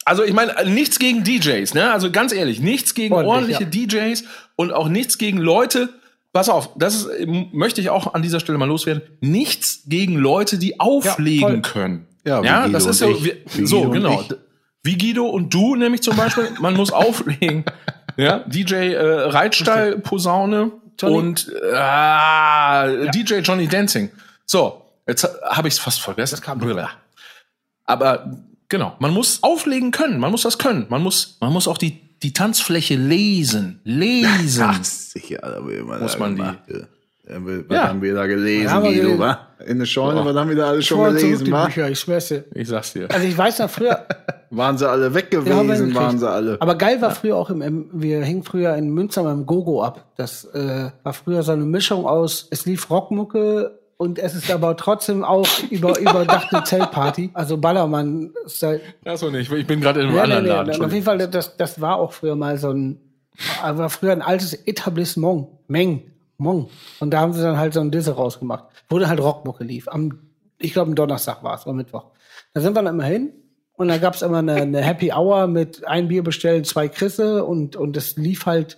[0.05, 1.91] Also ich meine, nichts gegen DJs, ne?
[1.91, 4.23] Also ganz ehrlich, nichts gegen Ordentlich, ordentliche DJs
[4.55, 5.89] und auch nichts gegen Leute.
[6.33, 9.03] Pass auf, das ist, ähm, möchte ich auch an dieser Stelle mal loswerden.
[9.21, 11.61] Nichts gegen Leute, die auflegen voll.
[11.61, 12.07] können.
[12.25, 13.23] Ja, ja das ist ich.
[13.55, 14.23] wie, so genau.
[14.81, 17.63] Wie Guido und du nämlich zum Beispiel, man muss auflegen.
[18.17, 24.09] Ja, DJ äh, Reitstall, Posaune Johnny- und äh, DJ Johnny Dancing.
[24.45, 26.35] So, jetzt habe ich es fast vergessen.
[26.35, 26.59] Das kam
[27.85, 28.37] Aber
[28.70, 30.86] genau, man muss auflegen können, man muss das können.
[30.89, 33.80] Man muss, man muss auch die, die Tanzfläche lesen.
[33.84, 34.64] Lesen.
[34.68, 36.80] Ach, sicher, da will man Muss da man die- ja.
[37.26, 37.88] Was Ja.
[37.88, 39.47] haben wir da gelesen, wir Guido, wa?
[39.66, 41.66] In der Scheune, was haben wir da alles schon Vor gelesen, wa?
[41.68, 42.43] Bücher, ich schwör's dir.
[42.53, 43.09] Ich sag's dir.
[43.09, 44.05] Also ich weiß noch früher,
[44.49, 45.95] Waren sie alle weg Ja, gewesen, hingekriegt.
[45.95, 46.57] waren sie alle.
[46.61, 50.05] Aber geil war früher auch im, im wir hingen früher in Münster beim Gogo ab.
[50.18, 54.75] Das äh, war früher so eine Mischung aus, es lief Rockmucke und es ist aber
[54.75, 57.29] trotzdem auch über überdachte Zeltparty.
[57.33, 58.81] Also Ballermann Style.
[59.05, 59.49] Achso, nicht.
[59.49, 60.85] Ich bin gerade in einem nee, anderen nee, Laden.
[60.85, 62.99] auf jeden Fall, das, das war auch früher mal so ein,
[63.63, 65.47] war früher ein altes Etablissement.
[65.67, 66.69] Meng, Mong.
[66.99, 68.65] Und da haben sie dann halt so ein Disse rausgemacht.
[68.89, 69.87] Wo dann halt Rockmucke lief.
[69.87, 70.19] Am,
[70.59, 72.07] ich glaube, am Donnerstag war es, oder Mittwoch.
[72.53, 73.31] Da sind wir dann immer hin.
[73.75, 77.77] Und da gab's immer eine, eine Happy Hour mit ein Bier bestellen, zwei Krisse und,
[77.77, 78.77] und es lief halt.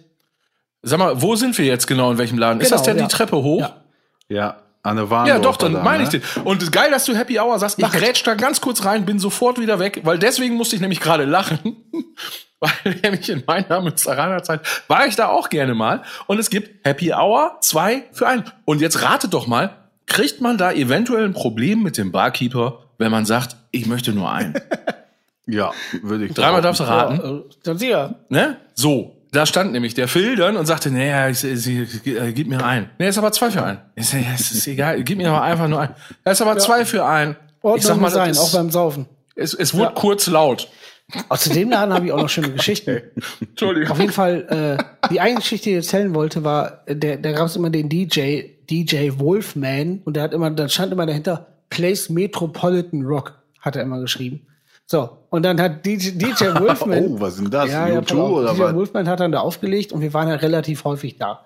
[0.84, 2.12] Sag mal, wo sind wir jetzt genau?
[2.12, 2.62] In welchem Laden?
[2.62, 3.02] ist Genau, das der ja.
[3.02, 3.60] die Treppe hoch?
[3.60, 3.82] Ja.
[4.28, 6.20] Ja, Anne Warndorfer Ja, doch, dann da, meine ich ne?
[6.20, 6.44] den.
[6.44, 7.80] Und es ist geil, dass du Happy Hour sagst.
[7.80, 11.00] Ich grätsch da ganz kurz rein, bin sofort wieder weg, weil deswegen musste ich nämlich
[11.00, 11.78] gerade lachen.
[12.60, 16.04] weil nämlich in meiner Münsteraner Zeit war ich da auch gerne mal.
[16.28, 18.44] Und es gibt Happy Hour, zwei für einen.
[18.66, 19.76] Und jetzt ratet doch mal,
[20.06, 24.32] kriegt man da eventuell ein Problem mit dem Barkeeper, wenn man sagt, ich möchte nur
[24.32, 24.56] einen?
[25.48, 27.20] Ja, würde ich Dreimal darfst du raten.
[27.24, 28.16] Ja, äh, dann sicher.
[28.30, 28.58] Ne?
[28.74, 29.15] So.
[29.36, 32.64] Da stand nämlich der Phil dann und sagte, naja, ich, ich, ich, äh, gib mir
[32.64, 32.90] einen.
[33.00, 33.80] Nee, ist aber zwei für einen.
[33.96, 35.96] Ich sag, ja, es ist egal, gib mir aber einfach nur einen.
[36.24, 37.36] Er ist aber zwei für einen.
[37.62, 39.08] Ordnung ich sag mal, sein, das auch ist, beim Saufen.
[39.36, 39.92] es, es wurde Ja.
[39.92, 40.70] kurz laut.
[41.30, 43.02] Auch zu dem Laden habe ich auch noch schöne Geschichten.
[43.42, 43.92] Entschuldigung.
[43.92, 47.48] Auf jeden Fall, äh, die eigentliche Geschichte, die ich erzählen wollte, war, der, da gab
[47.48, 52.10] es immer den DJ, DJ Wolfman, und der hat immer, da stand immer dahinter, Place
[52.10, 54.48] Metropolitan Rock, hat er immer geschrieben.
[54.88, 57.06] So, und dann hat DJ, DJ Wolfman.
[57.08, 57.72] Oh, was ist denn das?
[57.72, 58.76] Ja, ja, U2 pass auf, oder DJ was?
[58.76, 61.46] Wolfman hat dann da aufgelegt und wir waren ja relativ häufig da.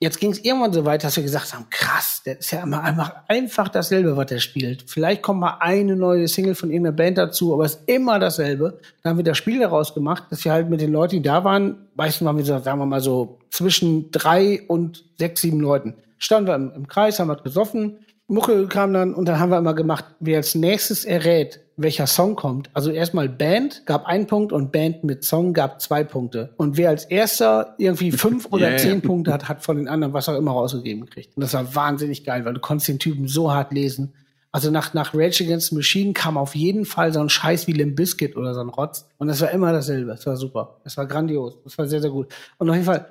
[0.00, 2.82] Jetzt ging es irgendwann so weit, dass wir gesagt haben, krass, der ist ja immer
[2.82, 4.90] einfach, einfach dasselbe, was der spielt.
[4.90, 8.80] Vielleicht kommt mal eine neue Single von irgendeiner Band dazu, aber es ist immer dasselbe.
[9.02, 11.44] Dann haben wir das Spiel daraus gemacht, dass wir halt mit den Leuten, die da
[11.44, 15.94] waren, meistens waren wir so, sagen wir mal so, zwischen drei und sechs, sieben Leuten.
[16.18, 19.58] Standen wir im, im Kreis, haben was gesoffen, Mucke kam dann und dann haben wir
[19.58, 22.70] immer gemacht, wer als nächstes errät, welcher Song kommt.
[22.72, 26.54] Also erstmal Band gab einen Punkt und Band mit Song gab zwei Punkte.
[26.56, 28.78] Und wer als erster irgendwie fünf oder Yeah.
[28.78, 31.36] zehn Punkte hat, hat von den anderen was auch immer rausgegeben gekriegt.
[31.36, 34.14] Und das war wahnsinnig geil, weil du konntest den Typen so hart lesen.
[34.52, 37.72] Also nach, nach Rage Against the Machine kam auf jeden Fall so ein Scheiß wie
[37.72, 39.06] Limp Bizkit oder so ein Rotz.
[39.18, 40.12] Und das war immer dasselbe.
[40.12, 40.76] Das war super.
[40.84, 41.58] Das war grandios.
[41.64, 42.28] Das war sehr, sehr gut.
[42.58, 43.06] Und auf jeden Fall,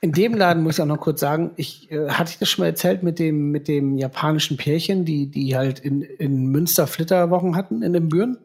[0.00, 2.62] in dem Laden muss ich auch noch kurz sagen, ich äh, hatte ich das schon
[2.62, 7.56] mal erzählt mit dem mit dem japanischen Pärchen, die die halt in, in Münster Flitterwochen
[7.56, 8.38] hatten in den Büren.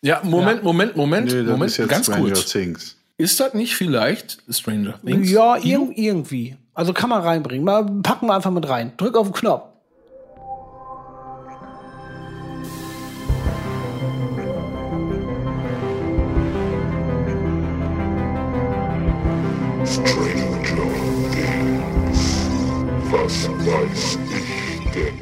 [0.00, 2.52] Ja, Moment, Moment, Moment, Nee, Moment, ganz Stranger kurz.
[2.52, 2.96] Things.
[3.16, 5.30] Ist das nicht vielleicht Stranger Things?
[5.30, 6.56] Ja, irg irgendwie.
[6.72, 7.64] Also kann man reinbringen.
[7.64, 8.92] Mal packen wir einfach mit rein.
[8.96, 9.64] Drück auf den Knopf.
[24.94, 25.14] Denn?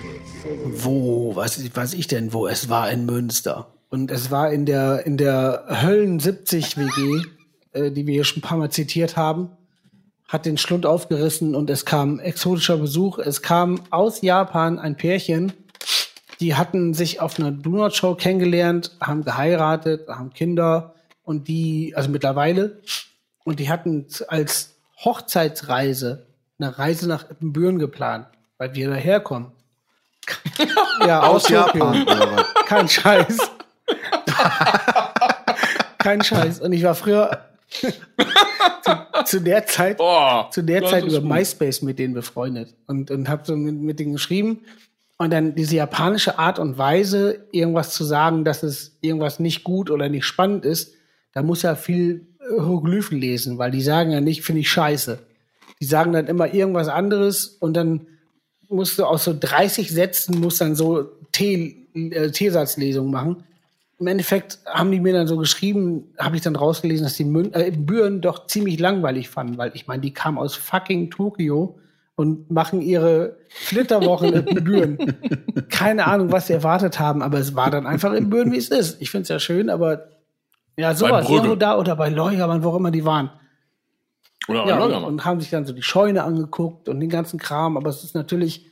[0.66, 2.46] Wo, was weiß ich denn, wo?
[2.46, 3.72] Es war in Münster.
[3.88, 7.22] Und es war in der, in der Höllen 70 WG,
[7.72, 9.50] äh, die wir hier schon ein paar Mal zitiert haben,
[10.28, 13.18] hat den Schlund aufgerissen und es kam exotischer Besuch.
[13.18, 15.52] Es kam aus Japan ein Pärchen,
[16.40, 22.80] die hatten sich auf einer Donut-Show kennengelernt, haben geheiratet, haben Kinder und die, also mittlerweile,
[23.44, 24.74] und die hatten als
[25.04, 26.26] Hochzeitsreise
[26.58, 28.26] eine Reise nach Ippenbüren geplant,
[28.58, 29.52] weil wir daherkommen.
[31.06, 32.04] ja, aus, Aus Japan.
[32.06, 32.44] Japan.
[32.66, 33.38] Kein Scheiß.
[35.98, 36.60] Kein Scheiß.
[36.60, 37.90] Und ich war früher zu,
[39.24, 41.28] zu der Zeit, Oh, zu der Zeit über gut.
[41.28, 44.60] MySpace mit denen befreundet und, und habe so mit, mit denen geschrieben.
[45.18, 49.90] Und dann diese japanische Art und Weise, irgendwas zu sagen, dass es irgendwas nicht gut
[49.90, 50.94] oder nicht spannend ist,
[51.32, 55.18] da muss er viel Hieroglyphen lesen, weil die sagen ja nicht, finde ich scheiße.
[55.80, 58.06] Die sagen dann immer irgendwas anderes und dann
[58.68, 63.44] musst du aus so 30 Sätzen musst dann so T- äh, T-Satzlesungen machen.
[63.98, 67.52] Im Endeffekt haben die mir dann so geschrieben, habe ich dann rausgelesen, dass die Mün
[67.54, 71.78] äh, Büren doch ziemlich langweilig fanden, weil ich meine, die kamen aus fucking Tokio
[72.14, 75.16] und machen ihre Flitterwochen in Büren.
[75.70, 78.68] Keine Ahnung, was sie erwartet haben, aber es war dann einfach in Büren, wie es
[78.68, 79.00] ist.
[79.00, 80.08] Ich finde es ja schön, aber
[80.78, 83.30] ja, sowas, irgendwo da oder bei Leugermann, wo auch immer die waren.
[84.48, 87.76] Oder Ja, und, und haben sich dann so die Scheune angeguckt und den ganzen Kram.
[87.76, 88.66] Aber es ist natürlich,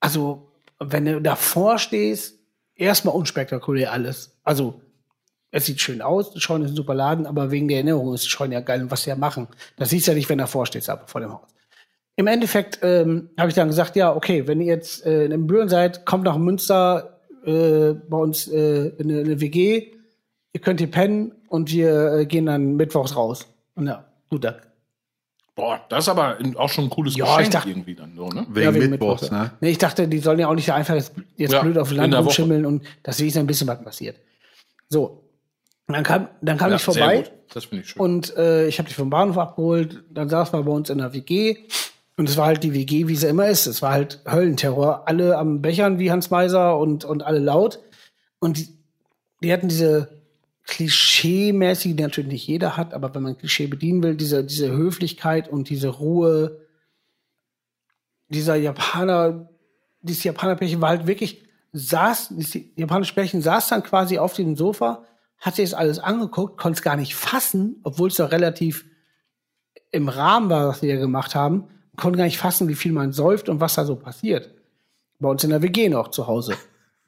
[0.00, 2.38] also, wenn du davor stehst,
[2.74, 4.38] erstmal unspektakulär alles.
[4.44, 4.80] Also,
[5.50, 8.24] es sieht schön aus, die Scheune ist ein super Laden, aber wegen der Erinnerung ist
[8.24, 9.48] die Scheune ja geil und was sie ja machen.
[9.76, 11.48] Das siehst du ja nicht, wenn du davor stehst, aber vor dem Haus.
[12.16, 15.68] Im Endeffekt ähm, habe ich dann gesagt, ja, okay, wenn ihr jetzt äh, in Büren
[15.68, 19.92] seid, kommt nach Münster äh, bei uns äh, in, eine, in eine WG.
[20.52, 23.46] Ihr könnt hier pennen und wir äh, gehen dann mittwochs raus.
[23.74, 24.56] Und ja, gut, dann.
[25.54, 28.28] Boah, das ist aber auch schon ein cooles Ja, Geschenk ich dachte- irgendwie dann so,
[28.28, 28.46] ne?
[28.48, 29.50] Wegen Ja, Mittwochs, Mittwoch, ne?
[29.60, 32.14] Nee, ich dachte, die sollen ja auch nicht einfach jetzt, jetzt Ja, blöd auf Land
[32.14, 34.16] rumschimmeln und dass wenigstens ein bisschen was passiert.
[34.88, 35.24] So.
[35.88, 37.32] Dann kam, dann kam Ja, ich vorbei Sehr gut.
[37.54, 38.00] Das finde ich schön.
[38.02, 40.04] und äh, ich habe dich vom Bahnhof abgeholt.
[40.10, 41.56] Dann saß wir bei uns in der WG.
[42.18, 43.66] Und es war halt die WG, wie sie immer ist.
[43.66, 45.08] Es war halt Höllenterror.
[45.08, 47.78] Alle am Bechern wie Hans Meiser und, und alle laut.
[48.38, 48.68] Und die,
[49.42, 50.17] die hatten diese
[50.68, 55.48] Klischee-mäßige, die natürlich nicht jeder hat, aber wenn man Klischee bedienen will, diese, diese Höflichkeit
[55.48, 56.60] und diese Ruhe,
[58.28, 59.48] dieser Japaner,
[60.02, 61.42] dieses Japaner-Pärchen war halt wirklich,
[61.72, 65.04] saß, dieses japanische Pärchen saß dann quasi auf diesem Sofa,
[65.38, 68.84] hat sich das alles angeguckt, konnte es gar nicht fassen, obwohl es doch relativ
[69.90, 73.12] im Rahmen war, was wir ja gemacht haben, konnte gar nicht fassen, wie viel man
[73.12, 74.50] säuft und was da so passiert.
[75.18, 76.54] Bei uns in der WG noch zu Hause.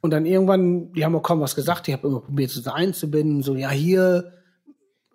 [0.01, 3.43] Und dann irgendwann, die haben auch kaum was gesagt, ich habe immer probiert, so einzubinden,
[3.43, 4.33] so, ja, hier,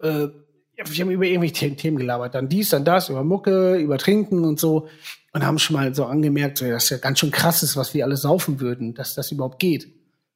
[0.01, 0.27] äh,
[0.77, 2.35] wir haben über irgendwelche Themen, gelabert.
[2.35, 4.87] Dann dies, dann das, über Mucke, über Trinken und so.
[5.31, 8.05] Und haben schon mal so angemerkt, so, dass ja ganz schön krass ist, was wir
[8.05, 9.87] alles saufen würden, dass das überhaupt geht.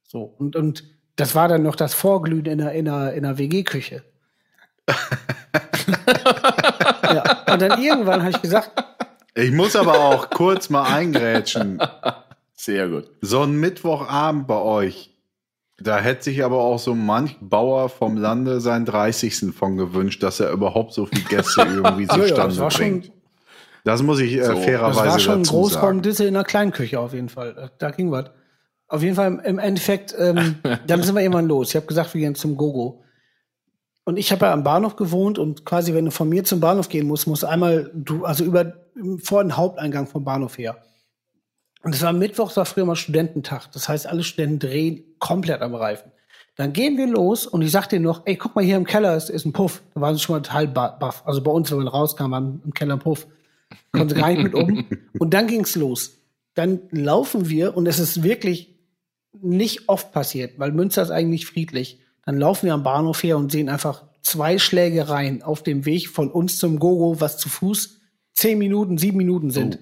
[0.03, 0.21] So.
[0.21, 0.84] Und, und
[1.15, 4.03] das war dann noch das Vorglühen in der, in der, in der WG-Küche.
[7.03, 7.43] ja.
[7.51, 8.71] Und dann irgendwann habe ich gesagt,
[9.35, 11.80] Ich muss aber auch kurz mal eingrätschen.
[12.61, 13.10] Sehr gut.
[13.22, 15.15] So ein Mittwochabend bei euch,
[15.80, 19.53] da hätte sich aber auch so manch Bauer vom Lande seinen 30.
[19.56, 22.81] von gewünscht, dass er überhaupt so viele Gäste irgendwie ja, ja, zustande das war schon,
[22.81, 23.11] bringt.
[23.86, 25.61] Das muss ich äh, So, das fairerweise war schon ein dazu sagen.
[25.61, 27.53] Großraumdisse in der Kleinküche auf jeden Fall.
[27.53, 28.26] Da- Da ging was.
[28.90, 30.56] Auf jeden Fall im- Endeffekt, ähm,
[30.88, 31.69] dann sind wir irgendwann los.
[31.69, 33.03] Ich habe gesagt, wir gehen zum Gogo.
[34.03, 36.90] Und ich habe ja am Bahnhof gewohnt und quasi, wenn du von mir zum Bahnhof
[36.90, 38.73] gehen musst, musst du einmal, du, also über
[39.23, 40.76] vor den Haupteingang vom Bahnhof her.
[41.84, 43.72] Und es war Mittwoch, es war früher mal Studententag.
[43.72, 46.11] Das heißt, alle Studenten drehen komplett am Reifen.
[46.56, 49.15] Dann gehen wir los und ich sag denen noch, ey, guck mal, hier im Keller
[49.15, 49.81] ist, ist ein Puff.
[49.95, 51.23] Da waren sie schon mal total ba- baff.
[51.26, 53.27] Also bei uns, wenn man rauskam, war im Keller ein Puff.
[53.93, 54.85] Konnten sie gar nicht mit um.
[55.19, 56.18] Und dann ging's los.
[56.56, 58.76] Dann laufen wir und es ist wirklich
[59.39, 61.99] nicht oft passiert, weil Münster ist eigentlich friedlich.
[62.26, 66.30] Dann laufen wir am Bahnhof her und sehen einfach zwei Schlägereien auf dem Weg von
[66.30, 68.01] uns zum Gogo, was zu Fuß
[68.34, 69.80] zehn Minuten, sieben Minuten sind.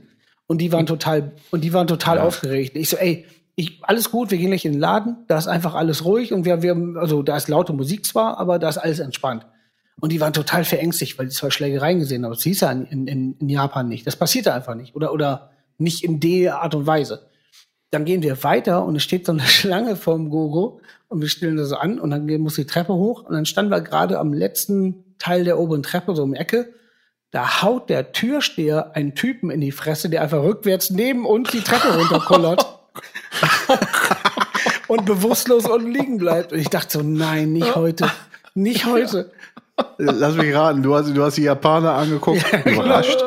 [0.47, 2.75] Und die waren total, und die waren total aufgeregt.
[2.75, 3.25] Ich so, ey,
[3.55, 6.45] ich, alles gut, wir gehen gleich in den Laden, da ist einfach alles ruhig und
[6.45, 9.45] wir, wir, also da ist laute Musik zwar, aber da ist alles entspannt.
[9.99, 12.31] Und die waren total verängstigt, weil die zwei Schlägereien gesehen haben.
[12.31, 14.05] Das hieß ja in, in, in Japan nicht.
[14.05, 14.95] Das passierte einfach nicht.
[14.95, 15.49] Oder, oder
[15.79, 17.25] nicht in der Art und Weise.
[17.89, 21.57] Dann gehen wir weiter und es steht so eine Schlange vorm Gogo und wir stellen
[21.57, 24.33] das an und dann gehen- muss die Treppe hoch und dann standen wir gerade am
[24.33, 26.73] letzten Teil der oberen Treppe, so um die Ecke.
[27.31, 31.61] Da haut der Türsteher einen Typen in die Fresse, der einfach rückwärts neben uns die
[31.61, 32.65] Treppe runterkullert.
[34.87, 36.53] und bewusstlos unten liegen bleibt.
[36.53, 38.09] Und ich dachte so, nein, nicht heute.
[38.55, 39.31] Nicht heute.
[39.97, 43.21] Lass mich raten, du hast, du hast die Japaner angeguckt, überrascht.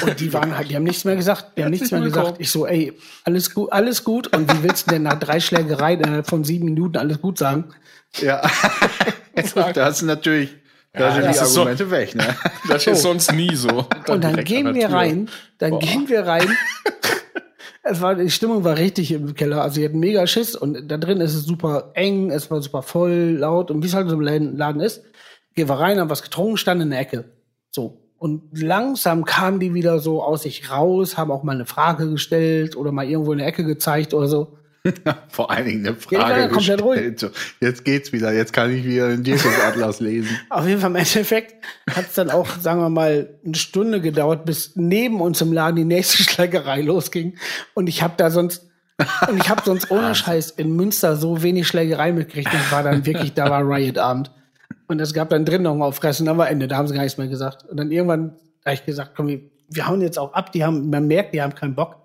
[0.00, 1.56] Und die waren halt, die haben nichts mehr gesagt.
[1.56, 2.36] Die haben nichts mehr gesagt.
[2.38, 4.34] Ich so, ey, alles gut, alles gut.
[4.34, 7.64] Und wie willst du denn nach drei Schlägereien innerhalb von sieben Minuten alles gut sagen?
[8.20, 8.42] Ja.
[9.34, 10.54] das ist natürlich,
[10.94, 12.24] da sind das die ist so- Argumente weg, ne?
[12.68, 13.68] Das ist sonst nie so.
[14.08, 14.96] Und dann direkt an gehen wir Tür.
[14.96, 15.28] rein,
[15.58, 16.48] dann gehen wir rein.
[17.84, 19.60] Es war, die Stimmung war richtig im Keller.
[19.60, 22.82] Also, wir hatten mega Schiss und da drin ist es super eng, es war super
[22.82, 25.02] voll, laut und wie es halt so im Laden Laden ist.
[25.56, 27.24] Gehen wir rein, haben was getrunken, standen in der Ecke.
[27.70, 27.98] So.
[28.18, 32.76] Und langsam kamen die wieder so aus sich raus, haben auch mal eine Frage gestellt
[32.76, 34.56] oder mal irgendwo in der Ecke gezeigt oder so.
[35.28, 37.20] Vor allen Dingen eine Frage ja komplett.
[37.20, 37.30] So,
[37.60, 40.36] Jetzt geht's wieder, jetzt kann ich wieder den Jesus-Atlas lesen.
[40.50, 44.44] Auf jeden Fall im Endeffekt hat es dann auch, sagen wir mal, eine Stunde gedauert,
[44.44, 47.38] bis neben uns im Laden die nächste Schlägerei losging.
[47.74, 48.68] Und ich habe da sonst,
[49.28, 52.52] und ich habe sonst ohne Scheiß in Münster so wenig Schlägerei mitgekriegt.
[52.52, 54.32] Das war dann wirklich, da war Riot-Abend.
[54.88, 57.02] Und es gab dann drin noch mal Auffressen, dann war Ende, da haben sie gar
[57.02, 57.64] nichts mehr gesagt.
[57.68, 60.90] Und dann irgendwann habe ich gesagt, komm, wir, wir hauen jetzt auch ab, die haben,
[60.90, 62.01] man merkt, die haben keinen Bock.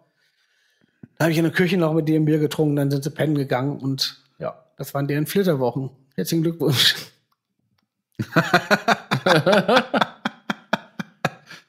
[1.18, 3.36] Dann habe ich in der Küche noch mit dem Bier getrunken, dann sind sie pennen
[3.36, 5.90] gegangen und ja, das waren deren Flitterwochen.
[6.16, 6.96] Herzlichen Glückwunsch.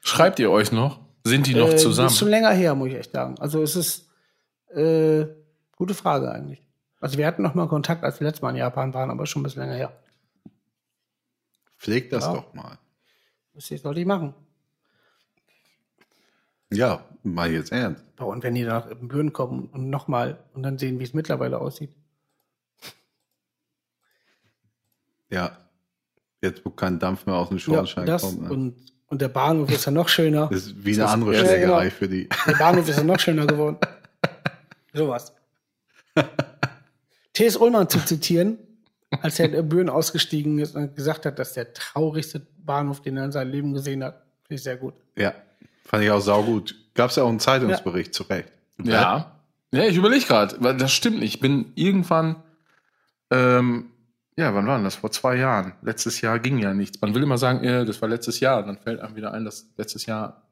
[0.01, 0.99] Schreibt ihr euch noch?
[1.23, 2.07] Sind die noch Äh, zusammen?
[2.07, 3.35] Ist schon länger her, muss ich echt sagen.
[3.39, 4.07] Also es ist
[4.75, 5.25] äh,
[5.75, 6.63] gute Frage eigentlich.
[6.99, 9.41] Also wir hatten noch mal Kontakt, als wir letztes Mal in Japan waren, aber schon
[9.41, 9.91] ein bisschen länger her.
[11.77, 12.33] Pfleg das Ja.
[12.33, 12.77] doch mal.
[13.53, 14.33] Das sollte ich machen.
[16.71, 18.03] Ja, mal jetzt ernst.
[18.15, 21.13] Boah, Und wenn die nach Büren kommen und noch mal und dann sehen, wie es
[21.13, 21.95] mittlerweile aussieht.
[25.29, 25.57] Ja.
[26.41, 28.41] Jetzt, wo kein Dampf mehr aus dem Ja, Schornstein das kommt.
[28.43, 28.49] Ne?
[28.49, 28.75] und,
[29.07, 30.47] und der Bahnhof ist ja noch schöner.
[30.47, 32.29] Das ist wie eine Das- andere ja, Schlägerei für die.
[32.47, 33.77] Der Bahnhof ist ja noch schöner geworden.
[34.93, 35.33] Sowas.
[37.33, 37.57] T.S.
[37.57, 38.57] Ullmann zu zitieren,
[39.21, 43.25] als er in Büren ausgestiegen ist und gesagt hat, dass der traurigste Bahnhof, den er
[43.25, 44.93] in seinem Leben gesehen hat, finde ich sehr gut.
[45.17, 45.33] Ja,
[45.89, 46.75] fand ich auch saugut.
[46.93, 48.49] Gab es ja auch einen Zeitungsbericht, zu Recht.
[48.83, 49.39] Ja.
[49.71, 51.35] Ja, ich überlege gerade, weil das stimmt nicht.
[51.35, 52.37] Ich bin irgendwann,
[53.29, 53.91] ähm,
[54.35, 54.95] ja, wann war denn das?
[54.95, 55.73] Vor zwei Jahren.
[55.81, 57.01] Letztes Jahr ging ja nichts.
[57.01, 58.63] Man will immer sagen, äh, das war letztes Jahr.
[58.63, 60.43] Dann fällt einem wieder ein, dass letztes Jahr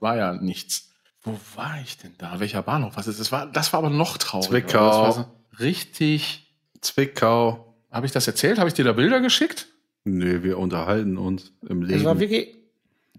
[0.00, 0.92] war ja nichts.
[1.22, 2.38] Wo war ich denn da?
[2.40, 2.96] Welcher Bahnhof?
[2.96, 3.32] Was ist das?
[3.32, 4.50] War, das war aber noch trauriger.
[4.50, 4.88] Zwickau.
[4.88, 5.26] Das war so
[5.58, 6.54] richtig.
[6.80, 7.74] Zwickau.
[7.90, 8.58] Habe ich das erzählt?
[8.58, 9.66] Habe ich dir da Bilder geschickt?
[10.04, 11.98] Nö, wir unterhalten uns im Leben.
[11.98, 12.54] Das war wirklich,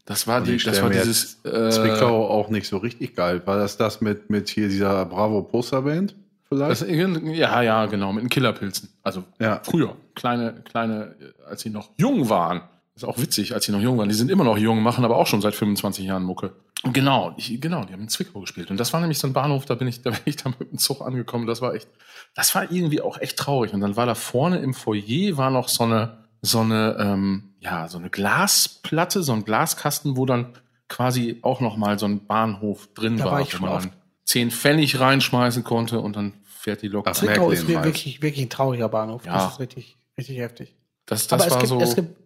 [0.05, 1.43] Das war die, das war dieses.
[1.43, 3.41] Äh, Zwickau auch nicht so richtig geil.
[3.45, 6.15] War das das mit, mit hier dieser Bravo Posterband?
[6.47, 6.81] Vielleicht?
[6.81, 8.89] Das, ja, ja, genau, mit den Killerpilzen.
[9.01, 9.61] Also Ja.
[9.63, 11.15] früher, kleine, kleine,
[11.49, 12.61] als sie noch jung waren.
[12.93, 14.07] Das ist auch witzig, als sie noch jung waren.
[14.07, 16.53] Die sind immer noch jung, machen aber auch schon seit 25 Jahren Mucke.
[16.83, 18.69] Und genau, ich, genau, die haben in Zwickau gespielt.
[18.69, 20.71] Und das war nämlich so ein Bahnhof, da bin ich, da bin ich dann mit
[20.71, 21.47] dem Zug angekommen.
[21.47, 21.89] Das war echt,
[22.35, 23.73] das war irgendwie auch echt traurig.
[23.73, 27.87] Und dann war da vorne im Foyer war noch so eine, so eine, ähm, ja,
[27.87, 30.53] so eine Glasplatte, so ein Glaskasten, wo dann
[30.87, 33.85] quasi auch noch mal so ein Bahnhof drin Da war, war ich wo man oft.
[33.85, 33.93] dann
[34.25, 37.05] 10 Pfennig reinschmeißen konnte und dann fährt die Lok.
[37.05, 37.83] Das, Zwickau ist halt.
[37.83, 39.25] wirklich, wirklich ein trauriger Bahnhof.
[39.25, 39.33] Ja.
[39.33, 40.75] Das ist richtig, richtig heftig.
[41.05, 42.17] das, Aber es war gibt, so, es gibt,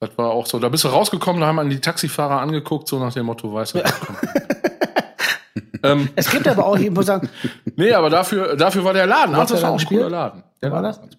[0.00, 0.58] das war auch so.
[0.58, 3.74] Da bist du rausgekommen, da haben an die Taxifahrer angeguckt, so nach dem Motto, weißt
[3.76, 4.18] du, kommt.
[5.82, 7.28] ähm, es gibt aber auch, ich muss sagen,
[7.76, 9.34] nee, aber dafür, dafür war der Laden.
[9.34, 10.00] Ach, Was das war auch ein gespielt?
[10.02, 10.42] cooler Laden.
[10.60, 11.18] Der War Laden das?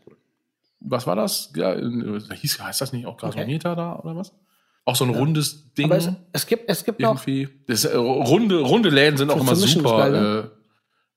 [0.86, 1.52] Was war das?
[1.56, 4.34] Ja, äh, hieß, heißt das nicht auch Gasometer da oder was?
[4.86, 5.86] Auch so ein rundes Ding.
[5.86, 7.48] aber es, es gibt, es gibt noch, irgendwie.
[7.68, 10.52] Das, äh, runde, runde Läden sind auch immer super geil, ne?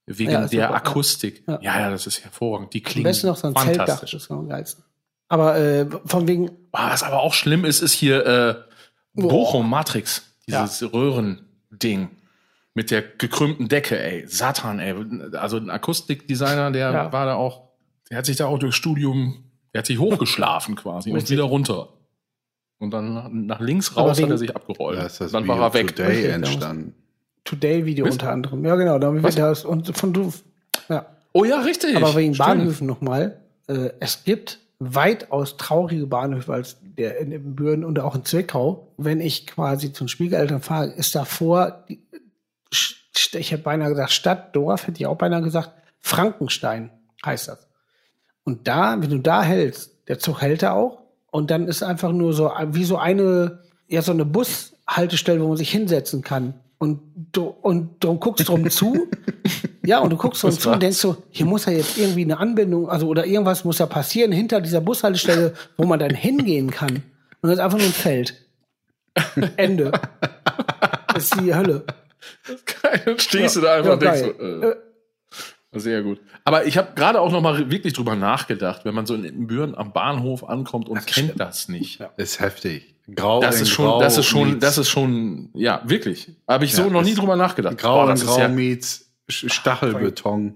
[0.07, 0.71] äh, wegen Ja, der super, ja.
[0.75, 1.43] Akustik.
[1.49, 1.59] Ja.
[1.61, 1.81] Ja.
[1.81, 2.73] ja, das ist hervorragend.
[2.75, 4.15] Die am klingen besten noch so ein Zeltdach, das fantastisch.
[4.15, 4.85] ist am geilsten.
[5.29, 8.55] Aber äh, von wegen, Was aber auch schlimm ist, ist hier äh,
[9.15, 12.11] Bochum Matrix, dieses Röhrending
[12.75, 14.29] mit der gekrümmten Decke, ey.
[14.29, 14.95] Satan, ey.
[15.37, 17.13] Also ein Akustikdesigner, der Ja.
[17.13, 17.71] war da auch,
[18.11, 19.46] der hat sich da auch durchs Studium,
[19.77, 21.91] der hat sich hochgeschlafen quasi und wieder runter.
[22.79, 24.99] Und dann nach, links raus hat er sich abgerollt.
[24.99, 25.95] Da ist das dann war er weg.
[25.95, 26.95] Today entstanden.
[27.45, 28.65] Today-Video unter anderem.
[28.65, 29.35] Ja, genau, da Was?
[29.35, 30.33] das und von du.
[30.89, 31.05] Ja.
[31.35, 31.95] Oh ja, richtig.
[31.95, 32.49] Aber wegen Stimmt.
[32.49, 33.39] Bahnhöfen nochmal.
[33.67, 38.95] Äh, es gibt weitaus traurige Bahnhöfe als der in Ibbenbüren und auch in Zwickau.
[38.97, 41.85] Wenn ich quasi zu den Schwiegereltern fahre, ist davor,
[42.71, 45.71] ich hätte beinahe gesagt Stadt, Dorf, hätte ich auch beinahe gesagt,
[46.01, 46.91] Frankenstein
[47.27, 47.66] heißt das.
[48.47, 51.03] Und da, wenn du da hältst, der Zug hält da auch.
[51.33, 53.59] Und dann ist einfach nur so, wie so eine,
[53.89, 56.55] ja, so eine Bushaltestelle, wo man sich hinsetzen kann.
[56.79, 57.01] Und
[57.33, 59.09] du, und du guckst drum zu.
[59.85, 62.39] Ja, und du guckst drum zu und denkst so, hier muss ja jetzt irgendwie eine
[62.39, 67.03] Anbindung, also oder irgendwas muss ja passieren hinter dieser Bushaltestelle, wo man dann hingehen kann.
[67.43, 68.35] Und das ist einfach nur ein Feld.
[69.57, 69.93] Ende.
[71.15, 71.83] Das ist die Hölle.
[72.83, 74.59] Geil, dann stehst du da Ja, einfach und ja, denkst geil.
[74.61, 74.77] so, äh,
[75.79, 76.21] sehr gut.
[76.45, 79.75] Aber ich habe gerade auch noch mal wirklich drüber nachgedacht, wenn man so in Ibbenbüren
[79.75, 82.01] am Bahnhof ankommt und kennt das nicht.
[82.17, 82.95] Ist heftig.
[83.15, 86.33] Grau Das ist schon, Grau das ist schon, das ist schon, ja, wirklich.
[86.49, 87.79] Habe ich so Ja, noch nie drüber nachgedacht.
[87.79, 90.55] Grau Boah, das ist, Grau ja, meets Stachelbeton.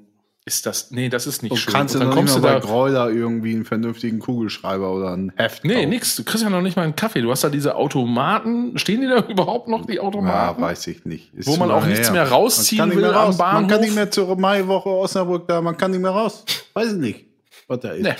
[0.55, 1.73] Ist das, nee, das ist nicht Und schön.
[1.73, 5.33] kannst du Und dann kommst du bei da, Greuler irgendwie einen vernünftigen Kugelschreiber oder ein
[5.37, 5.89] Heft nee, kaufen.
[5.91, 6.17] nix.
[6.17, 7.23] Du kriegst ja noch nicht mal einen Kaffee.
[7.23, 8.77] Du hast da diese Automaten.
[8.79, 10.61] Stehen die da überhaupt noch, die Ja, Automaten?
[10.63, 11.33] weiß ich nicht.
[11.35, 12.13] Ist Wo man auch lange nichts her.
[12.15, 13.39] mehr rausziehen Man kann nicht will mehr am raus.
[13.39, 13.81] Man kann Bahnhof.
[13.85, 16.45] nicht mehr zur Maiwoche Osnabrück da, man kann nicht mehr raus.
[16.75, 17.25] Weiß ich nicht,
[17.69, 18.03] was da ist.
[18.03, 18.15] Nee.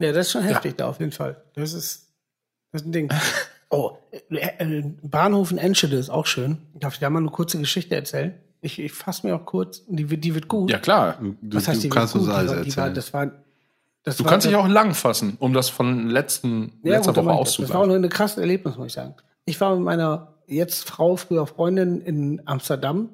[0.00, 1.42] Ja, das ist schon heftig da auf jeden Fall.
[1.54, 2.08] Das ist,
[2.72, 3.08] das ist ein Ding.
[3.68, 3.98] Oh,
[4.30, 6.58] äh, äh, Bahnhof in Enschede ist auch schön.
[6.74, 8.34] Darf ich da mal eine kurze Geschichte erzählen?
[8.62, 10.70] Ich, ich fasse mir auch kurz, die, wird- die wird gut.
[10.70, 11.18] Ja, klar.
[11.40, 12.38] Du, Was heißt, du die kannst wird uns gut?
[12.38, 12.94] alles die war, die war, erzählen.
[12.94, 13.30] das war,
[14.02, 17.24] das Du war, kannst dich auch lang fassen, um das von letzten, Ja, letzter gut,
[17.24, 17.56] Woche ich das.
[17.56, 17.88] Das war auch auszugleichen.
[17.88, 19.14] nur eine krasse Erlebnis, muss ich sagen.
[19.46, 23.08] Ich war mit meiner jetzt Frau, früher Freundin in Amsterdam,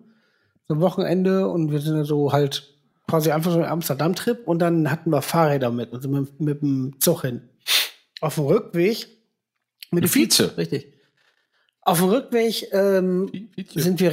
[0.68, 2.74] so ein Wochenende und wir sind dann so halt
[3.09, 6.97] quasi einfach so einen Amsterdam-Trip und dann hatten wir Fahrräder mit, also mit, mit dem
[6.98, 7.43] Zug hin.
[8.20, 9.06] Auf dem Rückweg
[9.93, 10.56] mit dem Vize.
[10.56, 10.93] richtig.
[11.87, 13.31] Auf dem Rückweg ähm,
[13.73, 14.13] sind wir,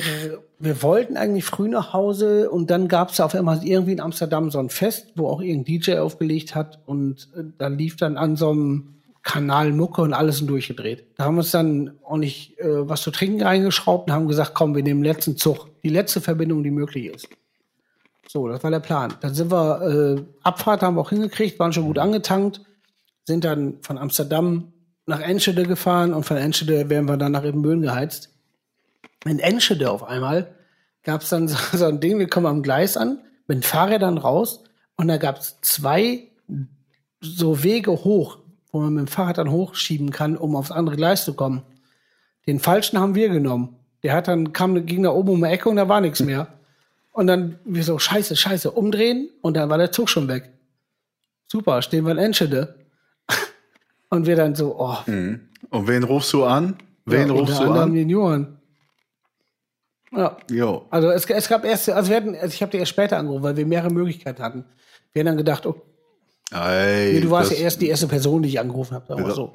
[0.59, 4.51] wir wollten eigentlich früh nach Hause und dann gab es auf einmal irgendwie in Amsterdam
[4.51, 8.35] so ein Fest, wo auch irgendein DJ aufgelegt hat und äh, da lief dann an
[8.35, 8.93] so einem
[9.23, 11.07] Kanal Mucke und alles sind durchgedreht.
[11.17, 14.53] Da haben wir uns dann auch nicht äh, was zu trinken reingeschraubt und haben gesagt,
[14.53, 17.27] komm, wir nehmen den letzten Zug, die letzte Verbindung, die möglich ist.
[18.27, 19.15] So, das war der Plan.
[19.21, 22.61] Dann sind wir, äh, Abfahrt haben wir auch hingekriegt, waren schon gut angetankt,
[23.25, 24.72] sind dann von Amsterdam
[25.05, 28.29] nach Enschede gefahren und von Enschede wären wir dann nach Ibbenbüren geheizt.
[29.25, 30.55] In Enschede auf einmal
[31.03, 34.17] gab es dann so, so ein Ding, wir kommen am Gleis an, mit den Fahrrädern
[34.17, 34.63] raus
[34.95, 36.31] und da gab es zwei
[37.19, 38.39] so Wege hoch,
[38.71, 41.63] wo man mit dem Fahrrad dann hochschieben kann, um aufs andere Gleis zu kommen.
[42.47, 43.77] Den falschen haben wir genommen.
[44.03, 46.47] Der hat dann, kam, ging da oben um die Ecke und da war nichts mehr.
[47.13, 50.51] Und dann wir so, scheiße, scheiße, umdrehen und dann war der Zug schon weg.
[51.47, 52.75] Super, stehen wir in Enschede.
[54.13, 56.75] Und wir dann so, oh, Und wen rufst du an?
[57.03, 57.95] Wen ja, rufst du an?
[57.95, 58.59] den Johann.
[60.11, 60.85] Ja, Jo.
[60.91, 63.41] also es, es gab erst, also wir hatten, also ich habe dir erst später angerufen,
[63.41, 64.65] weil wir mehrere Möglichkeiten hatten.
[65.13, 65.81] Wir haben dann gedacht, oh,
[66.51, 69.13] Ey, nee, du warst ja erst die erste Person, die ich angerufen habe.
[69.13, 69.53] Aber so.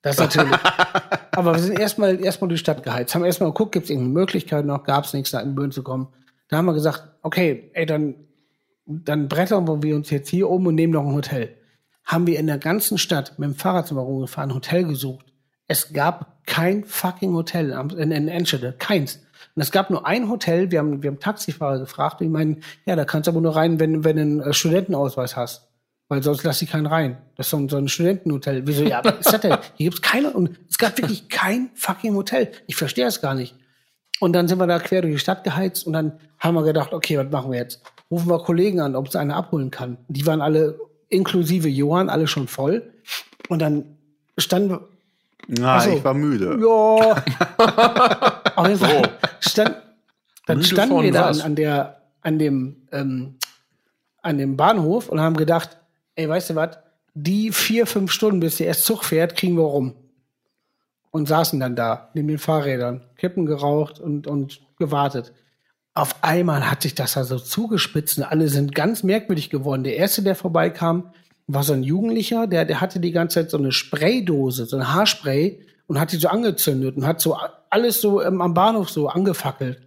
[0.00, 0.50] Das natürlich.
[1.30, 3.14] Aber wir sind erstmal erstmal durch die Stadt geheizt.
[3.14, 5.84] Haben erstmal geguckt, gibt es irgendeine Möglichkeit noch, gab es nichts, da in Böen zu
[5.84, 6.08] kommen.
[6.48, 8.16] Da haben wir gesagt, okay, ey, dann,
[8.84, 11.56] dann brettern wir uns jetzt hier um und nehmen noch ein Hotel.
[12.04, 15.26] Haben wir in der ganzen Stadt mit dem Fahrrad zum rumgefahren, ein Hotel gesucht.
[15.68, 18.74] Es gab kein fucking Hotel in, in Enschede.
[18.78, 19.20] Keins.
[19.54, 22.96] Und es gab nur ein Hotel, wir haben, wir haben Taxifahrer gefragt, die meinen, ja,
[22.96, 25.68] da kannst du aber nur rein, wenn, wenn du einen äh, Studentenausweis hast.
[26.08, 27.16] Weil sonst lass ich keinen rein.
[27.36, 28.66] Das ist so ein, so ein Studentenhotel.
[28.66, 29.56] Wieso, ja, was ist das denn?
[29.74, 32.50] Hier gibt's keine, und es gab wirklich kein fucking Hotel.
[32.66, 33.54] Ich verstehe es gar nicht.
[34.20, 36.92] Und dann sind wir da quer durch die Stadt geheizt und dann haben wir gedacht,
[36.92, 37.82] okay, was machen wir jetzt?
[38.10, 39.96] Rufen wir Kollegen an, ob es einer abholen kann.
[40.08, 40.78] Die waren alle,
[41.12, 42.92] inklusive Johann, alle schon voll.
[43.48, 43.96] Und dann
[44.38, 44.88] standen wir,
[45.46, 45.90] Na, Ach so.
[45.90, 46.58] ich war müde.
[46.60, 47.22] ja,
[48.76, 49.10] Fall
[49.40, 49.76] stand,
[50.46, 53.36] dann Müde standen wir da an, der, an dem, ähm,
[54.22, 55.78] an dem Bahnhof und haben gedacht,
[56.14, 56.78] ey, weißt du was,
[57.14, 59.94] die vier, fünf Stunden, bis der erst Zug fährt, kriegen wir rum.
[61.10, 65.34] Und saßen dann da, neben den Fahrrädern, Kippen geraucht und, und gewartet.
[65.94, 69.84] Auf einmal hat sich das da so zugespitzt und alle sind ganz merkwürdig geworden.
[69.84, 71.12] Der erste, der vorbeikam,
[71.46, 74.94] war so ein Jugendlicher, der, der hatte die ganze Zeit so eine Spraydose, so ein
[74.94, 77.36] Haarspray und hat die so angezündet und hat so
[77.68, 79.82] alles so ähm, am Bahnhof so angefackelt.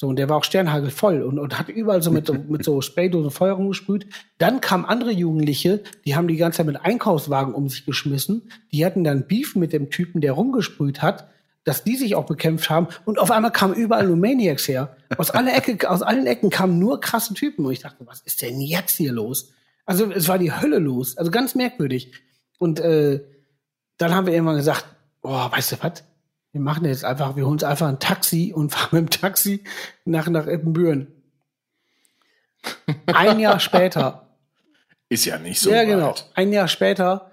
[0.00, 2.80] So, und der war auch sternhagelvoll und, und hat überall so mit, so- mit so
[2.80, 4.06] Spraydosen Feuer rumgesprüht.
[4.38, 8.50] Dann kamen andere Jugendliche, die haben die ganze Zeit mit Einkaufswagen um sich geschmissen.
[8.72, 11.28] Die hatten dann Beef mit dem Typen, der rumgesprüht hat,
[11.64, 12.88] dass die sich auch bekämpft haben.
[13.04, 14.96] Und auf einmal kamen überall nur Maniacs her.
[15.16, 17.64] Aus, aller Ecke, aus allen Ecken kamen nur krasse Typen.
[17.64, 19.50] Und ich dachte, was ist denn jetzt hier los?
[19.86, 21.16] Also es war die Hölle los.
[21.16, 22.12] Also ganz merkwürdig.
[22.58, 23.22] Und äh,
[23.96, 24.84] dann haben wir irgendwann gesagt,
[25.22, 26.04] oh, weißt du was?
[26.52, 29.64] Wir machen jetzt einfach, wir holen uns einfach ein Taxi und fahren mit dem Taxi
[30.04, 31.08] nach, nach Ippenbüren.
[33.06, 34.20] Ein Jahr später,
[35.08, 35.70] Ist ja nicht so.
[35.70, 36.26] ja genau, weit.
[36.34, 37.30] ein Jahr später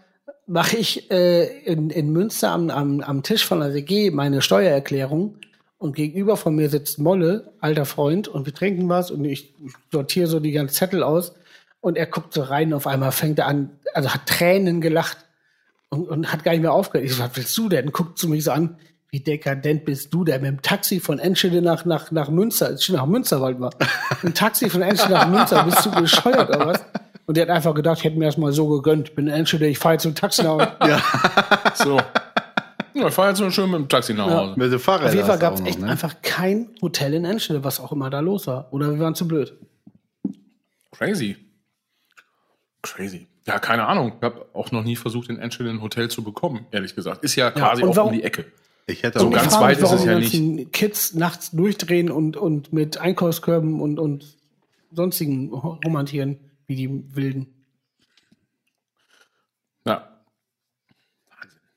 [0.51, 5.35] mache ich äh, in, in Münster am, am, am Tisch von der WG meine Steuererklärung
[5.77, 9.53] und gegenüber von mir sitzt Molle, alter Freund, und wir trinken was und ich
[9.93, 11.33] sortiere so die ganzen Zettel aus
[11.79, 15.19] und er guckt so rein, auf einmal fängt er an, also hat Tränen gelacht
[15.87, 17.09] und, und hat gar nicht mehr aufgehört.
[17.09, 17.93] Ich so, was willst du denn?
[17.93, 18.75] Guckt zu mich so an,
[19.09, 20.41] wie dekadent bist du denn?
[20.41, 23.69] Mit dem Taxi von Enschede nach, nach, nach Münster, nach Münster wollten wir.
[24.21, 26.85] Ein Taxi von Enschede nach Münster, bist du bescheuert oder was?
[27.31, 29.15] Und der hat einfach gedacht, ich hätte mir das mal so gegönnt.
[29.15, 30.49] Bin in Enschede, ich fahre jetzt mit dem Taxi nach
[30.81, 31.01] Hause.
[31.75, 31.97] So.
[32.93, 34.53] Ja, ich fahr jetzt nur schön mit dem Taxi nach Hause.
[34.57, 35.07] Mit dem Fahrrad.
[35.07, 35.87] Auf jeden Fall gab es echt ne?
[35.87, 38.67] einfach kein Hotel in Enschede, was auch immer da los war.
[38.73, 39.53] Oder wir waren zu blöd.
[40.91, 41.37] Crazy.
[42.81, 43.27] Crazy.
[43.47, 44.11] Ja, keine Ahnung.
[44.17, 47.23] Ich habe auch noch nie versucht, in Enschede ein Hotel zu bekommen, ehrlich gesagt.
[47.23, 48.43] Ist ja quasi auch warum- um die Ecke.
[48.87, 52.73] Ich hätte So auch ganz weit ist es ja ganzen Kids nachts durchdrehen und, und
[52.73, 54.35] mit Einkaufskörben und, und
[54.91, 57.47] sonstigen romantieren, wie die Wilden.
[59.85, 60.07] Ja,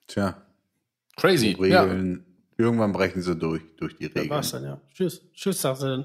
[0.06, 0.36] Tja,
[1.16, 1.56] crazy.
[1.66, 1.82] Ja.
[1.82, 2.24] Regeln.
[2.56, 4.80] Irgendwann brechen sie durch, durch die Da Regeln, war's dann, ja.
[4.92, 5.22] Tschüss.
[5.34, 6.04] Tschüss, sagst du dann.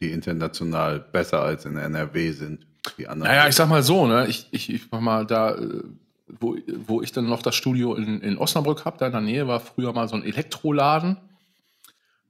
[0.00, 2.66] die international besser als in NRW sind.
[2.98, 3.30] Die anderen.
[3.32, 5.82] Naja, ich sag mal so, ne, ich, ich, ich mach mal da, äh,
[6.28, 6.56] wo,
[6.86, 9.60] wo ich dann noch das Studio in, in Osnabrück hab, da in der Nähe war
[9.60, 11.16] früher mal so ein Elektroladen.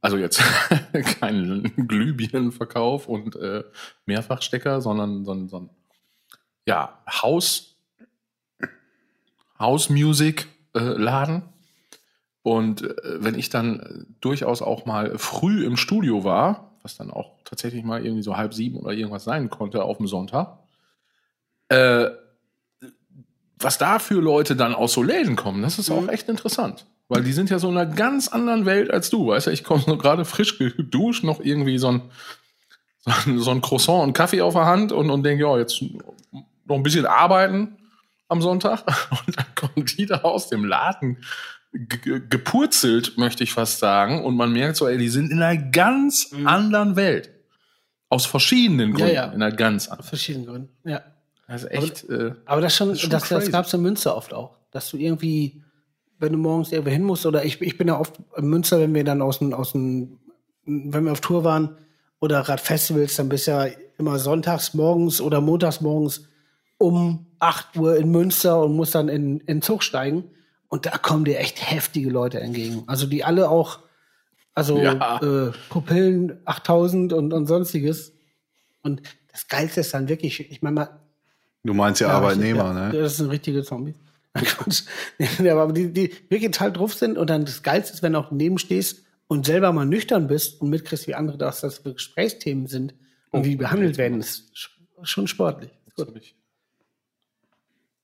[0.03, 0.43] Also jetzt
[1.21, 3.63] kein Glühbirnenverkauf und äh,
[4.05, 5.71] Mehrfachstecker, sondern so ein, so ein
[6.67, 7.77] ja, Haus,
[9.59, 11.43] House Music äh, Laden.
[12.43, 17.39] Und äh, wenn ich dann durchaus auch mal früh im Studio war, was dann auch
[17.45, 20.59] tatsächlich mal irgendwie so halb sieben oder irgendwas sein konnte auf dem Sonntag,
[21.69, 22.11] äh,
[23.57, 26.87] was da für Leute dann aus so Läden kommen, das ist auch echt interessant.
[27.13, 29.51] Weil die sind ja so in einer ganz anderen Welt als du, weißt du?
[29.51, 32.03] Ich komme so gerade frisch geduscht, noch irgendwie so ein,
[33.39, 35.83] so ein, Croissant und Kaffee auf der Hand und, und denke, ja, jetzt
[36.67, 37.77] noch ein bisschen arbeiten
[38.29, 38.85] am Sonntag.
[39.27, 41.19] Und dann kommen die da aus dem Laden
[41.75, 44.25] ge- ge- gepurzelt, möchte ich fast sagen.
[44.25, 47.31] Und man merkt so, ey, die sind in einer ganz anderen Welt.
[48.09, 49.15] Aus verschiedenen Gründen.
[49.15, 49.25] ja.
[49.27, 50.01] In einer ganz anderen.
[50.05, 50.69] Aus verschiedenen Gründen.
[50.89, 51.03] Ja.
[51.47, 53.53] Also echt, äh, Aber das schon, schon das, das crazy.
[53.53, 54.57] gab es in Münster oft auch.
[54.71, 55.63] Dass du irgendwie,
[56.23, 58.95] wenn du morgens irgendwo hin musst, oder ich, ich bin ja oft in Münster, wenn
[58.95, 60.19] wir dann aus dem, aus dem,
[60.65, 61.77] wenn wir auf Tour waren
[62.21, 63.67] oder gerade Festivals, dann bist du ja
[63.99, 66.29] immer sonntags morgens oder montags morgens
[66.79, 70.25] um 8 Uhr in Münster und musst dann in, in Zug steigen.
[70.69, 72.85] Und da kommen dir echt heftige Leute entgegen.
[72.87, 73.81] Also die alle auch,
[74.55, 75.21] also Ja.
[75.21, 78.13] äh, Pupillen 8000 und, und sonstiges.
[78.83, 81.01] Und das Geilste ist dann wirklich, ich meine mal,
[81.65, 82.97] du meinst ja, ja, Arbeitnehmer, ne?
[82.97, 83.97] Ja, das sind richtige Zombies.
[83.97, 84.12] Nein,
[84.45, 84.85] Quatsch.
[85.41, 88.19] ja, aber die, die wirklich total drauf sind und dann das Geilste ist, wenn du
[88.19, 91.93] auch daneben stehst und selber mal nüchtern bist und mitkriegst, wie andere das, das für
[91.95, 92.95] Gesprächsthemen sind
[93.31, 94.71] und wie die behandelt werden, ist sch-
[95.05, 95.71] schon sportlich.
[95.99, 96.35] hab ich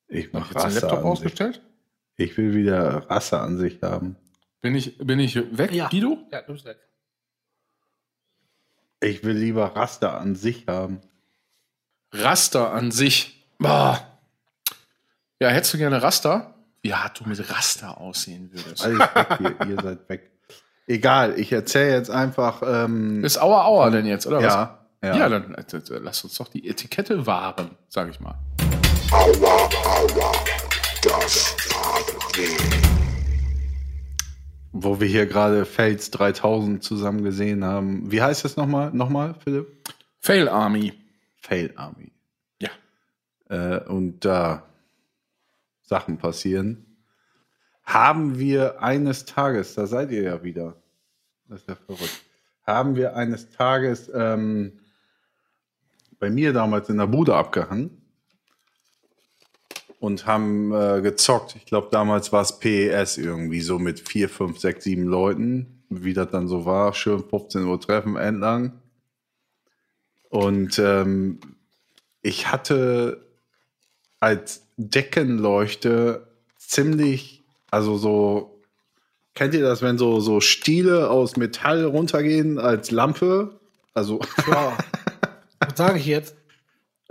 [0.09, 1.63] Ich mach jetzt den Laptop ausgestellt.
[2.17, 4.17] Ich will wieder Rasseansicht haben.
[4.61, 6.19] Bin ich, bin ich weg, Guido?
[6.33, 6.79] Ja, du bist weg.
[9.01, 11.01] Ich will lieber Raster an sich haben.
[12.13, 13.47] Raster an sich.
[13.59, 14.08] Boah.
[15.41, 16.55] Ja, hättest du gerne Raster?
[16.91, 18.83] Hart du mit Raster aussehen würdest.
[18.83, 20.31] Alles weg hier, ihr seid weg.
[20.89, 22.63] Egal, ich erzähle jetzt einfach.
[22.65, 25.11] Ähm, Ist Aua Aua denn jetzt, oder ja, was?
[25.11, 25.17] ja.
[25.17, 25.65] Ja, dann äh,
[26.01, 28.35] lass uns doch die Etikette wahren, sag ich mal.
[29.13, 30.33] Aua, aua,
[31.05, 32.57] das tat weh.
[34.73, 38.11] Wo wir hier gerade Fels 3000 zusammen gesehen haben.
[38.11, 39.69] Wie heißt das nochmal, nochmal, Philipp?
[40.21, 40.95] Fail Army.
[41.37, 42.11] Fail Army.
[42.61, 42.71] Ja.
[43.51, 44.63] Äh, und da
[45.89, 46.85] Sachen passieren,
[47.83, 50.77] haben wir eines Tages, da seid ihr ja wieder,
[51.49, 52.23] das ist ja verrückt,
[52.67, 54.81] haben wir eines Tages ähm,
[56.19, 58.03] bei mir damals in der Bude abgehangen
[60.01, 61.57] und haben äh, gezockt.
[61.57, 66.13] Ich glaube, damals war es PES irgendwie so mit vier, fünf, sechs, sieben Leuten, wie
[66.13, 66.93] das dann so war.
[66.93, 68.83] Schön 15 Uhr Treffen entlang.
[70.29, 71.41] Und ähm,
[72.21, 73.28] ich hatte
[74.21, 76.27] als Deckenleuchte
[76.57, 78.61] ziemlich, also so,
[79.35, 83.59] kennt ihr das, wenn so, so Stiele aus Metall runtergehen als Lampe?
[83.95, 84.21] Also,
[84.51, 84.77] Ja.
[85.61, 86.37] Was sage ich jetzt?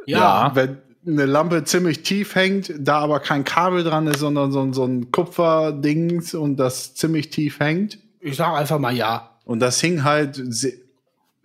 [0.05, 4.61] ja, wenn eine Lampe ziemlich tief hängt, da aber kein Kabel dran ist, sondern so,
[4.61, 7.99] ein- so ein Kupferdings und das ziemlich tief hängt.
[8.21, 9.38] Ich sage einfach mal ja.
[9.45, 10.41] Und das hing halt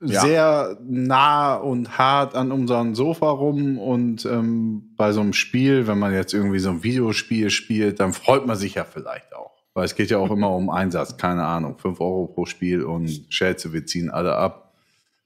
[0.02, 3.78] se sehr nah und hart an unserem Sofa rum.
[3.78, 8.12] Und ähm, bei so einem Spiel, wenn man jetzt irgendwie so ein Videospiel spielt, dann
[8.12, 9.52] freut man sich ja vielleicht auch.
[9.74, 13.26] Weil es geht ja auch immer um Einsatz, keine Ahnung, 5 Euro pro Spiel und
[13.28, 14.72] Schätze, wir ziehen alle ab.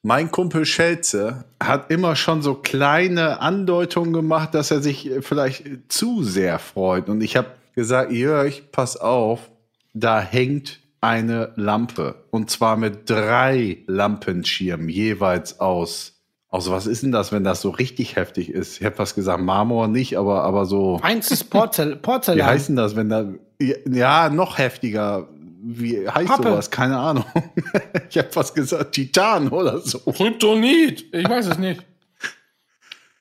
[0.02, 6.22] Mein Kumpel Schelze hat immer schon so kleine Andeutungen gemacht, dass er sich vielleicht zu
[6.22, 7.08] sehr freut.
[7.08, 9.50] Und ich habe gesagt, Jörg, pass auf,
[9.94, 12.26] da hängt eine Lampe.
[12.30, 16.12] Und zwar mit drei Lampenschirmen jeweils aus.
[16.48, 18.80] Aus was ist denn das, wenn das so richtig heftig ist?
[18.80, 20.98] Ich habe was gesagt, Marmor nicht, aber, aber so.
[21.02, 22.38] Eins ist Porzel Porzellan.
[22.38, 23.26] Wie heißt denn das, wenn da.
[23.58, 25.28] Ja, noch heftiger.
[25.62, 26.50] Wie heißt Pappe.
[26.50, 26.70] sowas?
[26.70, 27.24] Keine Ahnung.
[28.10, 29.98] ich habe was gesagt, Titan oder so.
[29.98, 31.12] Kryptonit.
[31.12, 31.82] Ich weiß es nicht.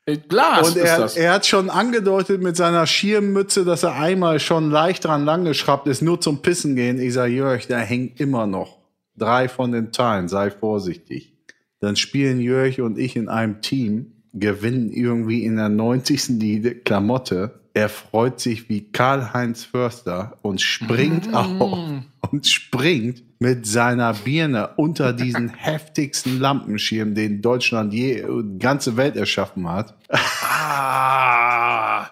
[0.05, 4.69] Äh, Glas Und er, er hat schon angedeutet mit seiner Schirmmütze, dass er einmal schon
[4.69, 6.99] leicht dran langgeschraubt ist, nur zum Pissen gehen.
[6.99, 8.77] Ich sage, Jörg, da hängt immer noch
[9.17, 11.33] drei von den Teilen, sei vorsichtig.
[11.79, 16.39] Dann spielen Jörg und ich in einem Team, gewinnen irgendwie in der 90.
[16.39, 17.59] die Klamotte.
[17.75, 25.11] Er freut sich wie Karl-Heinz Förster und springt auf und springt mit seiner Birne unter
[25.11, 29.93] diesen heftigsten Lampenschirm, den Deutschland je die ganze Welt erschaffen hat.
[30.09, 32.09] Ah,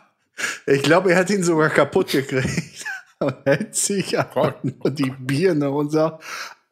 [0.65, 2.83] ich glaube, er hat ihn sogar kaputt gekriegt.
[3.19, 4.17] Und hält sich
[4.63, 6.21] nur die Birne und sagt,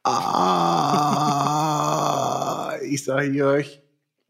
[0.04, 0.34] ah,
[2.84, 3.80] ich sage Jörg,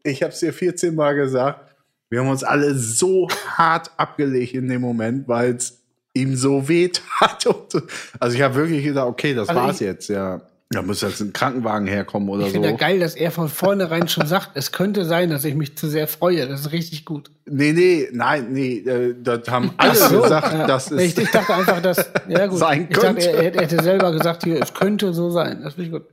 [0.04, 1.71] ich habe es dir 14 Mal gesagt,
[2.12, 3.26] wir haben uns alle so
[3.56, 5.78] hart abgelegt in dem Moment, weil es
[6.12, 7.46] ihm so weh tat.
[7.46, 7.80] Und so.
[8.20, 10.42] Also ich habe wirklich gedacht, okay, das Also war's ich- jetzt, ja.
[10.74, 12.52] Da muss jetzt ein Krankenwagen herkommen oder Ich so.
[12.54, 15.76] finde ja geil, dass er von vornherein schon sagt, es könnte sein, dass ich mich
[15.76, 16.46] zu sehr freue.
[16.48, 17.30] Das ist richtig gut.
[17.44, 20.66] Nee, nee, nein, nee, äh, das haben alle So, gesagt, ja.
[20.66, 22.58] dass ich, es ich dachte einfach, dass ja gut.
[22.58, 23.30] Sein ich dachte, könnte.
[23.32, 25.60] er, er hätte selber gesagt, hier, es könnte so sein.
[25.62, 26.04] Das finde ich gut.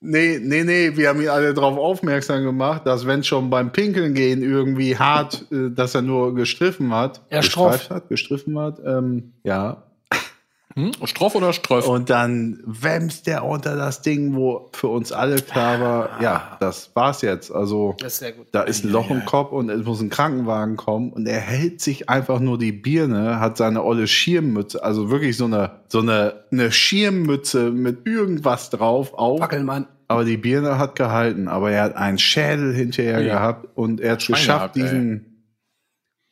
[0.00, 4.14] Nee, nee, nee, wir haben ihn alle darauf aufmerksam gemacht, dass wenn schon beim Pinkeln
[4.14, 7.20] gehen irgendwie hart, äh, dass er nur gestriffen hat.
[7.30, 7.90] Er stroff.
[7.90, 9.87] hat, gestriffen hat, ähm, ja.
[10.78, 11.06] Hm?
[11.06, 11.88] Stroff oder Ströff?
[11.88, 16.90] Und dann wämst der unter das Ding, wo für uns alle klar war, ja, das
[16.94, 17.50] war's jetzt.
[17.50, 18.46] Also Das ist sehr gut.
[18.52, 21.80] da ist ein Loch im Kopf und es muss ein Krankenwagen kommen und er hält
[21.80, 26.44] sich einfach nur die Birne, hat seine olle Schirmmütze, also wirklich so eine, so eine,
[26.52, 29.40] eine Schirmmütze mit irgendwas drauf auf.
[29.40, 29.86] Wackelmann.
[30.10, 33.34] Aber die Birne hat gehalten, aber er hat einen Schädel hinterher Ja.
[33.34, 34.82] gehabt und er hat geschafft, gehabt, ey.
[34.84, 35.44] diesen,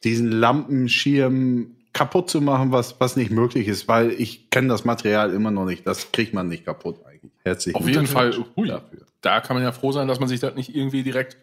[0.05, 5.33] diesen Lampenschirm kaputt zu machen, was, was nicht möglich ist, weil ich kenne das Material
[5.33, 5.87] immer noch nicht.
[5.87, 7.33] Das kriegt man nicht kaputt eigentlich.
[7.43, 9.01] Herzlichen Auf jeden Fall, hui, dafür.
[9.23, 11.39] da kann man ja froh sein, dass man sich das nicht irgendwie direkt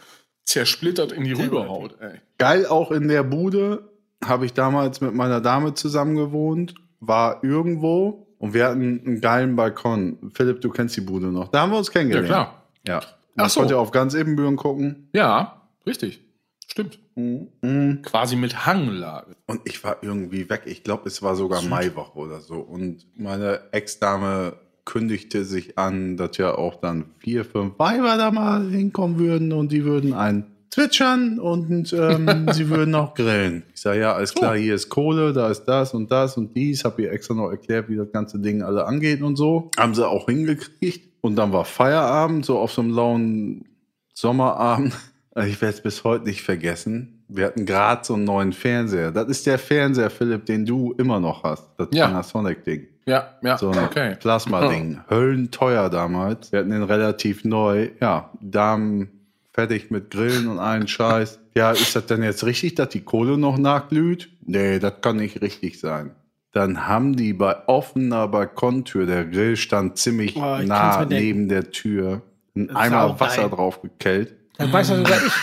[0.46, 1.96] zersplittert in die Rübe haut.
[2.00, 2.20] Ey.
[2.38, 3.90] Geil auch in der Bude
[4.24, 9.56] habe ich damals mit meiner Dame zusammen gewohnt, war irgendwo und wir hatten einen geilen
[9.56, 10.32] Balkon.
[10.36, 11.48] Philipp, du kennst die Bude noch.
[11.50, 12.28] Da haben wir uns Ja, kennengelernt.
[12.28, 12.64] klar.
[12.88, 13.02] Ja.
[13.36, 13.62] Man Ach so.
[13.62, 15.10] konnte auf ganz Ebenbüren gucken.
[15.14, 16.22] Ja, richtig.
[16.68, 17.00] Stimmt.
[17.16, 18.02] Mhm.
[18.04, 19.36] Quasi mit Hanglage.
[19.48, 20.64] Und ich war irgendwie weg.
[20.66, 22.56] Ich glaube, es war sogar Maiwoche oder so.
[22.56, 24.54] Und meine Ex-Dame
[24.86, 29.72] kündigte sich an, dass ja auch dann vier, fünf Weiber da mal hinkommen würden und
[29.72, 33.64] die würden ein zwitschern und ähm, sie würden auch grillen.
[33.74, 36.84] Ich sage, ja, alles klar, hier ist Kohle, da ist das und das und dies.
[36.84, 39.70] Habe ihr extra noch erklärt, wie das ganze Ding alle angeht und so.
[39.78, 41.14] Haben sie auch hingekriegt.
[41.22, 43.66] Und dann war Feierabend, so auf so einem lauen
[44.14, 44.94] Sommerabend.
[45.36, 47.24] Also Ich werde es bis heute nicht vergessen.
[47.28, 49.12] Wir hatten gerade so einen neuen Fernseher.
[49.12, 51.68] Das ist der Fernseher, Philipp, den du immer noch hast.
[51.78, 52.08] Das Ja.
[52.08, 52.88] Panasonic-Ding.
[53.06, 54.16] Ja, ja, So ein okay.
[54.20, 55.02] Plasma-Ding.
[55.10, 56.52] Höllenteuer damals.
[56.52, 57.90] Wir hatten den relativ neu.
[58.00, 59.10] Ja, Damen
[59.52, 61.40] fertig mit Grillen und allen Scheiß.
[61.56, 64.30] Ja, ist das denn jetzt richtig, dass die Kohle noch nachglüht?
[64.46, 66.12] Nee, das kann nicht richtig sein.
[66.52, 72.22] Dann haben die bei offener Balkontür, der Grill stand ziemlich Oh, nah neben der Tür,
[72.54, 73.50] ist Eimer Wasser geil.
[73.50, 74.36] drauf gekellt.
[74.58, 75.34] Dann weiß ja sogar ich.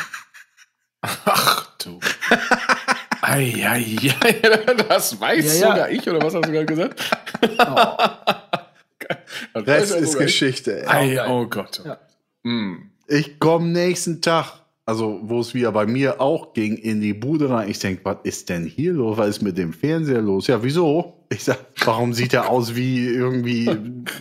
[1.03, 1.99] Ach du.
[3.23, 5.73] Ei, ei, ei, das weiß Ja, ja.
[5.73, 7.01] sogar ich, oder was hast du gerade gesagt?
[9.53, 10.19] Das weiß Rest ist.
[10.19, 10.87] Geschichte.
[10.87, 11.19] ey.
[11.19, 11.83] Ei, oh Gott.
[11.85, 11.99] Ja.
[12.45, 12.91] Hm.
[13.09, 14.53] Ich komme nächsten Tag,
[14.87, 17.69] also wo es wieder bei mir auch ging, in die Bude rein.
[17.69, 19.17] Ich denke, was ist denn hier los?
[19.19, 20.47] Was ist mit dem Fernseher los?
[20.47, 21.25] Ja, wieso?
[21.29, 23.69] Ich sag, warum sieht er aus wie irgendwie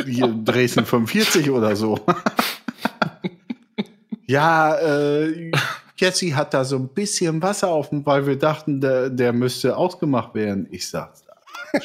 [0.05, 1.99] hier Dresden 45 oder so?
[4.30, 5.51] Ja, äh,
[5.97, 9.76] Jesse hat da so ein bisschen Wasser auf dem, weil wir dachten, der, der müsste
[9.76, 10.68] ausgemacht werden.
[10.72, 11.23] Ich sag's.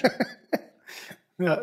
[1.37, 1.61] Ja.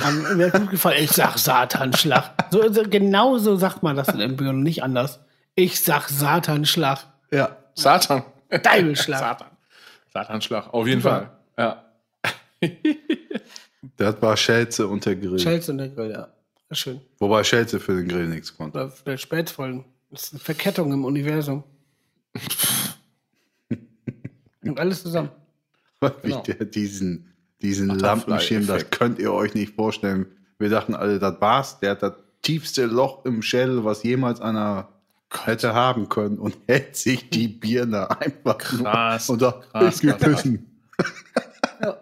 [0.00, 1.02] Hat mir gut gefallen.
[1.02, 2.30] Ich sag Satanschlag.
[2.52, 5.18] So, so, genau so sagt man das in Embryon, nicht anders.
[5.56, 7.00] Ich sag Satanschlag.
[7.32, 7.56] Ja.
[7.74, 8.22] Satan.
[8.50, 9.18] Deibelschlag.
[9.38, 9.48] Satan.
[10.12, 11.32] Satanschlag, auf jeden Super.
[11.56, 11.82] Fall.
[12.62, 12.70] Ja.
[13.96, 15.40] Das war Schelze und der Grill.
[15.40, 16.28] Schelze und der Grill, ja.
[16.72, 17.00] Schön.
[17.18, 18.78] Wobei Schelze für den Grill nichts konnte.
[18.78, 19.84] Oder vielleicht Spätfolgen.
[20.10, 21.64] Das ist eine Verkettung im Universum.
[24.62, 25.30] Und alles zusammen.
[26.00, 26.42] Wie Genau.
[26.42, 27.32] der diesen,
[27.62, 30.26] diesen Lampenschirm, das könnt ihr euch nicht vorstellen.
[30.58, 31.80] Wir dachten alle, das war's.
[31.80, 32.12] Der hat das
[32.42, 34.88] tiefste Loch im Schädel, was jemals einer
[35.44, 40.18] hätte haben können und hält sich die Birne einfach Krass, nur und sagt, krass, krass,
[40.20, 40.48] krass.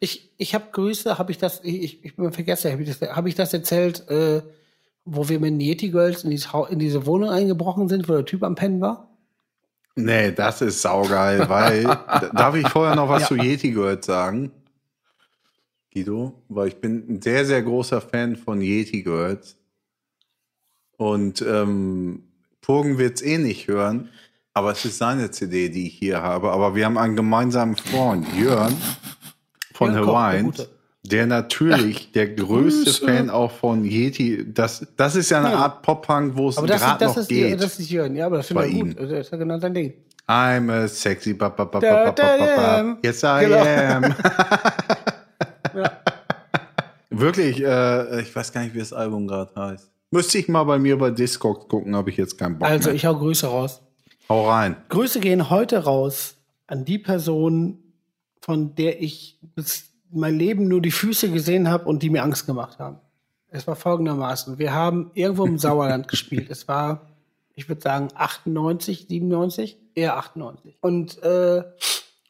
[0.00, 3.26] Ich, ich habe Grüße, habe ich das, ich, ich bin vergessen, habe ich, das- hab
[3.26, 4.42] ich das erzählt, äh,
[5.04, 6.30] wo wir mit den Yeti Girls in,
[6.70, 9.08] in diese Wohnung eingebrochen sind, wo der Typ am Pennen war?
[9.96, 11.84] Nee, das ist saugeil, weil,
[12.34, 14.52] darf ich vorher noch was zu Yeti Girls sagen?
[15.92, 19.56] Guido, weil ich bin ein sehr, sehr großer Fan von Yeti Girls.
[20.96, 22.22] Und ähm,
[22.60, 24.10] Purgen wird's eh nicht hören,
[24.52, 26.50] aber es ist seine CD, die ich hier habe.
[26.50, 28.76] Aber wir haben einen gemeinsamen Freund, Jörn
[29.78, 30.66] von Jörn Koch,
[31.04, 33.06] der natürlich der größte Grüße.
[33.06, 35.58] Fan auch von Yeti, das, das ist ja eine Ja.
[35.58, 37.62] Art Pop-Punk, wo es gerade das, noch ist, geht.
[37.62, 38.88] das ist Jörn, ja, aber das finde ich gut.
[38.90, 38.96] ihm.
[38.96, 39.94] Das ist ja genau sein Ding.
[40.28, 42.96] I'm a sexy ba ba ba Da, da, ba.
[43.02, 44.06] Yes, I Genau.
[44.06, 44.14] am.
[47.10, 49.90] Wirklich, äh, ich weiß gar nicht, wie das Album gerade heißt.
[50.10, 52.96] Müsste ich mal bei mir bei Discogs gucken, habe ich jetzt keinen Bock Also, mehr.
[52.96, 53.80] ich hau Grüße raus.
[54.28, 54.76] Hau rein.
[54.88, 56.34] Grüße gehen heute raus
[56.66, 57.78] an die Person,
[58.48, 62.46] von der ich bis mein Leben nur die Füße gesehen habe und die mir Angst
[62.46, 62.96] gemacht haben.
[63.50, 64.58] Es war folgendermaßen.
[64.58, 66.48] Wir haben irgendwo im Sauerland gespielt.
[66.48, 67.02] Es war,
[67.54, 70.78] ich würde sagen, 98, 97, eher 98.
[70.80, 71.62] Und äh,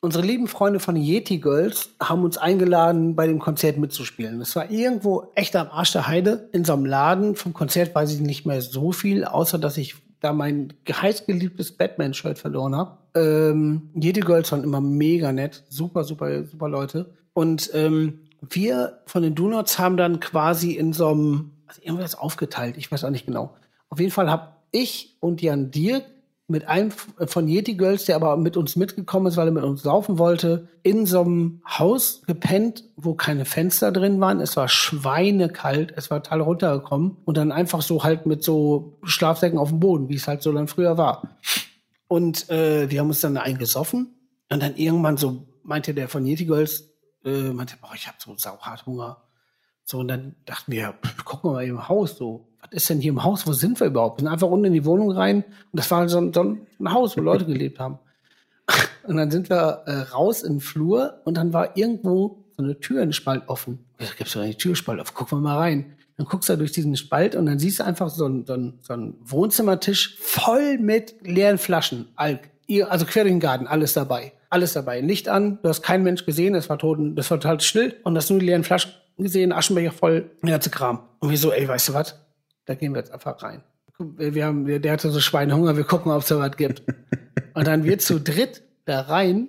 [0.00, 4.40] unsere lieben Freunde von Yeti Girls haben uns eingeladen, bei dem Konzert mitzuspielen.
[4.40, 7.36] Es war irgendwo echt am Arsch der Heide in so einem Laden.
[7.36, 12.40] Vom Konzert weiß ich nicht mehr so viel, außer dass ich da mein heißgeliebtes Batman-Shirt
[12.40, 12.98] verloren habe.
[13.20, 15.64] Ähm, Yeti Girls waren immer mega nett.
[15.68, 17.10] Super, super, super Leute.
[17.32, 22.76] Und ähm, wir von den Donuts haben dann quasi in so einem, also irgendwas aufgeteilt,
[22.76, 23.54] ich weiß auch nicht genau.
[23.90, 26.04] Auf jeden Fall habe ich und Jan Dirk
[26.50, 29.64] mit einem f- von Yeti Girls, der aber mit uns mitgekommen ist, weil er mit
[29.64, 34.40] uns saufen wollte, in so einem Haus gepennt, wo keine Fenster drin waren.
[34.40, 39.58] Es war schweinekalt, es war total runtergekommen und dann einfach so halt mit so Schlafsäcken
[39.58, 41.22] auf dem Boden, wie es halt so dann früher war.
[42.08, 44.14] Und äh, wir haben uns dann eingesoffen
[44.50, 46.90] und dann irgendwann so meinte der von Yeti Girls,
[47.24, 49.22] äh, meinte, boah, ich habe so sauhart Hunger.
[49.84, 52.48] So, und dann dachten wir, pff, gucken wir mal im Haus so.
[52.60, 53.46] Was ist denn hier im Haus?
[53.46, 54.18] Wo sind wir überhaupt?
[54.18, 56.92] Wir sind einfach unten in die Wohnung rein und das war so ein, so ein
[56.92, 57.98] Haus, wo Leute gelebt haben.
[59.04, 62.78] Und dann sind wir äh, raus in den Flur und dann war irgendwo so eine
[62.78, 63.86] Tür in den Spalt offen.
[63.96, 65.96] Da gibt's doch eine Türspalt auf, gucken wir mal rein.
[66.18, 68.52] Dann guckst du da durch diesen Spalt und dann siehst du einfach so einen, so
[68.52, 72.50] einen, so einen Wohnzimmertisch voll mit leeren Flaschen, Alk.
[72.66, 74.32] Ihr- Also quer durch den Garten, alles dabei.
[74.50, 75.00] Alles dabei.
[75.00, 78.16] Licht an, du hast keinen Mensch gesehen, es war tot, das war total still und
[78.16, 81.00] hast nur die leeren Flaschen gesehen, Aschenbecher voll, der ganze Kram.
[81.20, 82.14] Und wir so, ey, weißt du was?
[82.66, 83.62] Da gehen wir jetzt einfach rein.
[83.98, 86.82] Wir wir haben, der hatte so Schweinehunger, wir gucken, ob es da was gibt.
[87.54, 89.48] Und dann wir zu dritt da rein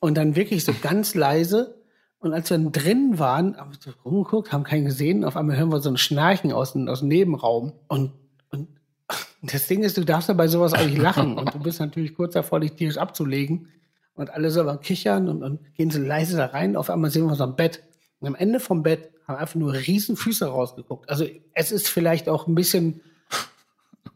[0.00, 1.74] und dann wirklich so ganz leise.
[2.20, 5.24] Und als wir dann drin waren, haben wir so rumgeguckt, haben keinen gesehen.
[5.24, 7.72] Auf einmal hören wir so ein Schnarchen aus dem, aus dem Nebenraum.
[7.86, 8.12] Und,
[8.50, 8.68] und
[9.42, 11.38] das Ding ist, du darfst ja bei sowas nicht lachen.
[11.38, 13.68] Und du bist natürlich kurz davor, dich tierisch abzulegen.
[14.14, 16.74] Und alle so Kichern und, und gehen so leise da rein.
[16.74, 17.84] Auf einmal sehen wir so ein Bett.
[18.18, 21.08] Und am Ende vom Bett haben einfach nur riesen Füße rausgeguckt.
[21.08, 21.24] Also
[21.54, 23.00] es ist vielleicht auch ein bisschen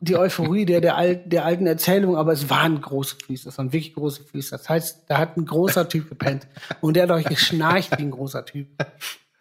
[0.01, 3.73] die Euphorie der, der, al der alten Erzählung, aber es waren große Füße, es waren
[3.73, 4.51] wirklich große Füße.
[4.52, 6.47] Das heißt, da hat ein großer Typ gepennt
[6.81, 8.69] und der hat euch geschnarcht wie ein großer Typ.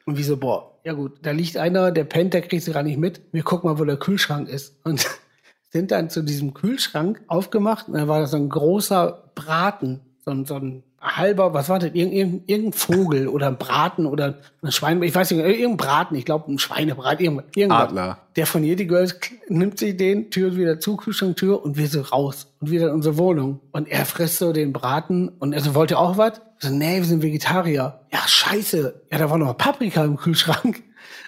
[0.05, 2.83] Und wie so, boah, ja gut, da liegt einer, der pennt, der kriegt sie gar
[2.83, 3.21] nicht mit.
[3.31, 4.75] Wir gucken mal, wo der Kühlschrank ist.
[4.83, 5.07] Und
[5.69, 10.31] sind dann zu diesem Kühlschrank aufgemacht und da war da so ein großer Braten, so
[10.31, 14.39] ein, so ein halber, was war das, irgendein, irgendein, irgendein Vogel oder ein Braten oder
[14.61, 17.45] ein Schwein, ich weiß nicht, irgendein Braten, ich glaube ein Schweinebraten, irgendwas.
[17.55, 17.81] irgendwas.
[17.89, 18.17] Adler.
[18.35, 19.19] Der von Yeti Girls
[19.49, 23.17] nimmt sich den, Tür wieder zu, Kühlschranktür und wir so raus und wieder in unsere
[23.17, 23.59] Wohnung.
[23.71, 26.39] Und er frisst so den Braten und er so, wollt ihr auch was?
[26.59, 27.99] So, nee, wir sind Vegetarier.
[28.11, 29.01] Ja, scheiße.
[29.11, 30.83] Ja, da war noch Paprika im Kühlschrank.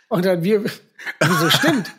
[0.07, 0.63] Und dann wir,
[1.19, 1.91] wieso stimmt?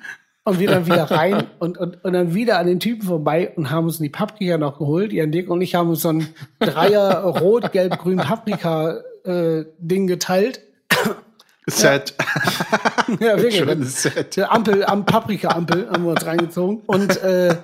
[0.46, 3.70] Und wir dann wieder rein und, und, und dann wieder an den Typen vorbei und
[3.70, 5.10] haben uns die Paprika noch geholt.
[5.12, 10.06] Jan Dick und ich haben uns so ein Dreier Rot, Gelb, Grün Paprika äh, Ding
[10.06, 10.60] geteilt.
[11.66, 12.14] Set.
[13.08, 13.56] Ja, wirklich.
[13.56, 14.36] Schönes Set.
[14.36, 16.82] Der Ampel, am Paprika-Ampel haben wir uns reingezogen.
[16.86, 17.56] Und äh,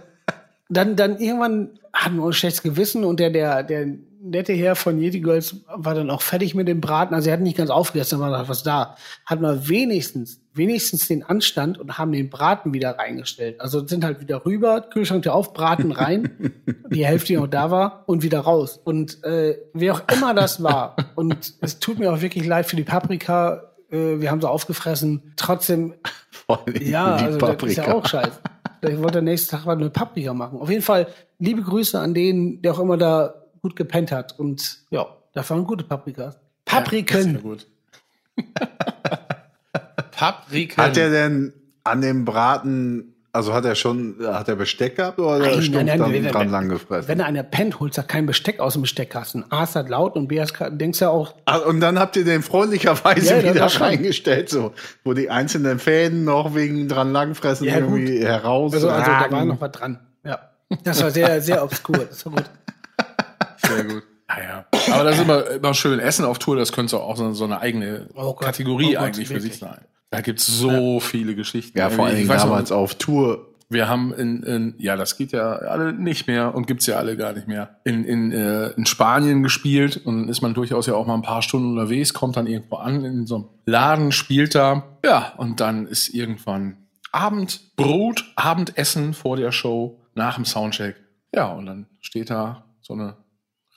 [0.70, 3.88] dann, dann irgendwann hatten wir uns schlechtes Gewissen und der, der, der
[4.22, 7.14] nette Herr von Yeti Girls war dann auch fertig mit dem Braten.
[7.14, 8.96] Also er hat nicht ganz aufgegessen, aber was da.
[9.24, 13.60] Hatten wir wenigstens, wenigstens den Anstand und haben den Braten wieder reingestellt.
[13.60, 16.52] Also sind halt wieder rüber, Kühlschranktür auf, Braten rein,
[16.90, 18.80] die Hälfte, die noch da war, und wieder raus.
[18.82, 22.76] Und äh, wer auch immer das war, und es tut mir auch wirklich leid für
[22.76, 25.32] die Paprika, äh, wir haben sie aufgefressen.
[25.36, 25.94] Trotzdem
[26.80, 28.40] ja, also das ist ja auch scheiße.
[28.82, 30.58] Ich wollte am nächsten Tag mal eine Paprika machen.
[30.58, 31.06] Auf jeden Fall
[31.38, 34.38] liebe Grüße an den, der auch immer da gut gepennt hat.
[34.38, 36.38] Und ja, das waren gute Paprikas.
[36.64, 37.40] Papriken.
[37.42, 37.66] gut.
[40.12, 40.82] Paprika.
[40.82, 41.52] Hat er denn
[41.84, 45.86] an dem Braten, also hat er schon, hat er Besteck gehabt oder Nein, stumpf nein,
[45.86, 47.08] nein, dann wenn- dran wenn- lang gefressen?
[47.08, 49.50] Wenn einer pennt, holst du kein Besteck aus dem Besteckkasten.
[49.50, 52.24] A ist das laut und B ist, denkst ja auch, Ah, und dann habt ihr
[52.24, 54.74] den freundlicherweise Ja, wieder reingestellt, so,
[55.04, 58.74] wo die einzelnen Fäden noch wegen dran langfressen Ja, irgendwie heraus.
[58.74, 60.00] also, also da war noch was dran.
[60.24, 60.38] Ja.
[60.84, 61.98] Das war sehr, sehr obskur.
[62.10, 62.44] Das war gut.
[63.66, 64.02] Sehr gut.
[64.28, 64.64] Naja.
[64.92, 65.98] Aber das ist immer, immer schön.
[65.98, 68.40] Essen auf Tour, das könnte auch so, so eine eigene Oh Gott.
[68.42, 69.52] Kategorie Oh Gott, eigentlich für wirklich.
[69.52, 69.80] sich sein.
[70.10, 71.78] Da gibt's so viele Geschichten.
[71.78, 73.46] ja, vor Dingen weiß noch, damals auf Tour.
[73.68, 77.16] Wir haben in, in, ja, das geht ja alle nicht mehr und gibt's ja alle
[77.16, 77.76] gar nicht mehr.
[77.84, 81.22] In, in, äh, in Spanien gespielt und dann ist man durchaus ja auch mal ein
[81.22, 84.82] paar Stunden unterwegs, kommt dann irgendwo an in so einem Laden, spielt da.
[85.04, 86.78] Ja, und dann ist irgendwann
[87.12, 90.96] Abendbrot, Abendessen vor der Show, nach dem Soundcheck.
[91.32, 93.16] Ja, und dann steht da so eine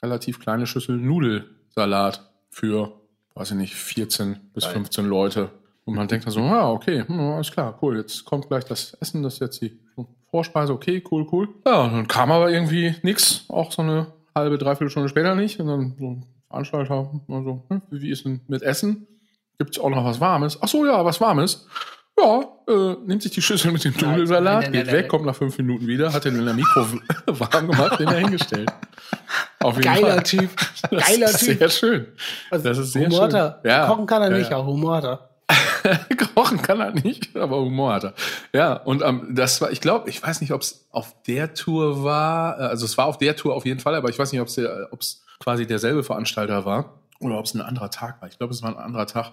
[0.04, 2.92] relativ kleine Schüssel Nudelsalat für,
[3.34, 5.50] weiß ich nicht, 14 bis 15 Leute.
[5.84, 8.94] Und man denkt dann so, ah, okay, hm, alles klar, cool, jetzt kommt gleich das
[9.00, 9.78] Essen, das ist jetzt die
[10.30, 11.48] Vorspeise, okay, cool, cool.
[11.66, 15.60] Ja, und dann kam aber irgendwie nix, auch so eine halbe, dreiviertel Stunde später nicht.
[15.60, 19.06] Und dann so ein Veranstalter, mal so, hm, wie ist denn mit Essen?
[19.58, 20.58] Gibt's auch noch was Warmes?
[20.60, 21.66] Ach so, ja, was Warmes.
[22.18, 25.58] Ja, äh, nimmt sich die Schüssel mit dem Nein, Nudelsalat, geht weg, kommt nach fünf
[25.58, 26.86] Minuten wieder, hat den in der Mikro
[27.26, 28.72] warm gemacht, den er hingestellt.
[29.64, 30.22] Auf jeden Geiler Fall.
[30.22, 30.50] Typ.
[30.90, 31.58] Das Geiler ist Typ.
[31.58, 32.06] Sehr schön.
[32.50, 33.58] Also, Das ist sehr Humor hat er.
[33.62, 33.70] schön.
[33.70, 33.86] Ja.
[33.86, 34.56] Kochen kann er Ja, nicht, ja.
[34.58, 35.28] aber Humor hat er.
[36.34, 38.14] Kochen kann er nicht, aber Humor hat er.
[38.52, 42.02] Ja, und ähm, das war, ich glaube, ich weiß nicht, ob es auf der Tour
[42.04, 44.40] war, äh, also es war auf der Tour auf jeden Fall, aber ich weiß nicht,
[44.40, 48.28] ob es quasi derselbe Veranstalter war oder ob es ein anderer Tag war.
[48.28, 49.32] Ich glaube, es war ein anderer Tag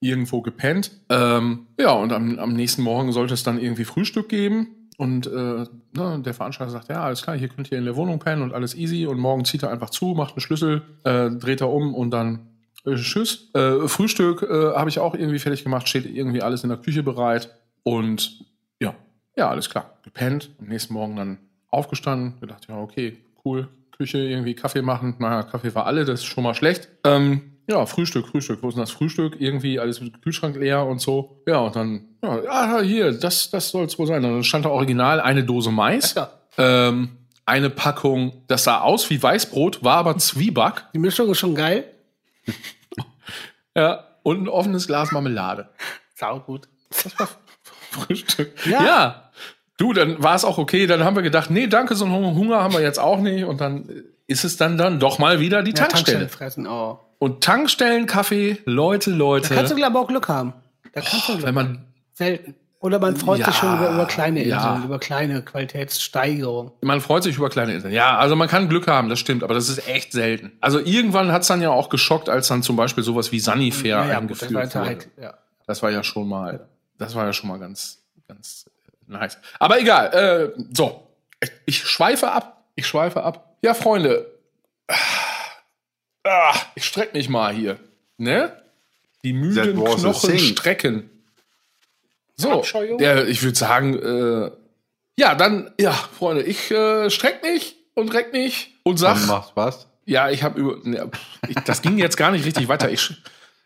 [0.00, 0.90] irgendwo gepennt.
[1.08, 4.68] Ähm, ja, und am, am nächsten Morgen sollte es dann irgendwie Frühstück geben.
[4.96, 8.18] Und äh, ne, der Veranstalter sagt, ja, alles klar, hier könnt ihr in der Wohnung
[8.18, 9.06] pennen und alles easy.
[9.06, 12.48] Und morgen zieht er einfach zu, macht einen Schlüssel, äh, dreht er um und dann
[12.86, 13.50] äh, tschüss.
[13.54, 17.02] Äh, Frühstück äh, habe ich auch irgendwie fertig gemacht, steht irgendwie alles in der Küche
[17.02, 17.54] bereit.
[17.82, 18.44] Und
[18.80, 18.94] ja,
[19.36, 19.98] ja, alles klar.
[20.02, 25.16] Gepennt, am nächsten Morgen dann aufgestanden, gedacht, ja, okay, cool, Küche, irgendwie Kaffee machen.
[25.18, 26.88] Naja, Kaffee war alle, das ist schon mal schlecht.
[27.04, 28.62] Ähm, ja, Frühstück, Frühstück.
[28.62, 29.36] Wo ist denn das Frühstück?
[29.40, 31.42] Irgendwie alles mit Kühlschrank leer und so.
[31.46, 34.24] Ja, und dann, ja, ja hier, das, das soll es wohl sein.
[34.24, 36.30] Und dann stand da original eine Dose Mais, Ja.
[36.58, 37.10] ähm,
[37.44, 40.84] eine Packung, das sah aus wie Weißbrot, war aber Zwieback.
[40.94, 41.84] Die Mischung ist schon geil.
[43.76, 45.68] Ja, und ein offenes Glas Marmelade.
[46.14, 46.66] Sau gut.
[47.90, 48.52] Frühstück.
[48.66, 48.84] Ja.
[48.84, 49.30] Ja.
[49.76, 50.86] Du, dann war es auch okay.
[50.86, 53.44] Dann haben wir gedacht, nee, danke, so einen Hunger haben wir jetzt auch nicht.
[53.44, 53.86] Und dann
[54.26, 56.20] ist es dann, dann doch mal wieder die Ja, Tankstelle.
[56.20, 56.66] Tankstellen fressen.
[56.66, 56.98] Oh.
[57.18, 59.48] Und Tankstellenkaffee, Leute, Leute.
[59.50, 60.52] Da kannst du, glaube ich, auch Glück haben.
[60.92, 62.54] Da kannst du Glück wenn man, Selten.
[62.80, 64.56] Oder man freut Ja, sich schon über, über kleine ja.
[64.74, 66.72] Inseln, über kleine Qualitätssteigerungen.
[66.82, 67.92] man freut sich über kleine Inseln.
[67.92, 70.52] Ja, also man kann Glück haben, das stimmt, aber das ist echt selten.
[70.60, 74.10] Also irgendwann hat's dann ja auch geschockt, als dann zum Beispiel sowas wie Sanifair gut,
[74.10, 74.88] eingeführt das war wurde.
[74.90, 75.34] halt, ja.
[75.66, 76.68] Das war ja schon mal,
[76.98, 77.98] das war ja schon mal ganz,
[78.28, 78.66] ganz
[79.08, 79.38] äh, nice.
[79.58, 81.08] Aber egal, äh, so.
[81.40, 82.64] Ich, ich schweife ab.
[82.76, 83.56] Ich schweife ab.
[83.62, 84.26] Ja, Freunde.
[86.26, 87.78] Ah, ich streck mich mal hier.
[88.18, 88.52] Ne?
[89.22, 91.10] Die müden Knochen strecken.
[92.36, 92.62] So,
[92.98, 94.50] der, ich würde sagen, äh,
[95.18, 99.52] ja, dann, ja, Freunde, ich äh, streck mich und reck mich und sag, Dann machst
[99.54, 99.86] was?
[100.04, 101.10] ja, ich habe über, ne,
[101.48, 102.90] ich, das ging jetzt gar nicht richtig weiter.
[102.90, 103.14] Ich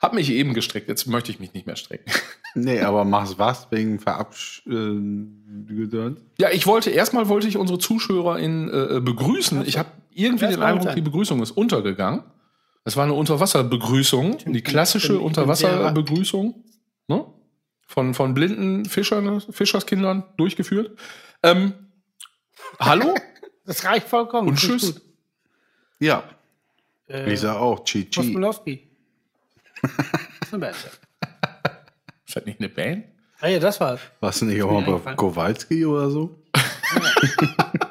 [0.01, 2.11] habe mich eben gestreckt, jetzt möchte ich mich nicht mehr strecken.
[2.57, 4.65] Nee, aber machst was wegen Verabsch...
[4.67, 4.97] Äh?
[6.41, 9.65] Ja, ich wollte erstmal wollte ich unsere Zuschauer in, äh, begrüßen.
[9.69, 12.25] Ich habe irgendwie den Eindruck, die Begrüßung ist untergegangen.
[12.85, 16.65] Das war eine Unterwasserbegrüßung, die klassische Unterwasserbegrüßung
[17.09, 17.27] ne?
[17.87, 20.99] von, von blinden Fischern, Fischerskindern durchgeführt.
[21.43, 21.75] Ähm,
[22.79, 23.15] hallo?
[23.67, 24.49] Das reicht vollkommen.
[24.49, 24.95] Und tschüss.
[24.95, 25.03] gut.
[26.01, 26.25] Ja,
[27.07, 27.85] Äh, Lisa auch.
[27.85, 28.21] Chi Chi.
[28.21, 28.89] Kosmolowski.
[29.83, 30.77] Das ist eine Band.
[32.27, 33.05] Ist das nicht eine Band?
[33.41, 34.01] Ah ja, das war's.
[34.19, 35.15] Warst du nicht auch mal bei.
[35.15, 36.43] Kowalski oder so?
[36.57, 37.73] Ja,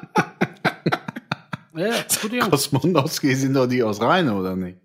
[1.80, 2.50] ja, gute Jungs.
[2.50, 4.78] Kosmonowski sind doch die aus Rheine, oder nicht?